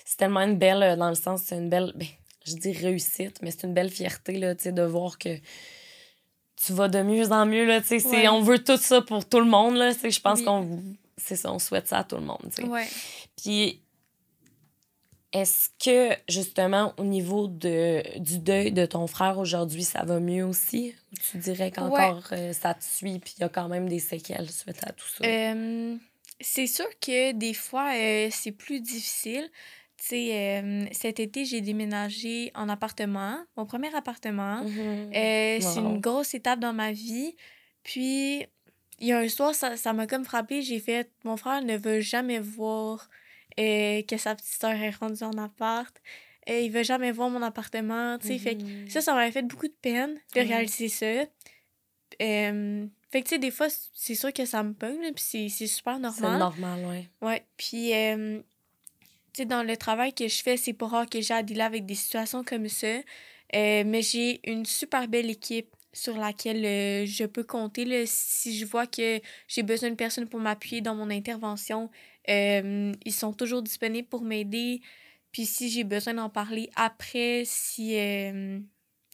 C'est 0.04 0.16
tellement 0.16 0.40
une 0.40 0.58
belle, 0.58 0.96
dans 0.98 1.08
le 1.08 1.14
sens, 1.14 1.42
c'est 1.44 1.56
une 1.56 1.68
belle, 1.68 1.92
ben, 1.94 2.08
je 2.44 2.54
dis 2.54 2.72
réussite, 2.72 3.40
mais 3.42 3.50
c'est 3.52 3.64
une 3.66 3.74
belle 3.74 3.90
fierté, 3.90 4.38
là, 4.38 4.54
de 4.54 4.82
voir 4.82 5.18
que 5.18 5.36
tu 6.64 6.72
vas 6.72 6.88
de 6.88 7.02
mieux 7.02 7.30
en 7.32 7.46
mieux, 7.46 7.64
là, 7.64 7.80
Ouais. 7.88 8.28
On 8.28 8.40
veut 8.40 8.62
tout 8.62 8.76
ça 8.76 9.02
pour 9.02 9.28
tout 9.28 9.40
le 9.40 9.46
monde, 9.46 9.76
là, 9.76 9.92
je 9.92 10.20
pense 10.20 10.40
Oui. 10.40 10.44
qu'on, 10.44 10.82
c'est 11.16 11.36
ça, 11.36 11.52
on 11.52 11.58
souhaite 11.58 11.88
ça 11.88 11.98
à 11.98 12.04
tout 12.04 12.16
le 12.16 12.22
monde. 12.22 12.52
Ouais. 12.64 12.86
Puis, 13.36 13.82
Est-ce 15.32 15.68
que, 15.84 16.16
justement, 16.30 16.94
au 16.96 17.04
niveau 17.04 17.46
de, 17.48 18.02
du 18.20 18.38
deuil 18.38 18.72
de 18.72 18.86
ton 18.86 19.06
frère 19.06 19.38
aujourd'hui, 19.38 19.84
ça 19.84 20.02
va 20.04 20.18
mieux 20.18 20.44
aussi? 20.46 20.94
Ou 21.12 21.16
tu 21.30 21.38
dirais 21.38 21.70
qu'encore 21.70 22.28
euh, 22.32 22.52
ça 22.54 22.72
te 22.72 22.82
suit 22.82 23.18
puis 23.18 23.34
il 23.36 23.40
y 23.42 23.44
a 23.44 23.50
quand 23.50 23.68
même 23.68 23.88
des 23.88 23.98
séquelles 23.98 24.48
suite 24.50 24.82
à 24.82 24.92
tout 24.92 25.06
ça? 25.06 25.24
Euh, 25.26 25.96
c'est 26.40 26.66
sûr 26.66 26.88
que 27.00 27.32
des 27.32 27.52
fois, 27.54 27.92
euh, 27.94 28.28
c'est 28.30 28.52
plus 28.52 28.80
difficile. 28.80 29.50
Tu 29.98 30.06
sais, 30.08 30.88
cet 30.92 31.20
été, 31.20 31.44
j'ai 31.44 31.60
déménagé 31.60 32.52
en 32.54 32.68
appartement, 32.68 33.38
mon 33.56 33.66
premier 33.66 33.94
appartement. 33.94 34.62
Mhm. 34.62 35.10
C'est 35.12 35.80
une 35.80 36.00
grosse 36.00 36.34
étape 36.34 36.60
dans 36.60 36.74
ma 36.74 36.92
vie. 36.92 37.34
Puis, 37.82 38.46
il 38.98 39.08
y 39.08 39.12
a 39.12 39.18
un 39.18 39.28
soir, 39.28 39.54
ça 39.54 39.92
m'a 39.92 40.06
comme 40.06 40.24
frappé. 40.24 40.62
J'ai 40.62 40.80
fait, 40.80 41.10
mon 41.24 41.36
frère 41.36 41.62
ne 41.62 41.76
veut 41.76 42.00
jamais 42.00 42.38
voir 42.38 43.08
et 43.56 44.04
que 44.08 44.16
sa 44.16 44.34
petite 44.34 44.60
soeur 44.60 44.72
est 44.72 44.90
rendue 44.90 45.22
en 45.22 45.36
appart. 45.38 45.94
Et 46.46 46.64
il 46.64 46.70
veut 46.70 46.84
jamais 46.84 47.10
voir 47.10 47.28
mon 47.28 47.42
appartement, 47.42 48.18
tu 48.18 48.28
sais. 48.28 48.38
Fait 48.38 48.56
que 48.56 48.62
mm-hmm. 48.62 48.90
ça, 48.90 49.00
ça 49.00 49.14
m'avait 49.14 49.32
fait 49.32 49.42
beaucoup 49.42 49.66
de 49.66 49.76
peine 49.82 50.16
de 50.34 50.40
réaliser 50.40 50.88
ça. 50.88 51.06
fait 52.20 52.88
que, 53.12 53.18
tu 53.22 53.28
sais, 53.28 53.38
des 53.38 53.50
fois, 53.50 53.66
c'est 53.94 54.14
sûr 54.14 54.32
que 54.32 54.44
ça 54.44 54.62
me 54.62 54.72
pogne, 54.72 55.12
puis 55.12 55.50
c'est 55.50 55.66
super 55.66 55.98
normal. 55.98 56.32
C'est 56.32 56.38
normal, 56.38 56.84
ouais. 56.86 57.08
Ouais. 57.20 57.44
Puis, 57.56 57.90
tu 57.90 59.42
sais, 59.42 59.44
dans 59.44 59.64
le 59.64 59.76
travail 59.76 60.14
que 60.14 60.28
je 60.28 60.40
fais, 60.42 60.56
c'est 60.56 60.72
pas 60.72 60.86
rare 60.86 61.10
que 61.10 61.20
j'ai 61.20 61.34
à 61.34 61.42
dealer 61.42 61.64
avec 61.64 61.84
des 61.84 61.96
situations 61.96 62.44
comme 62.44 62.68
ça. 62.68 62.98
Euh, 63.54 63.84
mais 63.86 64.02
j'ai 64.02 64.40
une 64.48 64.66
super 64.66 65.08
belle 65.08 65.30
équipe 65.30 65.75
sur 65.96 66.18
laquelle 66.18 66.64
euh, 66.64 67.06
je 67.06 67.24
peux 67.24 67.42
compter. 67.42 68.04
si 68.06 68.56
je 68.56 68.66
vois 68.66 68.86
que 68.86 69.20
j'ai 69.48 69.62
besoin 69.62 69.88
de 69.90 69.94
personne 69.94 70.28
pour 70.28 70.40
m'appuyer 70.40 70.82
dans 70.82 70.94
mon 70.94 71.08
intervention, 71.08 71.90
euh, 72.28 72.92
ils 73.04 73.14
sont 73.14 73.32
toujours 73.32 73.62
disponibles 73.62 74.06
pour 74.06 74.22
m'aider. 74.22 74.82
Puis 75.32 75.46
si 75.46 75.70
j'ai 75.70 75.84
besoin 75.84 76.12
d'en 76.14 76.28
parler 76.28 76.68
après, 76.76 77.44
si 77.46 77.96
euh, 77.98 78.58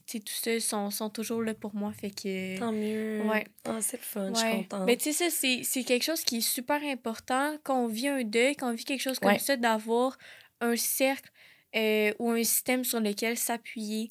tout 0.07 0.21
ça, 0.27 0.59
sont, 0.59 0.91
sont 0.91 1.09
toujours 1.09 1.41
là 1.41 1.55
pour 1.55 1.73
moi. 1.77 1.93
Fait 1.93 2.11
que. 2.11 2.59
Tant 2.59 2.73
mieux. 2.73 3.23
Ouais. 3.27 3.47
Ah, 3.65 3.81
c'est 3.81 3.99
le 3.99 4.03
fun, 4.03 4.33
je 4.35 4.41
suis 4.41 4.51
contente. 4.51 4.87
Mais 4.87 4.97
tu 4.97 5.13
sais, 5.13 5.31
ça, 5.31 5.49
c'est 5.63 5.85
quelque 5.85 6.05
chose 6.05 6.23
qui 6.25 6.39
est 6.39 6.41
super 6.41 6.83
important 6.83 7.57
quand 7.63 7.85
on 7.85 7.87
vit 7.87 8.09
un 8.09 8.25
deuil, 8.25 8.57
quand 8.57 8.71
on 8.71 8.75
vit 8.75 8.85
quelque 8.85 9.03
chose 9.03 9.21
comme 9.21 9.39
ça, 9.39 9.57
d'avoir 9.57 10.19
un 10.61 10.75
cercle 10.75 11.31
euh, 11.77 12.13
ou 12.19 12.31
un 12.31 12.43
système 12.43 12.85
sur 12.85 12.99
lequel 12.99 13.39
s'appuyer 13.39 14.11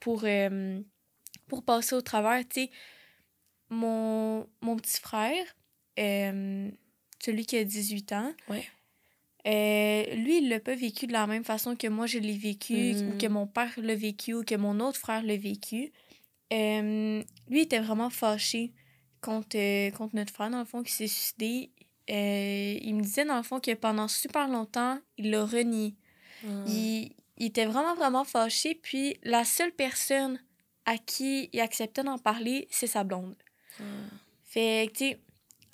pour, 0.00 0.22
euh, 0.24 0.80
pour 1.52 1.62
passer 1.62 1.94
au 1.94 2.00
travers. 2.00 2.40
Tu 2.48 2.62
sais, 2.62 2.70
mon, 3.68 4.46
mon 4.62 4.74
petit 4.76 4.98
frère, 4.98 5.44
celui 5.98 7.44
qui 7.44 7.58
a 7.58 7.64
18 7.64 8.12
ans. 8.12 8.32
Euh, 9.46 10.14
lui, 10.14 10.38
il 10.38 10.48
l'a 10.48 10.60
pas 10.60 10.74
vécu 10.74 11.06
de 11.06 11.12
la 11.12 11.26
même 11.26 11.44
façon 11.44 11.76
que 11.76 11.88
moi 11.88 12.06
je 12.06 12.18
l'ai 12.18 12.38
vécu, 12.38 12.94
ou 12.94 13.18
que 13.18 13.26
mm. 13.26 13.32
mon 13.32 13.46
père 13.46 13.70
l'a 13.76 13.94
vécu, 13.94 14.32
ou 14.32 14.44
que 14.44 14.54
mon 14.54 14.80
autre 14.80 14.98
frère 14.98 15.22
l'a 15.22 15.36
vécu. 15.36 15.92
Euh, 16.54 17.22
lui, 17.50 17.60
était 17.60 17.80
vraiment 17.80 18.08
fâché 18.08 18.72
contre, 19.20 19.58
euh, 19.58 19.90
contre 19.90 20.16
notre 20.16 20.32
frère, 20.32 20.48
dans 20.48 20.60
le 20.60 20.64
fond, 20.64 20.82
qui 20.82 20.92
s'est 20.92 21.06
suicidé. 21.06 21.70
il 22.08 22.94
me 22.94 23.02
disait, 23.02 23.26
dans 23.26 23.36
le 23.36 23.42
fond, 23.42 23.60
que 23.60 23.74
pendant 23.74 24.08
super 24.08 24.48
longtemps, 24.48 24.98
il 25.18 25.30
l'a 25.30 25.44
renié. 25.44 25.96
Ah. 26.46 26.64
Il, 26.66 27.12
il, 27.36 27.46
était 27.46 27.66
vraiment, 27.66 27.94
vraiment 27.94 28.24
fâché. 28.24 28.74
Puis 28.74 29.18
la 29.22 29.44
seule 29.44 29.72
personne 29.72 30.40
à 30.86 30.98
qui 30.98 31.48
il 31.52 31.60
acceptait 31.60 32.02
d'en 32.02 32.18
parler, 32.18 32.66
c'est 32.70 32.86
sa 32.86 33.04
blonde. 33.04 33.36
Ah. 33.78 33.82
Fait 34.44 34.90
que, 34.92 34.98
tu 34.98 35.04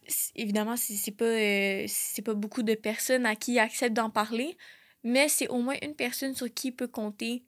sais, 0.07 0.33
évidemment, 0.37 0.77
c'est 0.77 1.11
pas, 1.11 1.25
euh, 1.25 1.85
c'est 1.89 2.23
pas 2.23 2.35
beaucoup 2.35 2.63
de 2.63 2.75
personnes 2.75 3.27
à 3.27 3.37
qui 3.37 3.55
il 3.55 3.59
accepte 3.59 3.95
d'en 3.95 4.11
parler, 4.11 4.57
mais 5.03 5.29
c'est 5.29 5.49
au 5.49 5.59
moins 5.59 5.77
une 5.83 5.95
personne 5.95 6.35
sur 6.35 6.53
qui 6.53 6.69
il 6.69 6.73
peut 6.73 6.89
compter 6.89 7.45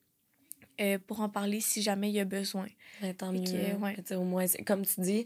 euh, 0.80 0.98
pour 1.06 1.20
en 1.20 1.28
parler 1.28 1.60
si 1.60 1.82
jamais 1.82 2.08
il 2.08 2.14
y 2.14 2.20
a 2.20 2.24
besoin. 2.24 2.66
Ben, 3.00 3.14
tant 3.14 3.32
mieux. 3.32 3.74
Au 4.16 4.24
moins, 4.24 4.46
comme 4.66 4.84
tu 4.86 5.00
dis, 5.00 5.24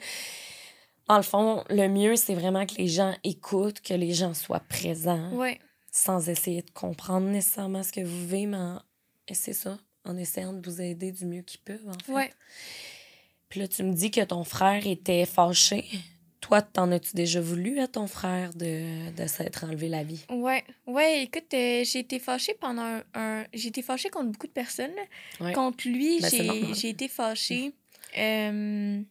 dans 1.08 1.16
le 1.16 1.22
fond, 1.22 1.64
le 1.68 1.88
mieux, 1.88 2.16
c'est 2.16 2.34
vraiment 2.34 2.66
que 2.66 2.74
les 2.76 2.88
gens 2.88 3.14
écoutent, 3.24 3.80
que 3.80 3.94
les 3.94 4.12
gens 4.12 4.34
soient 4.34 4.60
présents. 4.68 5.30
Sans 5.90 6.28
essayer 6.28 6.62
de 6.62 6.70
comprendre 6.72 7.28
nécessairement 7.28 7.84
ce 7.84 7.92
que 7.92 8.00
vous 8.00 8.20
vivez, 8.22 8.46
mais 8.46 8.78
c'est 9.32 9.52
ça, 9.52 9.78
en 10.04 10.16
essayant 10.16 10.52
de 10.52 10.68
vous 10.68 10.80
aider 10.80 11.12
du 11.12 11.26
mieux 11.26 11.42
qu'ils 11.42 11.60
peuvent, 11.60 11.88
en 11.88 12.14
fait. 12.14 12.34
Puis 13.48 13.60
là, 13.60 13.68
tu 13.68 13.82
me 13.82 13.92
dis 13.92 14.10
que 14.10 14.22
ton 14.22 14.44
frère 14.44 14.86
était 14.86 15.26
fâché. 15.26 15.84
Toi, 16.40 16.60
t'en 16.60 16.90
as-tu 16.92 17.14
déjà 17.14 17.40
voulu 17.40 17.80
à 17.80 17.88
ton 17.88 18.06
frère 18.06 18.52
de, 18.54 19.10
de 19.12 19.26
s'être 19.26 19.64
enlevé 19.64 19.88
la 19.88 20.02
vie? 20.02 20.26
Ouais, 20.28 20.62
ouais, 20.86 21.22
écoute, 21.22 21.54
euh, 21.54 21.84
j'ai 21.84 22.00
été 22.00 22.18
fâchée 22.18 22.54
pendant 22.60 23.00
un. 23.14 23.44
J'ai 23.54 23.68
été 23.68 23.80
fâchée 23.80 24.10
contre 24.10 24.30
beaucoup 24.30 24.46
de 24.46 24.52
personnes. 24.52 24.92
Contre 25.54 25.88
lui, 25.88 26.20
ben, 26.20 26.74
j'ai 26.74 26.88
été 26.90 27.08
fâchée. 27.08 27.72
Euh, 28.18 29.02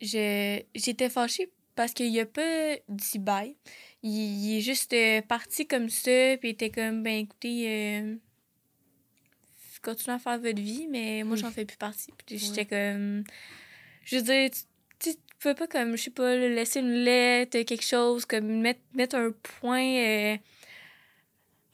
J'étais 0.00 1.08
fâchée 1.08 1.50
parce 1.74 1.92
qu'il 1.92 2.18
a 2.18 2.26
pas 2.26 2.76
dit 2.88 3.18
bye. 3.18 3.56
Il, 4.02 4.58
est 4.58 4.60
juste 4.60 4.92
euh, 4.92 5.20
parti 5.22 5.66
comme 5.66 5.88
ça, 5.88 6.36
puis 6.38 6.48
il 6.48 6.52
était 6.52 6.70
comme, 6.70 7.02
ben 7.02 7.24
écoutez, 7.24 7.68
euh, 7.68 8.16
continuez 9.86 10.16
à 10.16 10.18
faire 10.18 10.38
votre 10.38 10.60
vie, 10.60 10.86
mais 10.90 11.22
moi, 11.22 11.36
j'en 11.36 11.50
fais 11.50 11.64
plus 11.64 11.76
partie. 11.76 12.10
Puis 12.26 12.38
j'étais 12.38 12.66
comme. 12.66 13.24
Je 14.04 14.16
veux 14.16 14.22
dire, 14.22 14.50
tu 14.98 15.10
peux 15.40 15.54
pas 15.54 15.66
comme, 15.66 15.96
je 15.96 16.02
sais 16.04 16.10
pas, 16.10 16.34
laisser 16.36 16.80
une 16.80 16.92
lettre, 16.92 17.60
quelque 17.62 17.84
chose, 17.84 18.24
comme 18.24 18.46
mettre, 18.46 18.80
mettre 18.94 19.16
un 19.16 19.32
point 19.60 19.84
euh, 19.84 20.36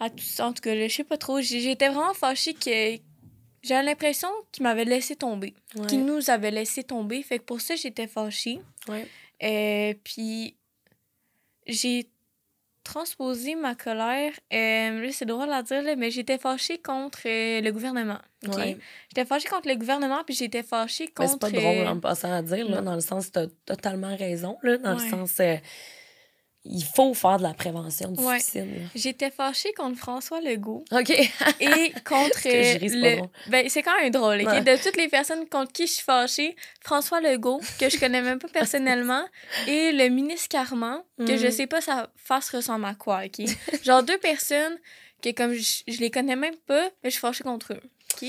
à 0.01 0.11
tout 0.11 0.19
ça. 0.19 0.49
En 0.49 0.53
tout 0.53 0.63
cas, 0.63 0.75
je 0.75 0.93
sais 0.93 1.05
pas 1.05 1.17
trop. 1.17 1.41
J'étais 1.41 1.89
vraiment 1.89 2.15
fâchée 2.15 2.55
que 2.55 2.99
j'avais 3.63 3.85
l'impression 3.85 4.29
qu'il 4.51 4.65
m'avait 4.65 4.85
laissé 4.85 5.17
tomber. 5.17 5.55
Qu'il 5.89 6.05
nous 6.05 6.31
avait 6.31 6.51
laissé 6.51 6.85
tomber. 6.85 7.23
Fait 7.23 7.39
que 7.39 7.45
pour 7.45 7.61
ça, 7.61 7.77
j'étais 7.77 8.07
fâchée. 8.07 8.61
Ouais. 8.89 9.07
Euh, 9.43 9.95
puis 10.05 10.57
j'ai 11.67 12.09
transposer 12.85 13.55
ma 13.55 13.75
colère. 13.75 14.33
Euh, 14.53 15.09
c'est 15.13 15.25
drôle 15.25 15.51
à 15.53 15.63
dire, 15.63 15.83
mais 15.97 16.11
j'étais 16.11 16.39
fâchée 16.39 16.79
contre 16.79 17.21
euh, 17.27 17.61
le 17.61 17.71
gouvernement. 17.71 18.19
J'étais 18.43 19.25
fâchée 19.25 19.49
contre 19.49 19.69
le 19.69 19.77
gouvernement, 19.77 20.23
puis 20.25 20.35
j'étais 20.35 20.63
fâchée 20.63 21.09
contre. 21.09 21.31
c'est 21.31 21.39
pas 21.39 21.51
drôle 21.51 21.87
en 21.87 22.01
passant 22.01 22.33
à 22.33 22.43
dire, 22.43 22.69
là, 22.69 22.81
dans 22.81 22.95
le 22.95 23.01
sens, 23.01 23.31
t'as 23.31 23.47
totalement 23.67 24.17
raison, 24.17 24.59
là, 24.63 24.79
dans 24.79 24.95
le 24.95 24.99
sens. 24.99 25.41
Il 26.65 26.85
faut 26.85 27.13
faire 27.13 27.39
de 27.39 27.43
la 27.43 27.55
prévention 27.55 28.13
du 28.13 28.23
suicide. 28.23 28.89
J'étais 28.95 29.31
fâchée 29.31 29.73
contre 29.73 29.99
François 29.99 30.41
Legault. 30.41 30.85
OK. 30.93 31.11
et 31.11 31.93
contre 32.05 32.41
le... 32.45 33.23
Ben, 33.51 33.69
c'est 33.69 33.83
quand 33.83 33.97
même 34.01 34.11
drôle. 34.11 34.39
De 34.39 34.83
toutes 34.83 34.97
les 34.97 35.09
personnes 35.09 35.49
contre 35.49 35.73
qui 35.73 35.87
je 35.87 35.93
suis 35.93 36.05
fâchée, 36.05 36.55
François 36.81 37.21
Legault, 37.21 37.61
que 37.81 37.89
je 37.89 37.99
connais 37.99 38.23
même 38.23 38.39
pas 38.39 38.49
personnellement, 38.53 39.25
et 39.67 39.93
le 39.93 40.09
ministre 40.09 40.49
Carman, 40.49 41.03
que 41.19 41.37
je 41.37 41.49
mm. 41.49 41.51
sais 41.51 41.67
pas 41.67 41.81
sa 41.81 42.11
face 42.17 42.51
ressemble 42.51 42.85
à 42.85 42.95
quoi, 42.95 43.23
OK? 43.25 43.45
Genre 43.83 44.03
deux 44.03 44.19
personnes 44.19 44.79
que 45.21 45.31
comme 45.31 45.53
je, 45.53 45.83
je 45.89 45.99
les 45.99 46.11
connais 46.11 46.37
même 46.37 46.57
pas, 46.67 46.85
mais 47.03 47.11
je 47.11 47.11
suis 47.11 47.21
fâchée 47.21 47.45
contre 47.45 47.73
eux. 47.73 47.81
OK? 48.15 48.29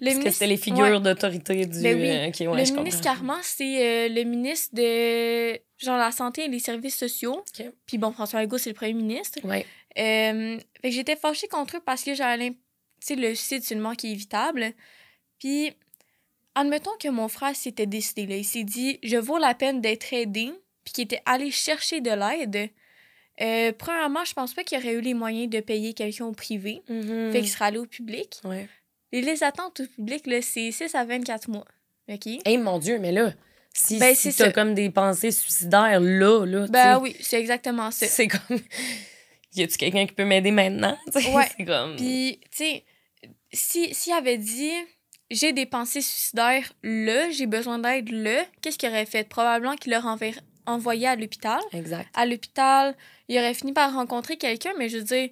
Le 0.00 0.12
Parce 0.12 0.24
que 0.24 0.30
c'est 0.30 0.46
les 0.46 0.56
figures 0.56 1.00
d'autorité 1.00 1.64
du. 1.66 1.80
Ben 1.80 1.98
euh, 1.98 2.30
le 2.30 2.76
ministre 2.76 3.02
Carman, 3.02 3.38
c'est 3.42 3.64
euh, 3.64 4.08
le 4.10 4.24
ministre 4.24 4.74
de 4.74 5.58
genre 5.78 5.96
la 5.96 6.12
santé 6.12 6.44
et 6.44 6.48
les 6.48 6.58
services 6.58 6.96
sociaux. 6.96 7.42
Puis 7.86 7.96
bon, 7.96 8.12
François 8.12 8.42
Legault, 8.42 8.58
c'est 8.58 8.70
le 8.70 8.74
premier 8.74 8.92
ministre. 8.92 9.38
Ouais. 9.44 9.64
Euh, 9.98 10.58
fait 10.82 10.88
que 10.88 10.94
j'étais 10.94 11.16
fâchée 11.16 11.48
contre 11.48 11.78
eux 11.78 11.82
parce 11.84 12.02
que 12.02 12.14
sais, 12.14 13.16
le 13.16 13.34
suicide, 13.34 13.62
c'est 13.62 13.74
une 13.74 13.80
mort 13.80 13.96
qui 13.96 14.08
est 14.08 14.12
évitable. 14.12 14.72
Puis, 15.38 15.72
admettons 16.54 16.96
que 17.00 17.08
mon 17.08 17.28
frère 17.28 17.54
s'était 17.54 17.86
décidé, 17.86 18.26
là. 18.26 18.36
Il 18.36 18.44
s'est 18.44 18.64
dit, 18.64 18.98
je 19.02 19.16
vaux 19.16 19.38
la 19.38 19.54
peine 19.54 19.80
d'être 19.80 20.12
aidé, 20.12 20.50
puis 20.84 20.92
qu'il 20.92 21.04
était 21.04 21.22
allé 21.24 21.50
chercher 21.50 22.00
de 22.00 22.10
l'aide. 22.10 22.70
Euh, 23.40 23.72
premièrement, 23.76 24.24
je 24.24 24.32
pense 24.32 24.54
pas 24.54 24.64
qu'il 24.64 24.78
aurait 24.78 24.94
eu 24.94 25.00
les 25.00 25.14
moyens 25.14 25.50
de 25.50 25.60
payer 25.60 25.92
quelqu'un 25.92 26.24
au 26.24 26.32
privé. 26.32 26.82
Mm-hmm. 26.88 27.32
Fait 27.32 27.40
qu'il 27.40 27.48
serait 27.48 27.66
allé 27.66 27.78
au 27.78 27.86
public. 27.86 28.40
Ouais. 28.44 28.68
Et 29.16 29.22
les 29.22 29.42
attentes 29.42 29.80
au 29.80 29.86
public, 29.86 30.24
c'est 30.42 30.70
6 30.70 30.94
à 30.94 31.06
24 31.06 31.48
mois. 31.48 31.64
OK? 32.06 32.28
Eh 32.44 32.58
mon 32.58 32.78
Dieu, 32.78 32.98
mais 32.98 33.12
là, 33.12 33.32
si, 33.72 33.98
ben, 33.98 34.14
si 34.14 34.34
t'as 34.34 34.52
comme 34.52 34.74
des 34.74 34.90
pensées 34.90 35.30
suicidaires 35.30 36.00
là, 36.00 36.44
là. 36.44 36.66
Ben 36.68 36.98
oui, 36.98 37.16
c'est 37.18 37.40
exactement 37.40 37.90
ça. 37.90 38.06
C'est 38.06 38.28
comme. 38.28 38.58
y 39.54 39.62
a-tu 39.62 39.78
quelqu'un 39.78 40.06
qui 40.06 40.12
peut 40.12 40.26
m'aider 40.26 40.50
maintenant? 40.50 40.98
Ouais. 41.14 41.48
c'est 41.56 41.64
comme. 41.64 41.96
Puis, 41.96 42.40
tu 42.50 42.58
sais, 42.58 42.84
s'il 43.54 43.94
si, 43.94 44.12
avait 44.12 44.36
dit 44.36 44.70
j'ai 45.30 45.54
des 45.54 45.64
pensées 45.64 46.02
suicidaires 46.02 46.70
là, 46.82 47.30
j'ai 47.30 47.46
besoin 47.46 47.78
d'aide 47.78 48.10
là, 48.10 48.44
qu'est-ce 48.60 48.76
qu'il 48.76 48.90
aurait 48.90 49.06
fait? 49.06 49.26
Probablement 49.26 49.76
qu'il 49.76 49.94
l'aurait 49.94 50.34
envoyé 50.66 51.06
à 51.08 51.16
l'hôpital. 51.16 51.60
Exact. 51.72 52.06
À 52.12 52.26
l'hôpital, 52.26 52.94
il 53.28 53.38
aurait 53.38 53.54
fini 53.54 53.72
par 53.72 53.94
rencontrer 53.94 54.36
quelqu'un, 54.36 54.74
mais 54.76 54.90
je 54.90 54.98
veux 54.98 55.04
dire, 55.04 55.30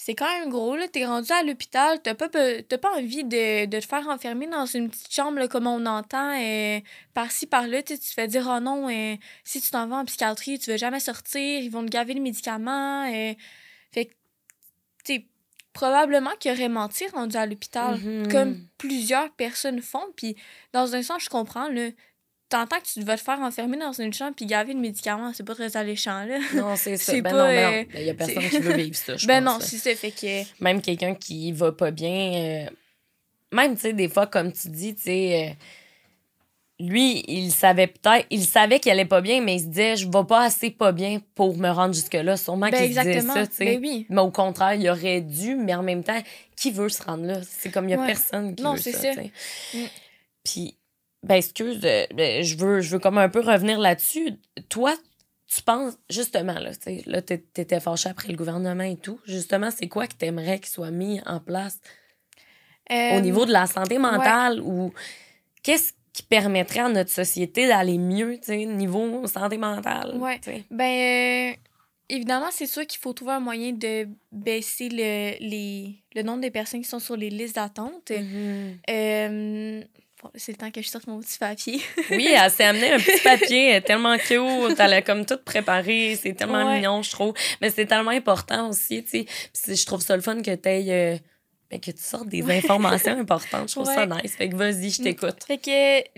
c'est 0.00 0.14
quand 0.14 0.30
même 0.38 0.48
gros, 0.48 0.76
là. 0.76 0.86
T'es 0.86 1.04
rendu 1.04 1.32
à 1.32 1.42
l'hôpital, 1.42 2.00
t'as 2.00 2.14
pas, 2.14 2.28
pas 2.28 2.96
envie 2.96 3.24
de, 3.24 3.66
te 3.66 3.84
faire 3.84 4.06
enfermer 4.06 4.46
dans 4.46 4.64
une 4.64 4.90
petite 4.90 5.12
chambre, 5.12 5.44
comme 5.48 5.66
on 5.66 5.84
entend, 5.86 6.32
et 6.34 6.84
par-ci, 7.14 7.48
par-là, 7.48 7.82
tu 7.82 7.98
te 7.98 8.04
fais 8.04 8.28
dire, 8.28 8.48
oh 8.48 8.60
non, 8.60 8.88
et, 8.88 9.18
si 9.42 9.60
tu 9.60 9.70
t'en 9.70 9.88
vas 9.88 9.96
en 9.96 10.04
psychiatrie, 10.04 10.60
tu 10.60 10.70
veux 10.70 10.76
jamais 10.76 11.00
sortir, 11.00 11.60
ils 11.60 11.68
vont 11.68 11.84
te 11.84 11.90
gaver 11.90 12.14
les 12.14 12.20
médicaments, 12.20 13.06
et... 13.06 13.36
Fait 13.90 14.06
que, 14.06 15.14
probablement 15.72 16.30
qu'il 16.38 16.52
aurait 16.52 16.68
menti 16.68 17.06
rendu 17.08 17.36
à 17.36 17.46
l'hôpital, 17.46 17.98
Mhm. 17.98 18.30
comme 18.30 18.68
plusieurs 18.78 19.30
personnes 19.32 19.82
font. 19.82 20.06
Puis, 20.16 20.36
dans 20.72 20.94
un 20.94 21.02
sens, 21.02 21.24
je 21.24 21.28
comprends, 21.28 21.68
là. 21.68 21.88
T'entends 22.48 22.78
que 22.80 22.86
tu 22.90 23.02
vas 23.02 23.16
te 23.16 23.22
faire 23.22 23.40
enfermer 23.40 23.76
dans 23.76 23.92
une 23.92 24.12
chambre 24.14 24.32
puis 24.34 24.46
gaver 24.46 24.72
de 24.72 24.78
médicaments, 24.78 25.32
c'est 25.34 25.44
pas 25.44 25.54
très 25.54 25.76
alléchant, 25.76 26.24
là. 26.24 26.38
Non, 26.54 26.76
c'est 26.76 26.96
ça. 26.98 27.12
Ben 27.12 27.22
pas, 27.24 27.32
non, 27.32 27.38
ben 27.44 27.74
euh, 27.74 27.82
non. 27.82 27.88
Il 27.94 28.02
y 28.06 28.10
a 28.10 28.14
personne 28.14 28.48
qui 28.48 28.58
veut 28.58 28.74
vivre 28.74 28.96
ça, 28.96 29.16
je 29.16 29.26
ben 29.28 29.44
pense, 29.44 29.54
non, 29.54 29.60
c'est 29.60 29.76
ça. 29.76 29.94
Fait 29.94 30.10
que. 30.10 30.62
Même 30.62 30.80
quelqu'un 30.80 31.14
qui 31.14 31.52
va 31.52 31.72
pas 31.72 31.90
bien, 31.90 32.32
euh, 32.34 32.70
même, 33.52 33.74
tu 33.74 33.82
sais, 33.82 33.92
des 33.92 34.08
fois, 34.08 34.26
comme 34.26 34.50
tu 34.52 34.68
dis, 34.68 34.94
tu 34.94 35.02
sais, 35.02 35.48
euh, 35.50 35.54
lui, 36.80 37.24
il 37.28 37.50
savait 37.50 37.88
peut-être, 37.88 38.26
il 38.30 38.44
savait 38.46 38.78
qu'il 38.80 38.92
allait 38.92 39.04
pas 39.04 39.20
bien, 39.20 39.42
mais 39.42 39.56
il 39.56 39.60
se 39.60 39.66
disait, 39.66 39.96
je 39.96 40.06
vais 40.06 40.24
pas 40.26 40.44
assez 40.44 40.70
pas 40.70 40.92
bien 40.92 41.20
pour 41.34 41.56
me 41.56 41.68
rendre 41.68 41.92
jusque-là. 41.92 42.36
Sûrement 42.36 42.70
Ben, 42.70 42.78
qu'il 42.78 42.94
se 42.94 43.00
disait 43.00 43.20
ça, 43.20 43.46
tu 43.46 43.56
sais. 43.56 43.64
Ben 43.64 43.80
oui. 43.82 44.06
Mais 44.08 44.20
au 44.20 44.30
contraire, 44.30 44.74
il 44.74 44.88
aurait 44.88 45.20
dû, 45.20 45.54
mais 45.56 45.74
en 45.74 45.82
même 45.82 46.04
temps, 46.04 46.22
qui 46.56 46.70
veut 46.70 46.88
se 46.88 47.02
rendre 47.02 47.26
là? 47.26 47.40
C'est 47.42 47.70
comme, 47.70 47.88
il 47.88 47.90
y 47.90 47.94
a 47.94 48.00
Ouais. 48.00 48.06
personne 48.06 48.54
qui 48.54 48.62
Non, 48.62 48.72
veut 48.74 48.78
ça, 48.80 48.92
ça. 48.92 49.12
Mm. 49.74 49.86
Puis, 50.44 50.77
ben, 51.22 51.36
excuse, 51.36 51.80
euh, 51.84 52.06
ben, 52.14 52.42
je 52.42 52.56
veux, 52.56 52.80
je 52.80 52.90
veux 52.90 52.98
comme 52.98 53.18
un 53.18 53.28
peu 53.28 53.40
revenir 53.40 53.78
là-dessus. 53.78 54.32
Toi, 54.68 54.94
tu 55.46 55.62
penses, 55.62 55.94
justement, 56.10 56.58
là, 56.58 56.74
tu 56.74 56.82
sais, 56.82 57.02
là, 57.06 57.22
t'é- 57.22 57.40
t'étais 57.42 57.80
fâché 57.80 58.08
après 58.08 58.28
le 58.28 58.36
gouvernement 58.36 58.84
et 58.84 58.96
tout. 58.96 59.18
Justement, 59.24 59.70
c'est 59.70 59.88
quoi 59.88 60.06
que 60.06 60.14
t'aimerais 60.14 60.58
qu'il 60.58 60.68
soit 60.68 60.90
mis 60.90 61.20
en 61.26 61.40
place? 61.40 61.80
Au 62.90 62.94
Euh, 62.94 63.20
niveau 63.20 63.44
de 63.44 63.52
la 63.52 63.66
santé 63.66 63.98
mentale 63.98 64.60
ou 64.62 64.92
qu'est-ce 65.62 65.92
qui 66.12 66.22
permettrait 66.22 66.80
à 66.80 66.88
notre 66.88 67.10
société 67.10 67.66
d'aller 67.68 67.98
mieux, 67.98 68.36
tu 68.38 68.46
sais, 68.46 68.64
niveau 68.64 69.26
santé 69.26 69.58
mentale? 69.58 70.18
Sais? 70.42 70.64
Ben, 70.70 71.52
euh, 71.52 71.56
évidemment, 72.08 72.48
c'est 72.50 72.66
sûr 72.66 72.86
qu'il 72.86 72.98
faut 72.98 73.12
trouver 73.12 73.32
un 73.32 73.40
moyen 73.40 73.72
de 73.72 74.08
baisser 74.32 74.88
le, 74.88 75.36
les, 75.38 76.02
le 76.14 76.22
nombre 76.22 76.42
de 76.42 76.48
personnes 76.48 76.80
qui 76.82 76.88
sont 76.88 76.98
sur 76.98 77.16
les 77.16 77.30
listes 77.30 77.56
d'attente. 77.56 78.10
Mhm. 78.10 78.78
Euh, 78.90 79.82
bon, 80.22 80.30
c'est 80.34 80.52
le 80.52 80.58
temps 80.58 80.70
que 80.70 80.82
je 80.82 80.88
sorte 80.88 81.06
mon 81.06 81.20
petit 81.20 81.38
papier. 81.38 81.80
Oui, 82.10 82.28
elle 82.28 82.50
s'est 82.50 82.64
amené 82.64 82.92
un 82.92 82.98
petit 82.98 83.22
papier, 83.22 83.70
elle 83.70 83.76
est 83.76 83.80
tellement 83.82 84.16
cute, 84.18 84.78
elle 84.78 84.92
a 84.92 85.02
comme 85.02 85.24
tout 85.26 85.38
préparé, 85.44 86.18
c'est 86.20 86.34
tellement 86.34 86.64
Ouais. 86.66 86.76
mignon, 86.76 87.02
je 87.02 87.10
trouve. 87.10 87.34
Mais 87.60 87.70
c'est 87.70 87.86
tellement 87.86 88.10
important 88.10 88.68
aussi, 88.70 89.04
tu 89.04 89.26
sais. 89.54 89.74
Je 89.74 89.86
trouve 89.86 90.00
ça 90.00 90.16
le 90.16 90.22
fun 90.22 90.40
que 90.42 90.54
tu 90.54 91.22
ben, 91.70 91.80
que 91.80 91.90
tu 91.90 92.02
sortes 92.02 92.28
des 92.28 92.42
informations 92.50 93.12
importantes. 93.18 93.68
Je 93.68 93.74
trouve 93.74 93.84
ça 93.84 94.06
nice. 94.06 94.34
Fait 94.36 94.48
que 94.48 94.56
vas-y, 94.56 94.90
je 94.90 95.02
t'écoute. 95.02 95.44
Fait 95.46 95.58
que 95.58 95.68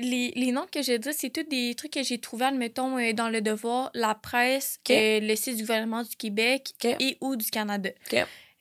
les, 0.01 0.33
les 0.37 0.53
noms 0.53 0.67
que 0.71 0.81
j'ai 0.81 0.99
dit, 1.01 1.11
c'est 1.13 1.31
tous 1.31 1.43
des 1.43 1.75
trucs 1.75 1.93
que 1.93 2.05
j'ai 2.05 2.19
trouvés, 2.19 2.45
admettons, 2.45 2.99
euh, 2.99 3.13
dans 3.13 3.29
le 3.29 3.41
Devoir, 3.41 3.91
la 3.95 4.15
presse, 4.15 4.79
euh, 4.91 5.19
le 5.21 5.35
site 5.35 5.57
du 5.57 5.63
gouvernement 5.63 6.03
du 6.05 6.15
Québec 6.17 6.73
et 7.01 7.17
ou 7.21 7.35
du 7.35 7.51
Canada. 7.51 7.91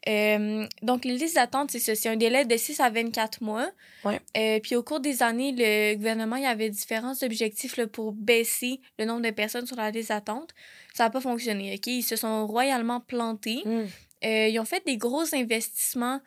Euh, 0.07 0.65
donc, 0.81 1.05
les 1.05 1.17
listes 1.17 1.35
d'attente, 1.35 1.71
c'est 1.71 1.79
ça. 1.79 1.95
C'est 1.95 2.09
un 2.09 2.15
délai 2.15 2.45
de 2.45 2.55
6 2.55 2.79
à 2.79 2.89
24 2.89 3.41
mois. 3.41 3.69
Ouais. 4.05 4.19
Euh, 4.37 4.59
puis 4.61 4.75
au 4.75 4.83
cours 4.83 4.99
des 4.99 5.21
années, 5.23 5.53
le 5.55 5.95
gouvernement 5.95 6.37
il 6.37 6.43
y 6.43 6.47
avait 6.47 6.69
différents 6.69 7.21
objectifs 7.21 7.75
là, 7.77 7.87
pour 7.87 8.13
baisser 8.13 8.79
le 8.97 9.05
nombre 9.05 9.21
de 9.21 9.31
personnes 9.31 9.65
sur 9.65 9.75
la 9.75 9.91
liste 9.91 10.09
d'attente. 10.09 10.53
Ça 10.93 11.05
n'a 11.05 11.09
pas 11.09 11.21
fonctionné. 11.21 11.73
ok? 11.75 11.87
Ils 11.87 12.03
se 12.03 12.15
sont 12.15 12.47
royalement 12.47 13.01
plantés. 13.01 13.61
Mm. 13.65 13.85
Euh, 14.25 14.47
ils 14.47 14.59
ont 14.59 14.65
fait 14.65 14.85
des 14.85 14.97
gros 14.97 15.33
investissements 15.33 16.21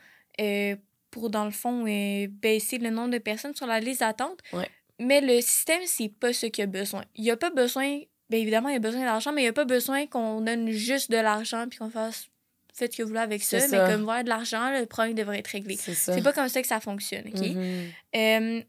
pour, 1.10 1.28
dans 1.28 1.44
le 1.44 1.50
fond, 1.50 1.84
baisser 1.84 2.78
le 2.78 2.90
nombre 2.90 3.10
de 3.10 3.18
personnes 3.18 3.54
sur 3.54 3.66
la 3.66 3.80
liste 3.80 4.00
d'attente. 4.00 4.38
Ouais. 4.52 4.68
Mais 4.98 5.20
le 5.20 5.40
système, 5.40 5.80
c'est 5.84 6.08
pas 6.08 6.32
ce 6.32 6.46
qu'il 6.46 6.64
a 6.64 6.66
besoin. 6.66 7.04
Il 7.16 7.24
n'y 7.24 7.30
a 7.30 7.36
pas 7.36 7.50
besoin, 7.50 8.00
bien 8.30 8.38
évidemment, 8.38 8.68
il 8.68 8.74
y 8.74 8.76
a 8.76 8.80
besoin 8.80 9.04
d'argent, 9.04 9.32
mais 9.32 9.42
il 9.42 9.44
n'y 9.44 9.50
a 9.50 9.52
pas 9.52 9.64
besoin 9.64 10.06
qu'on 10.06 10.40
donne 10.40 10.70
juste 10.70 11.10
de 11.10 11.16
l'argent 11.16 11.66
puis 11.68 11.78
qu'on 11.78 11.90
fasse 11.90 12.28
faites 12.72 12.92
ce 12.92 12.98
que 12.98 13.02
vous 13.02 13.08
voulez 13.08 13.20
avec 13.20 13.42
ça. 13.42 13.58
Mais 13.68 13.78
comme 13.78 14.02
voir 14.02 14.24
de 14.24 14.28
l'argent, 14.28 14.70
le 14.70 14.86
problème 14.86 15.14
devrait 15.14 15.38
être 15.38 15.48
réglé. 15.48 15.76
C'est 15.76 16.22
pas 16.22 16.32
comme 16.32 16.48
ça 16.48 16.62
que 16.62 16.68
ça 16.68 16.80
fonctionne, 16.80 17.24
OK? 17.28 17.40
Mhm. 17.40 17.90
Euh, 18.16 18.62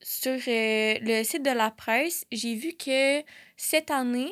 sur 0.00 0.32
euh, 0.32 0.94
le 1.00 1.22
site 1.24 1.44
de 1.44 1.50
la 1.50 1.70
presse, 1.70 2.24
j'ai 2.30 2.54
vu 2.54 2.74
que 2.74 3.22
cette 3.56 3.90
année, 3.90 4.30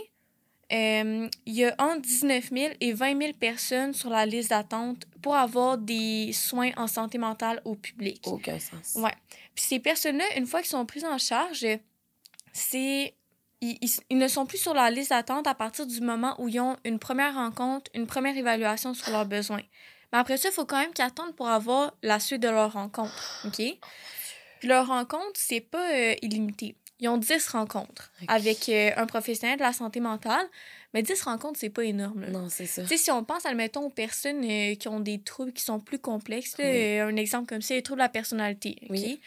euh, 0.72 1.28
il 1.44 1.54
y 1.54 1.64
a 1.64 1.74
entre 1.78 2.02
19 2.02 2.50
000 2.52 2.74
et 2.80 2.92
20 2.92 3.20
000 3.20 3.32
personnes 3.34 3.92
sur 3.92 4.10
la 4.10 4.26
liste 4.26 4.50
d'attente 4.50 5.04
pour 5.22 5.34
avoir 5.36 5.78
des 5.78 6.32
soins 6.32 6.70
en 6.76 6.86
santé 6.86 7.18
mentale 7.18 7.60
au 7.64 7.74
public. 7.74 8.22
Aucun 8.26 8.58
sens. 8.58 8.94
Ouais. 8.96 9.14
Puis 9.54 9.64
ces 9.64 9.78
personnes-là, 9.80 10.24
une 10.36 10.46
fois 10.46 10.60
qu'ils 10.60 10.70
sont 10.70 10.86
prises 10.86 11.04
en 11.04 11.18
charge, 11.18 11.66
c'est. 12.52 13.14
Ils, 13.60 13.78
ils- 13.80 14.00
ils 14.10 14.18
ne 14.18 14.28
sont 14.28 14.46
plus 14.46 14.58
sur 14.58 14.74
la 14.74 14.90
liste 14.90 15.10
d'attente 15.10 15.46
à 15.46 15.54
partir 15.54 15.86
du 15.86 16.00
moment 16.00 16.34
où 16.40 16.48
ils 16.48 16.60
ont 16.60 16.76
une 16.84 16.98
première 16.98 17.34
rencontre, 17.34 17.90
une 17.94 18.06
première 18.06 18.36
évaluation 18.36 18.92
sur 18.94 19.10
leurs 19.12 19.26
besoins. 19.26 19.62
Mais 20.12 20.18
après 20.18 20.36
ça, 20.36 20.48
il 20.50 20.52
faut 20.52 20.64
quand 20.66 20.78
même 20.78 20.92
qu'ils 20.92 21.04
attendent 21.04 21.34
pour 21.34 21.48
avoir 21.48 21.94
la 22.02 22.20
suite 22.20 22.42
de 22.42 22.48
leur 22.48 22.72
rencontre. 22.74 23.42
OK? 23.46 23.56
Puis 23.56 24.68
leur 24.68 24.86
rencontre, 24.86 25.32
c'est 25.34 25.60
pas 25.60 25.90
euh, 25.92 26.14
illimité. 26.22 26.76
Ils 26.98 27.08
ont 27.08 27.18
10 27.18 27.48
rencontres 27.48 28.10
avec 28.26 28.68
euh, 28.70 28.90
un 28.96 29.04
professionnel 29.06 29.58
de 29.58 29.62
la 29.62 29.72
santé 29.74 30.00
mentale. 30.00 30.46
Mais 30.94 31.02
10 31.02 31.20
rencontres, 31.24 31.58
c'est 31.58 31.68
pas 31.68 31.84
énorme. 31.84 32.22
là. 32.22 32.28
Non, 32.30 32.48
c'est 32.48 32.64
ça. 32.64 32.86
Si 32.86 33.10
on 33.10 33.22
pense, 33.22 33.44
admettons, 33.44 33.82
aux 33.82 33.90
personnes 33.90 34.42
euh, 34.44 34.74
qui 34.76 34.88
ont 34.88 35.00
des 35.00 35.20
troubles 35.22 35.52
qui 35.52 35.62
sont 35.62 35.78
plus 35.80 35.98
complexes, 35.98 36.56
là, 36.56 36.64
Oui. 36.70 36.98
un 37.00 37.16
exemple 37.16 37.48
comme 37.48 37.60
ça, 37.60 37.74
les 37.74 37.82
troubles 37.82 37.98
de 38.00 38.04
la 38.04 38.08
personnalité. 38.08 38.76
OK? 38.84 38.90
Oui. 38.90 39.20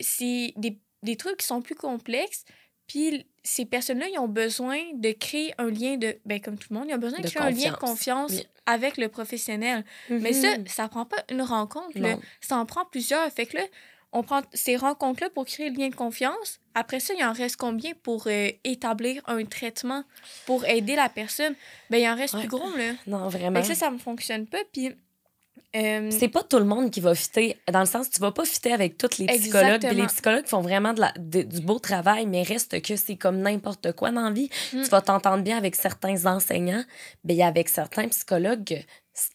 C'est 0.00 0.52
des, 0.56 0.78
des 1.02 1.16
trucs 1.16 1.36
qui 1.36 1.46
sont 1.46 1.62
plus 1.62 1.76
complexes, 1.76 2.44
puis 2.86 3.26
ces 3.42 3.66
personnes-là, 3.66 4.06
ils 4.12 4.18
ont 4.18 4.28
besoin 4.28 4.78
de 4.94 5.12
créer 5.12 5.52
un 5.58 5.70
lien 5.70 5.96
de. 5.96 6.16
Ben, 6.24 6.40
comme 6.40 6.58
tout 6.58 6.68
le 6.72 6.78
monde, 6.78 6.86
ils 6.88 6.94
ont 6.94 6.98
besoin 6.98 7.18
de, 7.18 7.24
De 7.24 7.28
créer 7.30 7.42
un 7.42 7.50
lien 7.50 7.70
de 7.72 7.76
confiance. 7.76 8.32
Oui. 8.32 8.46
avec 8.66 8.96
le 8.96 9.08
professionnel. 9.10 9.84
Mais 10.08 10.32
ça, 10.32 10.56
Mhm. 10.56 10.66
ça 10.66 10.88
prend 10.88 11.04
pas 11.04 11.22
une 11.30 11.42
rencontre, 11.42 11.98
là. 11.98 12.16
Ça 12.40 12.56
en 12.56 12.64
prend 12.64 12.86
plusieurs. 12.86 13.30
Fait 13.30 13.44
que 13.44 13.58
là, 13.58 13.62
on 14.12 14.22
prend 14.22 14.40
ces 14.54 14.76
rencontres-là 14.76 15.28
pour 15.28 15.44
créer 15.44 15.68
le 15.68 15.76
lien 15.76 15.88
de 15.90 15.94
confiance. 15.94 16.60
Après 16.74 16.98
ça, 17.00 17.12
il 17.12 17.22
en 17.24 17.32
reste 17.34 17.56
combien 17.56 17.92
pour 18.02 18.26
euh, 18.26 18.48
établir 18.64 19.20
un 19.26 19.44
traitement 19.44 20.04
pour 20.46 20.64
aider 20.64 20.96
la 20.96 21.10
personne? 21.10 21.54
Ben, 21.90 21.98
il 21.98 22.08
en 22.08 22.14
reste 22.16 22.32
Ouais. 22.34 22.40
plus 22.40 22.48
gros, 22.48 22.74
là. 22.74 22.92
Non, 23.06 23.28
Fait 23.28 23.36
vraiment. 23.38 23.60
que 23.60 23.66
ça, 23.66 23.74
ça 23.74 23.90
ne 23.90 23.98
fonctionne 23.98 24.46
pas. 24.46 24.62
Puis. 24.72 24.92
Euh, 25.76 26.10
C'est 26.10 26.28
pas 26.28 26.42
tout 26.42 26.58
le 26.58 26.64
monde 26.64 26.90
qui 26.90 27.00
va 27.00 27.14
fitter. 27.14 27.56
Dans 27.72 27.80
le 27.80 27.86
sens, 27.86 28.08
tu 28.10 28.20
vas 28.20 28.30
pas 28.32 28.44
fitter 28.44 28.72
avec 28.72 28.96
tous 28.98 29.18
les 29.18 29.26
psychologues. 29.26 29.80
Puis 29.86 29.96
les 29.96 30.06
psychologues 30.06 30.46
font 30.46 30.60
vraiment 30.60 30.92
de 30.92 31.00
la, 31.00 31.12
de- 31.18 31.42
du 31.42 31.60
beau 31.60 31.78
travail, 31.78 32.26
mais 32.26 32.42
reste 32.42 32.80
que 32.82 32.96
c'est 32.96 33.16
comme 33.16 33.38
n'importe 33.40 33.92
quoi 33.92 34.10
dans 34.10 34.22
la 34.22 34.30
vie. 34.30 34.50
Mm. 34.72 34.82
Tu 34.82 34.88
vas 34.90 35.00
t'entendre 35.00 35.42
bien 35.42 35.56
avec 35.58 35.74
certains 35.74 36.26
enseignants, 36.26 36.84
mais 37.24 37.42
avec 37.42 37.68
certains 37.68 38.08
psychologues, 38.08 38.84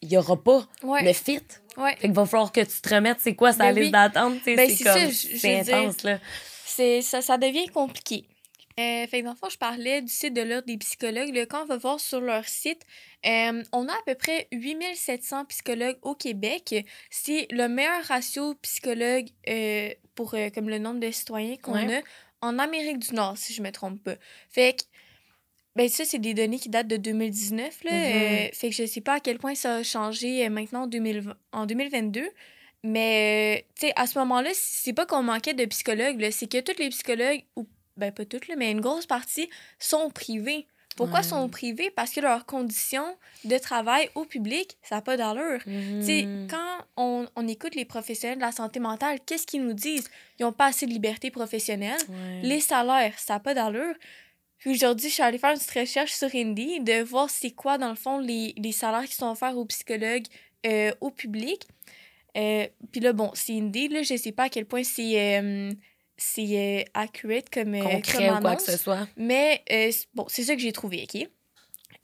il 0.01 0.11
y 0.11 0.17
aura 0.17 0.41
pas 0.41 0.65
ouais, 0.83 1.03
le 1.03 1.13
fit. 1.13 1.39
ouais. 1.77 1.91
Fait 1.97 2.07
qu'il 2.07 2.13
va 2.13 2.25
falloir 2.25 2.51
que 2.51 2.61
tu 2.61 2.81
te 2.81 2.93
remettes, 2.93 3.19
c'est 3.21 3.35
quoi, 3.35 3.51
ça 3.53 3.65
Ben 3.65 3.75
liste 3.75 3.85
oui. 3.85 3.91
d'attente. 3.91 4.35
Ben, 4.45 4.69
c'est 4.69 4.83
comme, 4.83 5.11
c'est 5.11 5.61
dire. 5.63 5.75
intense, 5.77 6.03
là. 6.03 6.19
Ça, 7.01 7.21
ça 7.21 7.37
devient 7.37 7.67
compliqué. 7.67 8.25
Euh, 8.79 9.07
fait 9.07 9.19
que 9.19 9.25
dans 9.25 9.31
le 9.31 9.37
fond, 9.37 9.49
je 9.49 9.57
parlais 9.57 10.01
du 10.01 10.11
site 10.11 10.33
de 10.33 10.41
l'Ordre 10.41 10.65
des 10.67 10.77
psychologues. 10.77 11.35
Là, 11.35 11.45
quand 11.45 11.63
on 11.63 11.65
va 11.65 11.77
voir 11.77 11.99
sur 11.99 12.21
leur 12.21 12.47
site, 12.47 12.81
euh, 13.25 13.61
on 13.73 13.87
a 13.87 13.91
à 13.91 14.01
peu 14.05 14.15
près 14.15 14.47
8700 14.51 15.45
psychologues 15.45 15.97
au 16.01 16.15
Québec. 16.15 16.85
C'est 17.09 17.47
le 17.51 17.67
meilleur 17.67 18.03
ratio 18.05 18.55
psychologue 18.61 19.27
euh, 19.49 19.89
pour 20.15 20.35
comme 20.53 20.69
le 20.69 20.79
nombre 20.79 20.99
de 20.99 21.11
citoyens 21.11 21.57
qu'on 21.57 21.73
Ouais. 21.73 21.97
a 21.97 22.01
en 22.41 22.57
Amérique 22.59 22.99
du 22.99 23.13
Nord, 23.13 23.37
si 23.37 23.53
je 23.53 23.61
me 23.61 23.71
trompe 23.71 24.01
pas. 24.03 24.15
Fait 24.49 24.73
que, 24.77 24.83
ben 25.75 25.87
ça, 25.87 26.05
c'est 26.05 26.19
des 26.19 26.33
données 26.33 26.59
qui 26.59 26.69
datent 26.69 26.87
de 26.87 26.97
2019. 26.97 27.83
Là, 27.83 27.91
euh, 27.91 28.49
fait 28.53 28.69
que 28.69 28.75
je 28.75 28.85
sais 28.85 29.01
pas 29.01 29.15
à 29.15 29.19
quel 29.19 29.37
point 29.39 29.55
ça 29.55 29.75
a 29.77 29.83
changé 29.83 30.45
euh, 30.45 30.49
maintenant 30.49 30.83
en, 30.83 30.87
2020 30.87 31.35
en 31.51 31.65
2022. 31.65 32.29
Mais, 32.83 33.59
euh, 33.59 33.69
tu 33.75 33.87
sais, 33.87 33.93
à 33.95 34.07
ce 34.07 34.17
moment-là, 34.19 34.51
c'est 34.53 34.93
pas 34.93 35.05
qu'on 35.05 35.21
manquait 35.23 35.53
de 35.53 35.65
psychologues, 35.65 36.29
c'est 36.31 36.49
que 36.49 36.61
tous 36.61 36.79
les 36.81 36.89
psychologues, 36.89 37.43
ou 37.57 37.67
ben 37.99 38.11
pas 38.11 38.25
toutes, 38.25 38.47
là, 38.47 38.55
mais 38.57 38.71
une 38.71 38.81
grosse 38.81 39.05
partie, 39.05 39.49
sont 39.77 40.09
privés. 40.09 40.65
Pourquoi 40.95 41.19
Ouais. 41.19 41.25
sont 41.25 41.47
privés? 41.47 41.91
Parce 41.91 42.11
que 42.11 42.19
leurs 42.19 42.45
conditions 42.45 43.15
de 43.45 43.57
travail 43.57 44.09
au 44.15 44.25
public, 44.25 44.77
ça 44.81 44.95
n'a 44.95 45.01
pas 45.01 45.15
d'allure. 45.15 45.61
Mhm. 45.65 46.47
quand 46.49 46.77
on, 46.97 47.27
on 47.37 47.47
écoute 47.47 47.75
les 47.75 47.85
professionnels 47.85 48.37
de 48.39 48.43
la 48.43 48.51
santé 48.51 48.79
mentale, 48.81 49.19
qu'est-ce 49.25 49.45
qu'ils 49.47 49.63
nous 49.63 49.73
disent? 49.73 50.09
Ils 50.39 50.43
n'ont 50.43 50.51
pas 50.51 50.65
assez 50.65 50.87
de 50.87 50.91
liberté 50.91 51.31
professionnelle. 51.31 51.99
Ouais. 52.09 52.41
Les 52.43 52.59
salaires, 52.59 53.17
ça 53.17 53.35
n'a 53.35 53.39
pas 53.39 53.53
d'allure. 53.53 53.95
Puis 54.57 54.71
aujourd'hui, 54.71 55.07
je 55.07 55.13
suis 55.13 55.23
allée 55.23 55.37
faire 55.37 55.51
une 55.51 55.57
petite 55.57 55.71
recherche 55.79 56.11
sur 56.11 56.27
Indy 56.35 56.81
de 56.81 57.01
voir 57.01 57.29
c'est 57.29 57.51
quoi, 57.51 57.77
dans 57.77 57.89
le 57.89 57.95
fond, 57.95 58.17
les, 58.19 58.53
les 58.57 58.73
salaires 58.73 59.05
qui 59.05 59.15
sont 59.15 59.29
offerts 59.31 59.57
aux 59.57 59.63
psychologues 59.65 60.25
euh, 60.65 60.91
au 60.99 61.11
public. 61.11 61.65
Euh, 62.35 62.67
puis 62.91 62.99
là, 62.99 63.13
bon, 63.13 63.31
c'est 63.35 63.53
Indy, 63.53 63.87
là, 63.87 64.03
je 64.03 64.17
sais 64.17 64.33
pas 64.33 64.43
à 64.43 64.49
quel 64.49 64.65
point 64.65 64.83
c'est 64.83 65.39
euh, 65.41 65.71
c'est 66.21 66.81
euh, 66.81 66.83
accurate 66.93 67.49
comme, 67.49 67.73
euh, 67.73 67.81
Concret 67.81 68.27
comme 68.27 68.37
ou 68.37 68.41
quoi 68.41 68.49
annonce, 68.51 68.65
que 68.65 68.71
ce 68.73 68.77
soit. 68.77 69.07
mais 69.17 69.63
euh, 69.71 69.91
bon, 70.13 70.25
c'est 70.27 70.43
ça 70.43 70.53
que 70.55 70.61
j'ai 70.61 70.71
trouvé, 70.71 71.07
OK? 71.11 71.27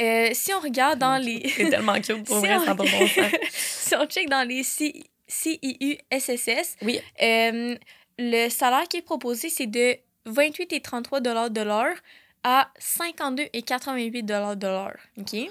Euh, 0.02 0.30
si 0.34 0.54
on 0.54 0.60
regarde 0.60 1.00
dans 1.00 1.18
les... 1.18 1.48
C'est 1.56 1.70
tellement 1.70 1.94
cute 2.02 2.24
pour 2.26 2.36
Si 2.40 2.46
vrai, 2.46 2.56
on 2.58 2.66
ça 2.66 2.74
bon 2.74 2.86
sens. 2.86 3.10
si 3.52 3.96
on 3.96 4.06
check 4.08 4.28
dans 4.30 4.46
les 4.48 4.64
CIU 4.64 5.98
SSS, 6.12 6.76
Oui. 6.82 7.00
euh, 7.22 7.76
le 8.18 8.50
salaire 8.50 8.88
qui 8.90 8.98
est 8.98 9.02
proposé, 9.02 9.50
c'est 9.50 9.68
de 9.68 9.96
28,33 10.28 11.52
de 11.52 11.62
l'heure 11.62 11.96
à 12.44 12.70
52,88 12.80 14.24
de 14.24 14.68
l'heure. 14.68 14.98
OK? 15.18 15.50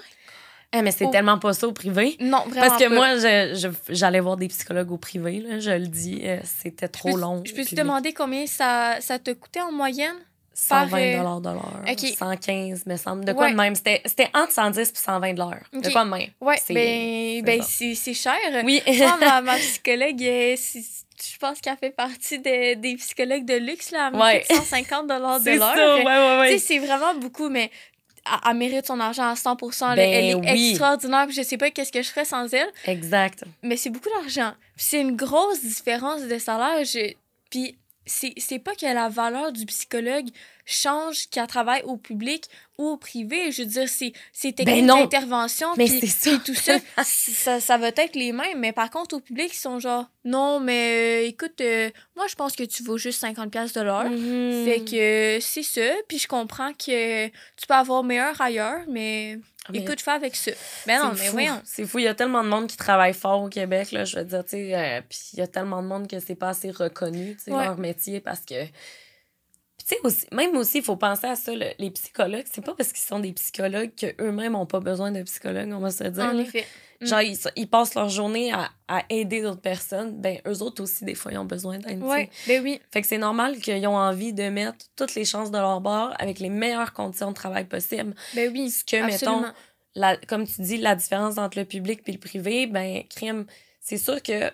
Ah, 0.77 0.81
mais 0.81 0.91
c'est 0.91 1.05
Au- 1.05 1.11
tellement 1.11 1.37
pas 1.39 1.53
ça 1.53 1.67
au 1.67 1.71
privé. 1.71 2.17
Non, 2.19 2.39
vraiment 2.47 2.67
Parce 2.67 2.81
que 2.81 2.87
pas. 2.89 2.93
moi, 2.95 3.15
je- 3.17 3.55
je- 3.55 3.93
j'allais 3.93 4.19
voir 4.19 4.35
des 4.37 4.47
psychologues 4.49 4.91
au 4.91 4.97
privé, 4.97 5.39
là, 5.39 5.59
je 5.59 5.71
le 5.71 5.87
dis. 5.87 6.21
euh, 6.23 6.37
C'était 6.43 6.87
trop 6.87 7.13
peux- 7.13 7.19
long. 7.19 7.41
Je 7.45 7.53
peux 7.53 7.63
te 7.63 7.75
demander 7.75 8.13
combien 8.13 8.45
ça, 8.47 8.97
ça 8.99 9.19
te 9.19 9.31
coûtait 9.31 9.61
en 9.61 9.71
moyenne? 9.71 10.15
120 10.57 10.89
par, 10.89 10.99
euh, 10.99 11.17
dollars 11.17 11.41
de 11.41 11.49
l'heure. 11.49 11.81
ok. 11.89 12.15
115, 12.17 12.85
me 12.85 12.95
semble. 12.95 13.25
De 13.25 13.33
quoi 13.33 13.47
Ouais. 13.47 13.51
de 13.51 13.57
même? 13.57 13.75
C'était 13.75 14.01
c'était 14.05 14.29
entre 14.33 14.53
110 14.53 14.89
et 14.89 14.95
120 14.95 15.33
de 15.33 15.39
l'heure. 15.39 15.59
De 15.73 15.79
Ok. 15.79 15.91
quoi 15.91 16.05
de 16.05 16.09
même? 16.09 16.29
C'est- 16.57 16.73
ben, 16.73 17.35
c'est 17.37 17.41
ben 17.43 17.61
c'est 17.61 17.95
c'est 17.95 18.13
cher. 18.13 18.37
Oui. 18.63 18.81
Moi, 18.87 19.17
ma, 19.19 19.41
ma 19.41 19.55
psychologue, 19.57 20.23
euh, 20.23 20.55
c'est- 20.57 20.79
je 21.33 21.37
pense 21.39 21.59
qu'elle 21.59 21.75
fait 21.75 21.91
partie 21.91 22.39
de- 22.39 22.75
des 22.75 22.95
psychologues 22.95 23.43
de 23.45 23.55
luxe. 23.55 23.91
Là. 23.91 24.11
Me 24.11 24.17
Ouais. 24.17 24.45
coûte 24.47 24.55
150 24.55 25.07
de 25.07 25.13
c'est 25.43 25.57
l'heure. 25.57 25.75
ça, 25.75 25.95
ouais, 25.97 26.03
ouais, 26.05 26.37
ouais. 26.39 26.53
Tu 26.53 26.59
sais, 26.59 26.65
c'est 26.65 26.79
vraiment 26.79 27.13
beaucoup, 27.15 27.49
mais 27.49 27.69
elle, 28.25 28.39
elle 28.51 28.57
mérite 28.57 28.85
son 28.87 28.99
argent 28.99 29.27
à 29.29 29.35
100 29.35 29.51
là. 29.81 29.95
Ben 29.95 30.09
Elle 30.11 30.25
est 30.25 30.35
oui. 30.35 30.69
extraordinaire. 30.71 31.25
puis 31.27 31.35
Je 31.35 31.41
sais 31.43 31.57
pas 31.57 31.71
qu'est-ce 31.71 31.91
que 31.91 32.01
je 32.01 32.09
ferais 32.09 32.25
sans 32.25 32.51
elle, 32.53 32.69
Exact. 32.85 33.43
mais 33.63 33.77
c'est 33.77 33.89
beaucoup 33.89 34.09
d'argent. 34.21 34.53
C'est 34.77 35.01
une 35.01 35.15
grosse 35.15 35.61
différence 35.61 36.21
de 36.23 36.37
salaire. 36.37 36.83
Je- 36.83 37.13
Puis 37.49 37.77
c'est 38.05 38.33
c'est 38.37 38.59
pas 38.59 38.75
que 38.75 38.85
la 38.85 39.09
valeur 39.09 39.51
du 39.51 39.65
psychologue 39.65 40.27
change 40.65 41.27
qu'elle 41.29 41.47
travaille 41.47 41.83
au 41.83 41.95
public 41.97 42.45
ou 42.77 42.87
au 42.89 42.97
privé. 42.97 43.51
Je 43.51 43.61
veux 43.61 43.67
dire, 43.69 43.87
c'est 43.87 44.11
techniques 44.33 44.65
Ben 44.65 44.85
non. 44.85 45.01
d'intervention. 45.01 45.67
Mais 45.77 45.87
ça. 45.87 46.31
tout 46.43 46.53
ça, 46.55 46.79
ça, 47.03 47.59
ça 47.59 47.77
va 47.77 47.89
être 47.89 48.15
les 48.15 48.31
mêmes. 48.31 48.59
Mais 48.59 48.73
par 48.73 48.89
contre, 48.89 49.15
au 49.15 49.19
public, 49.19 49.51
ils 49.53 49.57
sont 49.57 49.79
genre, 49.79 50.05
non, 50.25 50.59
mais 50.59 51.21
euh, 51.23 51.27
écoute, 51.27 51.61
euh, 51.61 51.89
moi, 52.15 52.25
je 52.27 52.35
pense 52.35 52.55
que 52.55 52.63
tu 52.63 52.83
vaux 52.83 52.97
juste 52.97 53.23
50$ 53.23 53.49
piastres 53.49 53.79
de 53.79 53.85
l'heure. 53.85 54.09
Mhm. 54.09 54.65
Fait 54.65 54.79
que 54.81 55.37
euh, 55.37 55.39
c'est 55.39 55.63
ça. 55.63 55.81
Puis 56.07 56.17
je 56.19 56.27
comprends 56.27 56.73
que 56.73 57.27
tu 57.27 57.67
peux 57.67 57.73
avoir 57.73 58.03
meilleur 58.03 58.39
ailleurs, 58.41 58.81
mais 58.89 59.37
Ah, 59.65 59.69
mais 59.71 59.79
écoute, 59.79 60.01
fais 60.01 60.11
avec 60.11 60.35
ça. 60.35 60.51
Ben 60.87 60.99
non, 61.01 61.11
c'est 61.15 61.21
mais 61.21 61.25
fou. 61.27 61.31
voyons. 61.33 61.61
C'est 61.63 61.85
fou. 61.85 61.99
Il 61.99 62.05
y 62.05 62.07
a 62.07 62.15
tellement 62.15 62.43
de 62.43 62.49
monde 62.49 62.67
qui 62.67 62.77
travaille 62.77 63.13
fort 63.13 63.41
au 63.43 63.49
Québec, 63.49 63.91
là, 63.91 64.03
je 64.03 64.17
veux 64.17 64.25
dire, 64.25 64.43
tu 64.43 64.51
sais. 64.51 64.75
euh, 64.75 65.01
Puis 65.07 65.19
il 65.33 65.39
y 65.39 65.41
a 65.41 65.47
tellement 65.47 65.81
de 65.81 65.87
monde 65.87 66.07
que 66.09 66.19
c'est 66.19 66.35
pas 66.35 66.49
assez 66.49 66.71
reconnu, 66.71 67.35
tu 67.37 67.43
sais, 67.45 67.51
Ouais. 67.51 67.63
leur 67.65 67.77
métier 67.77 68.19
parce 68.19 68.41
que. 68.41 68.55
Tu 69.87 69.93
sais, 69.93 70.01
aussi, 70.03 70.25
même 70.31 70.55
aussi, 70.57 70.79
il 70.79 70.83
faut 70.83 70.95
penser 70.95 71.27
à 71.27 71.35
ça, 71.35 71.53
le- 71.53 71.73
les 71.77 71.91
psychologues, 71.91 72.45
c'est 72.51 72.63
pas 72.65 72.73
parce 72.73 72.91
qu'ils 72.91 73.05
sont 73.05 73.19
des 73.19 73.33
psychologues 73.33 73.91
qu'eux-mêmes 73.95 74.53
n'ont 74.53 74.65
pas 74.65 74.79
besoin 74.79 75.11
de 75.11 75.21
psychologues, 75.21 75.71
on 75.71 75.79
va 75.79 75.91
se 75.91 76.03
dire. 76.05 76.23
En 76.23 76.31
là. 76.31 76.41
effet. 76.41 76.65
Mm. 77.01 77.05
Genre, 77.05 77.21
ils, 77.21 77.37
ils 77.55 77.67
passent 77.69 77.93
leur 77.93 78.09
journée 78.09 78.51
à, 78.51 78.71
à 78.87 79.03
aider 79.09 79.41
d'autres 79.43 79.61
personnes. 79.61 80.19
Ben, 80.19 80.39
eux 80.47 80.61
autres 80.63 80.81
aussi, 80.81 81.05
des 81.05 81.13
fois, 81.13 81.33
ils 81.33 81.37
ont 81.37 81.45
besoin 81.45 81.77
d'aide. 81.77 82.01
Ouais, 82.01 82.31
ben 82.47 82.63
oui. 82.63 82.79
Fait 82.91 83.01
que 83.01 83.07
c'est 83.07 83.19
normal 83.19 83.59
qu'ils 83.59 83.85
ont 83.85 83.97
envie 83.97 84.33
de 84.33 84.49
mettre 84.49 84.77
toutes 84.95 85.13
les 85.13 85.25
chances 85.25 85.51
de 85.51 85.57
leur 85.57 85.81
bord 85.81 86.13
avec 86.17 86.39
les 86.39 86.49
meilleures 86.49 86.93
conditions 86.93 87.29
de 87.29 87.35
travail 87.35 87.65
possibles. 87.65 88.15
Ben 88.33 88.51
oui. 88.51 88.71
Ce 88.71 88.83
que, 88.83 88.95
absolument. 89.03 89.41
mettons, 89.41 89.53
la, 89.93 90.17
comme 90.17 90.47
tu 90.47 90.61
dis, 90.61 90.77
la 90.77 90.95
différence 90.95 91.37
entre 91.37 91.59
le 91.59 91.65
public 91.65 92.01
et 92.07 92.11
le 92.11 92.17
privé, 92.17 92.65
ben, 92.65 93.03
crime, 93.07 93.45
c'est 93.81 93.97
sûr 93.97 94.23
que 94.23 94.51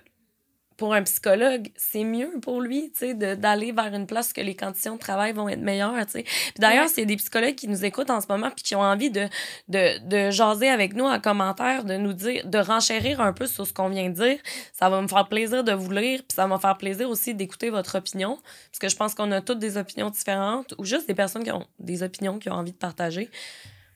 pour 0.82 0.96
un 0.96 1.04
psychologue, 1.04 1.70
c'est 1.76 2.04
mieux 2.04 2.32
pour 2.42 2.60
lui, 2.60 2.92
tu 2.92 2.98
sais, 3.06 3.14
de- 3.14 3.36
d'aller 3.36 3.72
vers 3.72 3.94
une 3.94 4.08
place 4.08 4.34
que 4.34 4.42
les 4.42 4.56
conditions 4.56 4.96
de 4.96 5.00
travail 5.00 5.32
vont 5.32 5.48
être 5.48 5.62
meilleures, 5.62 5.94
tu 6.08 6.12
sais. 6.14 6.24
Puis 6.24 6.54
d'ailleurs, 6.58 6.86
Ouais. 6.86 6.90
s'il 6.90 7.00
y 7.00 7.04
a 7.04 7.06
des 7.06 7.18
psychologues 7.18 7.54
qui 7.54 7.68
nous 7.68 7.86
écoutent 7.86 8.10
en 8.10 8.20
ce 8.20 8.26
moment 8.28 8.50
puis 8.50 8.64
qui 8.64 8.76
ont 8.76 8.82
envie 8.82 9.12
de, 9.12 9.28
de, 9.68 10.00
de 10.08 10.32
jaser 10.32 10.70
avec 10.70 10.96
nous 10.96 11.06
en 11.06 11.20
commentaire, 11.20 11.84
de 11.84 11.98
nous 11.98 12.14
dire, 12.14 12.48
de 12.48 12.58
renchérir 12.58 13.22
un 13.22 13.32
peu 13.32 13.46
sur 13.46 13.68
ce 13.68 13.74
qu'on 13.74 13.90
vient 13.90 14.10
de 14.10 14.16
dire, 14.16 14.40
ça 14.74 14.90
va 14.90 15.00
me 15.04 15.08
faire 15.08 15.28
plaisir 15.28 15.64
de 15.64 15.72
vous 15.72 15.92
lire 15.92 16.22
puis 16.28 16.36
ça 16.36 16.48
va 16.48 16.56
me 16.56 16.60
faire 16.60 16.78
plaisir 16.78 17.08
aussi 17.12 17.36
d'écouter 17.36 17.70
votre 17.70 18.00
opinion 18.00 18.40
parce 18.72 18.80
que 18.80 18.90
je 18.90 18.96
pense 18.96 19.14
qu'on 19.14 19.32
a 19.32 19.40
toutes 19.42 19.60
des 19.60 19.78
opinions 19.78 20.10
différentes 20.10 20.74
ou 20.80 20.84
juste 20.84 21.08
des 21.08 21.14
personnes 21.14 21.44
qui 21.44 21.52
ont 21.52 21.68
des 21.78 22.02
opinions 22.02 22.40
qui 22.40 22.50
ont 22.50 22.54
envie 22.56 22.72
de 22.72 22.78
partager. 22.78 23.30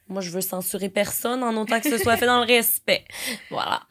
Moi, 0.07 0.21
je 0.21 0.29
veux 0.29 0.41
censurer 0.41 0.89
personne 0.89 1.43
en 1.43 1.55
autant 1.59 1.79
que 1.79 1.89
ce 1.89 1.97
soit 1.97 2.15
fait 2.17 2.27
dans 2.27 2.39
le 2.39 2.45
respect. 2.45 3.05
Voilà. 3.49 3.81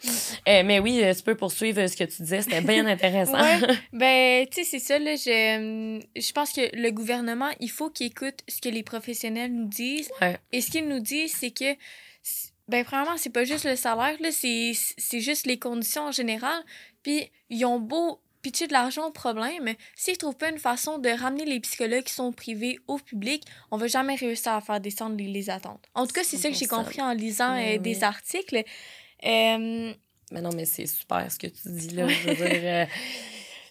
Euh, 0.49 0.63
mais 0.65 0.79
oui, 0.79 1.03
euh, 1.03 1.13
tu 1.13 1.23
peux 1.23 1.35
poursuivre 1.35 1.81
euh, 1.81 1.89
ce 1.89 1.97
que 1.97 2.05
tu 2.05 2.23
disais. 2.23 2.43
C'était 2.43 2.61
bien 2.61 2.87
intéressant. 2.95 3.41
Ouais. 3.41 3.61
Ben, 3.93 4.47
tu 4.47 4.63
sais, 4.63 4.65
c'est 4.65 4.79
ça, 4.79 4.99
là. 4.99 5.17
Je, 5.17 6.01
je 6.15 6.33
pense 6.33 6.53
que 6.53 6.61
le 6.77 6.91
gouvernement, 6.91 7.51
il 7.59 7.71
faut 7.71 7.91
qu'il 7.91 8.07
écoute 8.07 8.41
ce 8.49 8.61
que 8.61 8.69
les 8.69 8.85
professionnels 8.85 9.53
nous 9.53 9.67
disent. 9.67 10.11
Ouais. 10.21 10.39
Et 10.53 10.61
ce 10.61 10.71
qu'ils 10.71 10.87
nous 10.87 11.01
disent, 11.01 11.35
c'est 11.35 11.51
que, 11.51 11.75
ben, 12.69 12.85
premièrement, 12.85 13.17
c'est 13.17 13.31
pas 13.31 13.45
juste 13.45 13.65
le 13.65 13.75
salaire, 13.75 14.17
là, 14.21 14.31
c'est 14.31 14.73
c'est 14.75 15.21
juste 15.21 15.47
les 15.47 15.59
conditions 15.59 16.03
en 16.07 16.13
général. 16.13 16.63
Puis, 17.03 17.31
ils 17.51 17.65
ont 17.65 17.81
beau 17.81 18.21
pitcher 18.45 18.67
de 18.69 18.73
l'argent 18.75 19.07
au 19.09 19.11
problème, 19.11 19.75
s'ils 19.97 20.19
trouvent 20.19 20.37
pas 20.37 20.51
une 20.51 20.59
façon 20.59 20.99
de 20.99 21.09
ramener 21.09 21.45
les 21.47 21.59
psychologues 21.61 22.05
qui 22.05 22.13
sont 22.13 22.31
privés 22.33 22.79
au 22.87 22.99
public, 22.99 23.43
on 23.71 23.77
va 23.79 23.87
jamais 23.89 24.15
réussir 24.15 24.53
à 24.53 24.61
faire 24.61 24.81
descendre 24.81 25.17
les, 25.17 25.27
les 25.27 25.49
attentes. 25.51 25.85
En 25.95 26.07
tout 26.07 26.13
cas, 26.13 26.23
c'est 26.23 26.37
ça 26.37 26.49
que 26.51 26.55
j'ai 26.55 26.67
100%. 26.67 26.69
compris 26.69 27.01
en 27.03 27.13
lisant 27.15 27.55
Ben 27.57 27.77
euh, 27.77 27.79
des 27.79 27.97
oui. 27.97 28.05
articles. 28.05 28.57
Euh, 29.25 29.93
Mais 30.31 30.41
non, 30.43 30.51
mais 30.55 30.67
c'est 30.67 30.87
super 30.87 31.31
ce 31.33 31.39
que 31.39 31.47
tu 31.47 31.69
dis 31.71 31.89
là. 31.97 32.07
Je 32.07 32.29
veux 32.29 32.35
dire, 32.35 32.61
euh, 32.63 32.87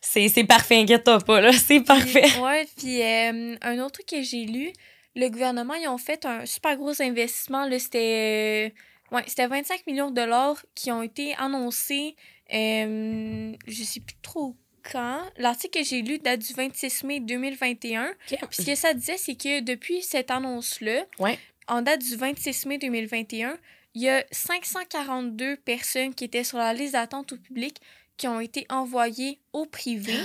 c'est 0.02 0.28
c'est 0.28 0.44
parfait, 0.44 0.78
inquiète-toi 0.82 1.20
pas, 1.20 1.40
là. 1.40 1.52
C'est 1.54 1.82
parfait. 1.82 2.26
Ouais, 2.42 2.68
puis 2.78 3.02
un 3.04 3.80
autre 3.80 3.94
truc 4.02 4.08
que 4.08 4.22
j'ai 4.24 4.46
lu, 4.46 4.74
le 5.16 5.30
gouvernement, 5.30 5.76
ils 5.76 5.88
ont 5.88 5.98
fait 6.00 6.26
un 6.26 6.46
super 6.46 6.76
gros 6.78 7.00
investissement. 7.02 7.66
là, 7.68 7.78
C'était 7.80 8.74
ouais, 9.12 9.24
c'était 9.28 9.48
25 9.48 9.86
millions 9.88 10.10
de 10.10 10.16
dollars 10.16 10.58
qui 10.76 10.92
ont 10.92 11.04
été 11.04 11.36
annoncés, 11.36 12.16
euh, 12.54 13.54
je 13.68 13.84
sais 13.84 14.00
plus 14.00 14.16
trop 14.22 14.56
quand. 14.92 15.22
L'article 15.38 15.80
que 15.80 15.86
j'ai 15.86 16.02
lu 16.02 16.20
date 16.20 16.42
du 16.42 16.54
26 16.54 17.04
mai 17.04 17.20
2021. 17.20 18.14
Puis 18.28 18.38
ce 18.52 18.62
que 18.66 18.76
ça 18.76 18.94
disait, 18.94 19.18
c'est 19.18 19.36
que 19.36 19.62
depuis 19.62 20.02
cette 20.02 20.30
annonce-là, 20.32 21.06
Ouais. 21.20 21.40
en 21.68 21.82
date 21.82 22.02
du 22.02 22.16
26 22.16 22.66
mai 22.66 22.78
2021, 22.78 23.58
il 23.96 24.02
y 24.02 24.10
a 24.10 24.24
542 24.32 25.58
personnes 25.58 26.14
qui 26.14 26.24
étaient 26.26 26.44
sur 26.44 26.58
la 26.58 26.74
liste 26.74 26.94
d'attente 26.94 27.32
au 27.34 27.38
public 27.38 27.78
qui 28.18 28.28
ont 28.28 28.40
été 28.40 28.66
envoyées 28.70 29.40
au 29.54 29.66
privé. 29.66 30.16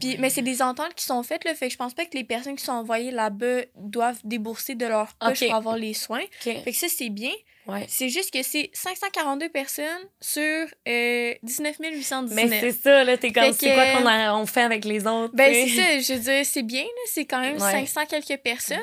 Puis, 0.00 0.16
mais 0.18 0.30
c'est 0.30 0.42
des 0.42 0.62
ententes 0.62 0.94
qui 0.94 1.04
sont 1.04 1.22
faites, 1.24 1.44
là, 1.44 1.54
fait 1.56 1.66
que 1.66 1.72
je 1.72 1.76
pense 1.76 1.92
pas 1.92 2.04
que 2.06 2.16
les 2.16 2.22
personnes 2.22 2.54
qui 2.54 2.64
sont 2.64 2.72
envoyées 2.72 3.10
là-bas 3.10 3.62
doivent 3.74 4.20
débourser 4.22 4.76
de 4.76 4.86
leur 4.86 5.12
poche 5.14 5.40
pour 5.40 5.54
avoir 5.54 5.76
les 5.76 5.92
soins. 5.92 6.22
Fait 6.40 6.62
que 6.64 6.72
ça, 6.72 6.86
c'est 6.88 7.08
bien. 7.08 7.32
Ouais. 7.68 7.84
C'est 7.88 8.08
juste 8.08 8.32
que 8.32 8.42
c'est 8.42 8.70
542 8.72 9.50
personnes 9.50 9.84
sur 10.20 10.66
euh, 10.88 11.34
19 11.42 11.76
819. 11.78 12.32
Mais 12.50 12.60
c'est 12.60 12.72
ça, 12.72 13.04
là. 13.04 13.16
T'es 13.18 13.30
comme, 13.30 13.52
c'est 13.52 13.74
quoi 13.74 13.92
qu'on 13.92 14.06
a- 14.06 14.34
on 14.34 14.46
fait 14.46 14.62
avec 14.62 14.84
les 14.86 15.06
autres? 15.06 15.34
Ben, 15.34 15.52
c'est 15.52 15.68
ça, 15.76 16.00
je 16.00 16.12
veux 16.14 16.20
dire, 16.20 16.46
c'est 16.46 16.62
bien, 16.62 16.82
là, 16.84 17.02
c'est 17.06 17.26
quand 17.26 17.40
même 17.40 17.60
Ouais. 17.60 17.86
500 17.86 18.06
quelques 18.06 18.40
personnes. 18.42 18.78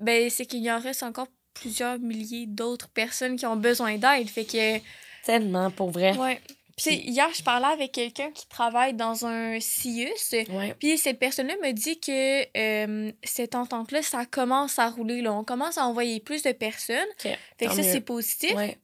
Ben, 0.00 0.28
c'est 0.30 0.46
qu'il 0.46 0.62
y 0.62 0.72
en 0.72 0.78
reste 0.80 1.02
encore 1.02 1.28
plusieurs 1.52 1.98
milliers 1.98 2.46
d'autres 2.46 2.88
personnes 2.88 3.36
qui 3.36 3.46
ont 3.46 3.56
besoin 3.56 3.96
d'aide. 3.98 4.28
Fait 4.28 4.44
que, 4.44 4.78
Tellement, 5.24 5.70
pour 5.70 5.90
vrai. 5.90 6.16
ouais. 6.16 6.40
Tu 6.76 6.84
sais, 6.84 6.94
hier, 6.94 7.28
je 7.32 7.42
parlais 7.42 7.68
avec 7.68 7.92
quelqu'un 7.92 8.30
qui 8.32 8.48
travaille 8.48 8.94
dans 8.94 9.26
un 9.26 9.60
CIUS. 9.60 10.44
Puis 10.80 10.98
cette 10.98 11.18
personne-là 11.18 11.54
me 11.62 11.72
dit 11.72 12.00
que 12.00 12.46
euh, 12.56 13.12
cette 13.22 13.54
entente-là, 13.54 14.02
ça 14.02 14.26
commence 14.26 14.78
à 14.78 14.88
rouler. 14.88 15.22
Là. 15.22 15.32
On 15.32 15.44
commence 15.44 15.78
à 15.78 15.86
envoyer 15.86 16.20
plus 16.20 16.42
de 16.42 16.52
personnes. 16.52 16.96
Fait 17.18 17.38
que 17.58 17.64
Tant 17.66 17.74
ça, 17.74 17.82
c'est 17.82 18.00
positif. 18.00 18.54
Ouais. 18.54 18.78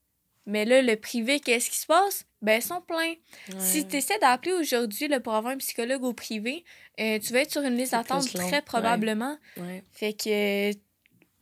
Mais 0.46 0.64
là, 0.64 0.82
le 0.82 0.96
privé, 0.96 1.40
qu'est-ce 1.40 1.70
qui 1.70 1.76
se 1.76 1.86
passe? 1.86 2.24
Ben, 2.42 2.60
ils 2.60 2.62
sont 2.62 2.80
pleins. 2.80 2.96
Ouais. 2.96 3.60
Si 3.60 3.86
tu 3.86 3.96
essaies 3.96 4.18
d'appeler 4.18 4.52
aujourd'hui 4.52 5.08
pour 5.22 5.34
avoir 5.34 5.52
un 5.52 5.58
psychologue 5.58 6.02
au 6.04 6.12
privé, 6.12 6.64
euh, 6.98 7.18
tu 7.18 7.32
vas 7.32 7.40
être 7.40 7.52
sur 7.52 7.62
une 7.62 7.76
liste 7.76 7.92
d'attente 7.92 8.32
très 8.32 8.62
probablement. 8.62 9.36
Ouais. 9.56 9.84
Fait 9.92 10.12
que 10.12 10.72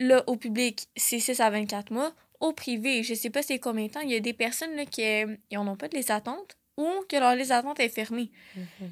là, 0.01 0.23
au 0.27 0.37
public, 0.37 0.87
c'est 0.97 1.19
6 1.19 1.41
à 1.41 1.51
24 1.51 1.91
mois. 1.93 2.13
Au 2.41 2.53
privé, 2.53 3.03
je 3.03 3.15
sais 3.15 3.31
pas 3.31 3.43
c'est 3.43 3.59
combien 3.59 3.87
de 3.87 3.91
temps. 3.91 4.01
Il 4.01 4.11
y 4.11 4.17
a 4.17 4.21
des 4.21 4.33
personnes 4.33 4.75
là, 4.77 4.85
qui 4.87 5.03
n'en 5.53 5.67
ont 5.67 5.77
pas 5.77 5.89
de 5.89 5.97
liste 5.97 6.09
d'attente 6.09 6.57
ou 6.77 6.87
que 7.09 7.17
leur 7.17 7.35
liste 7.35 7.49
d'attente 7.51 7.81
est 7.81 7.89
fermée. 7.89 8.31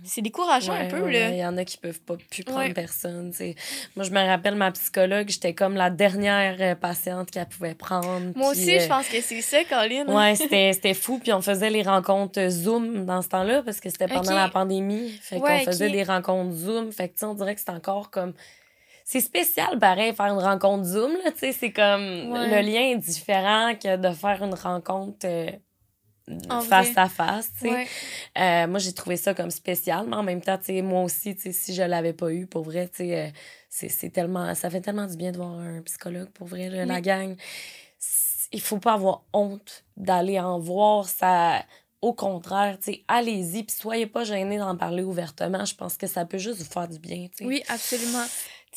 C'est 0.02 0.20
décourageant 0.20 0.72
un 0.72 0.86
peu. 0.88 1.00
ouais. 1.02 1.34
Il 1.34 1.38
y 1.38 1.46
en 1.46 1.56
a 1.56 1.64
qui 1.64 1.78
peuvent 1.78 2.00
pas 2.00 2.16
plus 2.28 2.42
prendre 2.42 2.58
Ouais. 2.62 2.74
personne. 2.74 3.32
Moi, 3.94 4.04
je 4.04 4.10
me 4.10 4.26
rappelle, 4.26 4.56
ma 4.56 4.72
psychologue, 4.72 5.28
j'étais 5.28 5.54
comme 5.54 5.76
la 5.76 5.88
dernière 5.90 6.56
euh, 6.58 6.74
patiente 6.74 7.30
qu'elle 7.30 7.46
pouvait 7.46 7.76
prendre. 7.76 8.32
Moi 8.34 8.50
puis, 8.50 8.60
aussi, 8.62 8.76
euh, 8.76 8.80
je 8.80 8.88
pense 8.88 9.06
que 9.06 9.20
c'est 9.20 9.40
ça, 9.40 9.62
Colin. 9.62 10.04
Ouais, 10.08 10.34
c'était 10.72 10.94
fou. 10.94 11.20
Puis 11.20 11.32
on 11.32 11.40
faisait 11.40 11.70
les 11.70 11.82
rencontres 11.82 12.48
Zoom 12.48 13.06
dans 13.06 13.22
ce 13.22 13.28
temps-là 13.28 13.62
parce 13.62 13.78
que 13.78 13.88
c'était 13.88 14.08
pendant 14.08 14.34
la 14.34 14.48
pandémie. 14.48 15.10
Fait 15.22 15.38
qu'on 15.38 15.60
faisait 15.60 15.90
des 15.90 16.02
rencontres 16.02 16.56
Zoom. 16.56 16.90
Fait 16.90 17.08
que, 17.08 17.24
on 17.24 17.34
dirait 17.34 17.54
que 17.54 17.60
c'est 17.60 17.70
encore 17.70 18.10
comme. 18.10 18.34
C'est 19.08 19.20
spécial, 19.20 19.78
pareil, 19.78 20.12
faire 20.16 20.26
une 20.34 20.42
rencontre 20.42 20.82
Zoom, 20.82 21.12
là, 21.12 21.30
tu 21.30 21.38
sais. 21.38 21.52
C'est 21.52 21.70
comme. 21.70 22.32
Ouais. 22.32 22.60
Le 22.60 22.68
lien 22.68 22.90
est 22.90 22.96
différent 22.96 23.72
que 23.80 23.96
de 23.96 24.12
faire 24.12 24.42
une 24.42 24.54
rencontre 24.54 25.28
euh, 25.28 25.52
face 26.68 26.90
vrai. 26.90 27.02
à 27.02 27.08
face, 27.08 27.52
tu 27.52 27.68
sais. 27.68 27.70
Ouais. 27.70 27.86
Euh, 28.36 28.66
moi, 28.66 28.80
j'ai 28.80 28.92
trouvé 28.92 29.16
ça 29.16 29.32
comme 29.32 29.52
spécial, 29.52 30.06
mais 30.08 30.16
en 30.16 30.24
même 30.24 30.40
temps, 30.40 30.58
tu 30.58 30.64
sais, 30.64 30.82
moi 30.82 31.04
aussi, 31.04 31.36
tu 31.36 31.42
sais, 31.42 31.52
si 31.52 31.72
je 31.72 31.84
l'avais 31.84 32.14
pas 32.14 32.32
eu, 32.32 32.48
pour 32.48 32.64
vrai, 32.64 32.88
tu 32.88 33.04
sais, 33.04 33.16
euh, 33.16 33.30
c'est 33.68 33.88
c'est 33.88 34.10
tellement... 34.10 34.52
Ça 34.56 34.70
fait 34.70 34.80
tellement 34.80 35.06
du 35.06 35.16
bien 35.16 35.30
de 35.30 35.36
voir 35.36 35.52
un 35.52 35.82
psychologue, 35.82 36.30
pour 36.30 36.48
vrai, 36.48 36.68
là, 36.68 36.84
la 36.84 37.00
gang. 37.00 37.36
Il 38.50 38.60
faut 38.60 38.78
pas 38.78 38.94
avoir 38.94 39.22
honte 39.32 39.84
d'aller 39.96 40.40
en 40.40 40.58
voir, 40.58 41.08
ça... 41.08 41.64
Au 42.02 42.12
contraire, 42.12 42.76
tu 42.78 42.92
sais, 42.92 43.04
allez-y, 43.08 43.62
puis 43.62 43.74
soyez 43.74 44.06
pas 44.06 44.22
gênés 44.22 44.58
d'en 44.58 44.76
parler 44.76 45.02
ouvertement. 45.02 45.64
Je 45.64 45.74
pense 45.74 45.96
que 45.96 46.06
ça 46.06 46.26
peut 46.26 46.38
juste 46.38 46.58
vous 46.58 46.70
faire 46.70 46.86
du 46.86 46.98
bien, 46.98 47.26
tu 47.28 47.38
sais. 47.38 47.44
Oui, 47.46 47.62
absolument. 47.68 48.26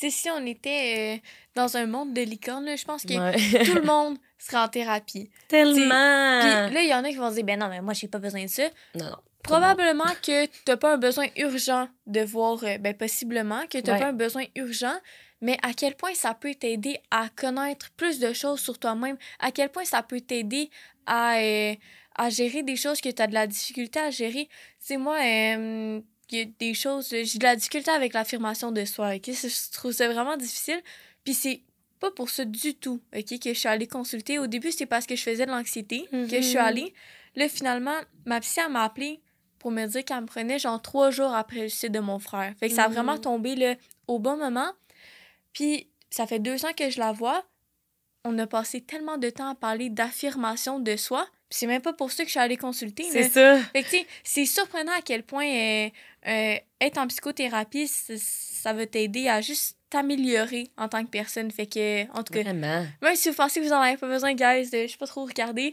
Tu 0.00 0.10
sais, 0.10 0.10
si 0.10 0.30
on 0.30 0.46
était 0.46 1.18
euh, 1.18 1.28
dans 1.54 1.76
un 1.76 1.86
monde 1.86 2.14
de 2.14 2.22
licorne, 2.22 2.74
je 2.76 2.84
pense 2.84 3.02
que 3.04 3.12
Ouais. 3.12 3.64
tout 3.66 3.74
le 3.74 3.82
monde 3.86 4.16
serait 4.38 4.56
en 4.62 4.68
thérapie. 4.68 5.28
Tellement. 5.48 6.40
Puis 6.40 6.74
là, 6.74 6.80
il 6.82 6.88
y 6.88 6.94
en 6.94 7.04
a 7.04 7.08
qui 7.10 7.16
vont 7.16 7.28
se 7.30 7.34
dire, 7.34 7.44
ben 7.44 7.58
non, 7.58 7.68
mais 7.68 7.82
moi, 7.82 7.92
j'ai 7.92 8.08
pas 8.08 8.18
besoin 8.18 8.44
de 8.44 8.48
ça. 8.48 8.62
non, 8.94 9.04
non. 9.10 9.16
Probablement 9.42 10.04
que 10.22 10.46
t'as 10.64 10.76
pas 10.76 10.94
un 10.94 10.98
besoin 10.98 11.26
urgent 11.36 11.88
de 12.06 12.20
voir, 12.20 12.62
euh, 12.64 12.76
ben 12.78 12.94
possiblement 12.94 13.66
que 13.70 13.78
t'as 13.78 13.94
Ouais. 13.94 13.98
pas 13.98 14.06
un 14.08 14.12
besoin 14.12 14.44
urgent, 14.54 14.94
mais 15.40 15.56
à 15.62 15.72
quel 15.72 15.94
point 15.96 16.12
ça 16.14 16.34
peut 16.34 16.54
t'aider 16.54 16.98
à 17.10 17.28
connaître 17.34 17.90
plus 17.96 18.18
de 18.18 18.34
choses 18.34 18.60
sur 18.60 18.78
toi-même, 18.78 19.16
à 19.38 19.50
quel 19.50 19.70
point 19.70 19.84
ça 19.86 20.02
peut 20.02 20.20
t'aider 20.20 20.68
à, 21.06 21.38
euh, 21.38 21.74
à 22.16 22.28
gérer 22.28 22.62
des 22.62 22.76
choses 22.76 23.00
que 23.00 23.08
t'as 23.08 23.26
de 23.28 23.34
la 23.34 23.46
difficulté 23.46 23.98
à 23.98 24.10
gérer? 24.10 24.44
Tu 24.46 24.50
sais, 24.80 24.96
moi, 24.98 25.16
euh, 25.24 26.00
il 26.32 26.38
y 26.38 26.42
a 26.42 26.44
des 26.58 26.74
choses, 26.74 27.08
j'ai 27.10 27.38
de 27.38 27.44
la 27.44 27.56
difficulté 27.56 27.90
avec 27.90 28.12
l'affirmation 28.12 28.72
de 28.72 28.84
soi, 28.84 29.14
ok? 29.16 29.26
Je 29.26 29.72
trouve 29.72 29.92
ça 29.92 30.08
vraiment 30.12 30.36
difficile, 30.36 30.80
puis 31.24 31.34
c'est 31.34 31.62
pas 31.98 32.10
pour 32.10 32.30
ça 32.30 32.44
du 32.44 32.74
tout, 32.74 33.00
ok, 33.14 33.38
que 33.38 33.52
je 33.52 33.58
suis 33.58 33.68
allée 33.68 33.86
consulter. 33.86 34.38
Au 34.38 34.46
début, 34.46 34.70
c'était 34.72 34.86
parce 34.86 35.06
que 35.06 35.16
je 35.16 35.22
faisais 35.22 35.44
de 35.46 35.50
l'anxiété 35.50 36.06
que 36.10 36.36
je 36.36 36.40
suis 36.46 36.58
Mhm. 36.58 36.64
allée. 36.64 36.94
Là, 37.36 37.48
finalement, 37.48 37.98
ma 38.24 38.40
psy, 38.40 38.60
elle 38.64 38.72
m'a 38.72 38.84
appelé 38.84 39.20
pour 39.58 39.70
me 39.70 39.84
dire 39.86 40.04
qu'elle 40.04 40.22
me 40.22 40.26
prenait 40.26 40.58
genre 40.58 40.80
trois 40.80 41.10
jours 41.10 41.34
après 41.34 41.60
le 41.62 41.68
suicide 41.68 41.92
de 41.92 41.98
mon 42.00 42.18
frère. 42.18 42.54
Fait 42.58 42.68
que 42.70 42.74
ça 42.74 42.84
a 42.84 42.88
Mhm. 42.88 42.94
vraiment 42.94 43.18
tombé 43.18 43.54
là, 43.54 43.74
au 44.06 44.18
bon 44.18 44.36
moment. 44.38 44.70
Puis 45.52 45.88
ça 46.10 46.26
fait 46.26 46.38
deux 46.38 46.64
ans 46.64 46.72
que 46.76 46.88
je 46.90 46.98
la 46.98 47.12
vois. 47.12 47.44
On 48.24 48.38
a 48.38 48.46
passé 48.46 48.80
tellement 48.82 49.16
de 49.18 49.30
temps 49.30 49.48
à 49.50 49.54
parler 49.54 49.88
d'affirmation 49.88 50.78
de 50.78 50.96
soi. 50.96 51.26
C'est 51.48 51.66
même 51.66 51.80
pas 51.82 51.92
pour 51.94 52.12
ça 52.12 52.22
que 52.22 52.28
je 52.28 52.32
suis 52.32 52.40
allée 52.40 52.56
consulter. 52.56 53.04
C'est 53.10 53.28
ça. 53.30 53.58
Fait 53.72 53.82
que 53.82 53.96
c'est 54.22 54.44
surprenant 54.44 54.92
à 54.92 55.00
quel 55.02 55.22
point 55.22 55.46
euh, 55.46 55.88
euh, 56.28 56.54
être 56.80 56.98
en 56.98 57.06
psychothérapie, 57.08 57.88
ça 57.88 58.72
va 58.72 58.86
t'aider 58.86 59.28
à 59.28 59.40
juste 59.40 59.76
t'améliorer 59.88 60.70
en 60.76 60.88
tant 60.88 61.02
que 61.04 61.10
personne. 61.10 61.50
Fait 61.50 61.66
que, 61.66 62.02
en 62.16 62.22
tout 62.22 62.32
cas, 62.32 62.42
Vraiment. 62.42 62.86
même 63.02 63.16
si 63.16 63.30
vous 63.30 63.34
pensez 63.34 63.60
que 63.60 63.66
vous 63.66 63.72
en 63.72 63.80
avez 63.80 63.96
pas 63.96 64.06
besoin, 64.06 64.34
guys, 64.34 64.70
de, 64.70 64.82
je 64.86 64.92
sais 64.92 64.98
pas 64.98 65.06
trop 65.08 65.24
regarder. 65.24 65.70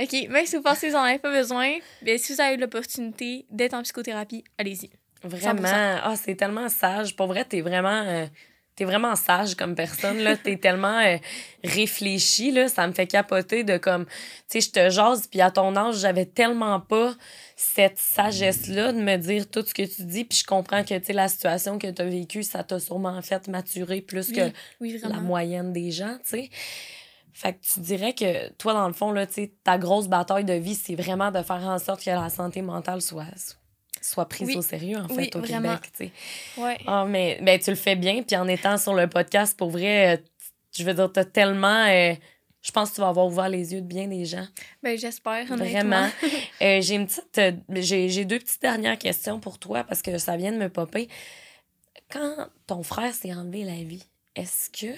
OK, 0.00 0.12
même 0.28 0.46
si 0.46 0.54
vous 0.54 0.62
pensez 0.62 0.86
que 0.86 0.92
vous 0.92 0.98
en 0.98 1.02
avez 1.02 1.18
pas 1.18 1.32
besoin, 1.32 1.72
bien, 2.02 2.16
si 2.18 2.32
vous 2.32 2.40
avez 2.40 2.56
l'opportunité 2.56 3.46
d'être 3.50 3.74
en 3.74 3.82
psychothérapie, 3.82 4.44
allez-y. 4.58 4.90
Vraiment. 5.24 5.62
Ah, 6.04 6.14
c'est 6.14 6.36
tellement 6.36 6.68
sage. 6.68 7.16
Pour 7.16 7.26
vrai, 7.26 7.44
t'es 7.44 7.60
vraiment. 7.60 8.02
euh, 8.06 8.26
T'es 8.78 8.84
vraiment 8.84 9.16
sage 9.16 9.56
comme 9.56 9.74
personne, 9.74 10.18
là. 10.18 10.36
T'es 10.36 10.56
tellement 10.56 11.00
euh, 11.00 11.16
réfléchi, 11.64 12.52
là. 12.52 12.68
Ça 12.68 12.86
me 12.86 12.92
fait 12.92 13.08
capoter 13.08 13.64
de 13.64 13.76
comme... 13.76 14.04
Tu 14.06 14.12
sais, 14.48 14.60
je 14.60 14.70
te 14.70 14.88
jase, 14.88 15.26
puis 15.26 15.40
à 15.40 15.50
ton 15.50 15.74
âge, 15.74 15.96
j'avais 15.96 16.26
tellement 16.26 16.78
pas 16.78 17.12
cette 17.56 17.98
sagesse-là 17.98 18.92
de 18.92 19.00
me 19.00 19.16
dire 19.16 19.50
tout 19.50 19.64
ce 19.66 19.74
que 19.74 19.82
tu 19.82 20.04
dis. 20.04 20.24
Puis 20.24 20.38
je 20.38 20.44
comprends 20.44 20.84
que, 20.84 20.96
tu 20.96 21.06
sais, 21.06 21.12
la 21.12 21.26
situation 21.26 21.76
que 21.76 21.88
t'as 21.88 22.04
vécue, 22.04 22.44
ça 22.44 22.62
t'a 22.62 22.78
sûrement 22.78 23.20
fait 23.20 23.48
maturer 23.48 24.00
plus 24.00 24.28
Oui, 24.28 24.36
que 24.36 24.42
oui, 24.80 25.00
la 25.02 25.18
moyenne 25.18 25.72
des 25.72 25.90
gens, 25.90 26.16
tu 26.22 26.38
sais. 26.38 26.50
Fait 27.32 27.54
que 27.54 27.58
tu 27.60 27.80
dirais 27.80 28.12
que 28.12 28.52
toi, 28.58 28.74
dans 28.74 28.86
le 28.86 28.94
fond, 28.94 29.10
là, 29.10 29.26
tu 29.26 29.50
ta 29.64 29.76
grosse 29.76 30.06
bataille 30.06 30.44
de 30.44 30.52
vie, 30.54 30.76
c'est 30.76 30.94
vraiment 30.94 31.32
de 31.32 31.42
faire 31.42 31.64
en 31.64 31.80
sorte 31.80 32.04
que 32.04 32.10
la 32.10 32.28
santé 32.28 32.62
mentale 32.62 33.02
soit, 33.02 33.24
soit 33.36 33.58
prise 34.28 34.48
Oui. 34.48 34.56
au 34.56 34.62
sérieux, 34.62 34.98
en 34.98 35.08
fait, 35.08 35.14
Oui, 35.14 35.30
au 35.34 35.40
vraiment. 35.40 35.76
Québec. 35.78 36.12
Ouais. 36.56 36.78
Ah, 36.86 37.04
mais 37.08 37.38
ben, 37.42 37.58
tu 37.58 37.70
le 37.70 37.76
fais 37.76 37.96
bien, 37.96 38.22
puis 38.22 38.36
en 38.36 38.48
étant 38.48 38.76
sur 38.78 38.94
le 38.94 39.08
podcast, 39.08 39.56
pour 39.56 39.70
vrai, 39.70 40.16
euh, 40.16 40.20
je 40.76 40.84
veux 40.84 40.94
dire, 40.94 41.10
t'as 41.12 41.24
tellement... 41.24 41.86
euh, 41.86 42.14
je 42.60 42.72
pense 42.72 42.90
que 42.90 42.96
tu 42.96 43.00
vas 43.00 43.08
avoir 43.08 43.26
ouvert 43.26 43.48
les 43.48 43.72
yeux 43.72 43.80
de 43.80 43.86
bien 43.86 44.08
des 44.08 44.24
gens. 44.24 44.46
Ben, 44.82 44.98
j'espère. 44.98 45.46
Vraiment. 45.46 46.08
Euh, 46.60 46.80
j'ai 46.82 46.96
une 46.96 47.06
petite... 47.06 47.38
euh, 47.38 47.52
j'ai, 47.70 48.08
j'ai 48.08 48.24
deux 48.24 48.40
petites 48.40 48.60
dernières 48.60 48.98
questions 48.98 49.38
pour 49.38 49.60
toi, 49.60 49.84
parce 49.84 50.02
que 50.02 50.18
ça 50.18 50.36
vient 50.36 50.50
de 50.50 50.58
me 50.58 50.68
popper. 50.68 51.08
Quand 52.10 52.48
ton 52.66 52.82
frère 52.82 53.14
s'est 53.14 53.32
enlevé 53.32 53.62
la 53.62 53.74
vie, 53.84 54.02
est-ce 54.34 54.70
que 54.70 54.92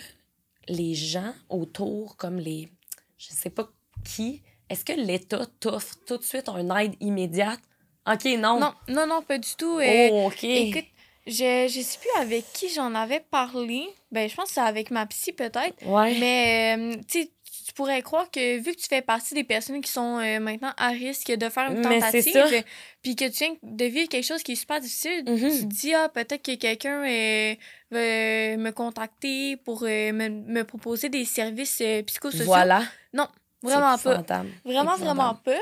les 0.69 0.95
gens 0.95 1.35
autour, 1.51 2.17
comme 2.17 2.39
les... 2.39 2.71
Je 3.19 3.27
sais 3.29 3.51
pas 3.51 3.69
qui, 4.05 4.43
est-ce 4.71 4.87
que 4.87 4.93
l'État 4.93 5.45
t'offre 5.61 5.97
tout 6.07 6.17
de 6.17 6.23
suite 6.23 6.49
une 6.49 6.71
aide 6.71 6.95
immédiate? 7.01 7.61
OK, 8.07 8.25
non. 8.39 8.59
non, 8.61 8.73
non, 8.89 9.07
non, 9.07 9.23
pas 9.23 9.39
du 9.39 9.49
tout. 9.57 9.79
euh, 9.79 10.09
Oh, 10.11 10.27
OK. 10.29 10.45
Écoute, 10.45 10.85
je, 11.27 11.69
je 11.71 11.81
sais 11.81 11.99
plus 11.99 12.21
avec 12.23 12.45
qui 12.53 12.69
j'en 12.71 12.95
avais 12.95 13.21
parlé. 13.21 13.87
Ben, 14.11 14.29
je 14.29 14.35
pense 14.35 14.47
que 14.49 14.55
c'est 14.55 14.61
avec 14.61 14.91
ma 14.91 15.07
psy, 15.07 15.33
peut-être. 15.33 15.77
ouais. 15.85 16.17
Mais, 16.19 16.77
euh, 16.79 16.95
tu 17.09 17.23
sais, 17.23 17.31
tu 17.67 17.73
pourrais 17.75 18.03
croire 18.03 18.31
que 18.31 18.57
vu 18.59 18.73
que 18.75 18.81
tu 18.81 18.89
fais 18.89 19.03
partie 19.03 19.35
des 19.35 19.45
personnes 19.45 19.81
qui 19.81 19.93
sont 19.93 20.19
euh, 20.19 20.41
maintenant 20.41 20.73
à 20.77 20.89
risque 20.89 21.31
de 21.31 21.49
faire 21.49 21.71
une 21.71 21.83
tentative, 22.01 22.65
puis 23.03 23.15
que 23.15 23.27
tu 23.27 23.45
viens 23.45 23.55
de 23.63 23.85
vivre 23.85 24.09
quelque 24.09 24.25
chose 24.27 24.43
qui 24.43 24.53
est 24.53 24.57
super 24.57 24.81
difficile, 24.81 25.23
Mhm. 25.27 25.37
tu 25.39 25.59
te 25.61 25.65
dis, 25.67 25.95
ah, 25.95 26.09
peut-être 26.09 26.43
que 26.43 26.55
quelqu'un 26.57 27.05
euh, 27.05 27.55
va 27.91 27.99
me 28.57 28.71
contacter 28.71 29.57
pour 29.59 29.83
euh, 29.85 30.13
me, 30.13 30.29
me 30.31 30.65
proposer 30.65 31.11
des 31.11 31.25
services 31.25 31.83
psychosociaux. 32.07 32.47
Voilà. 32.47 32.83
Vraiment 33.63 33.97
C'est 33.99 34.05
pas. 34.05 34.43
Vraiment, 34.65 34.97
vraiment 34.97 35.35
pas. 35.35 35.59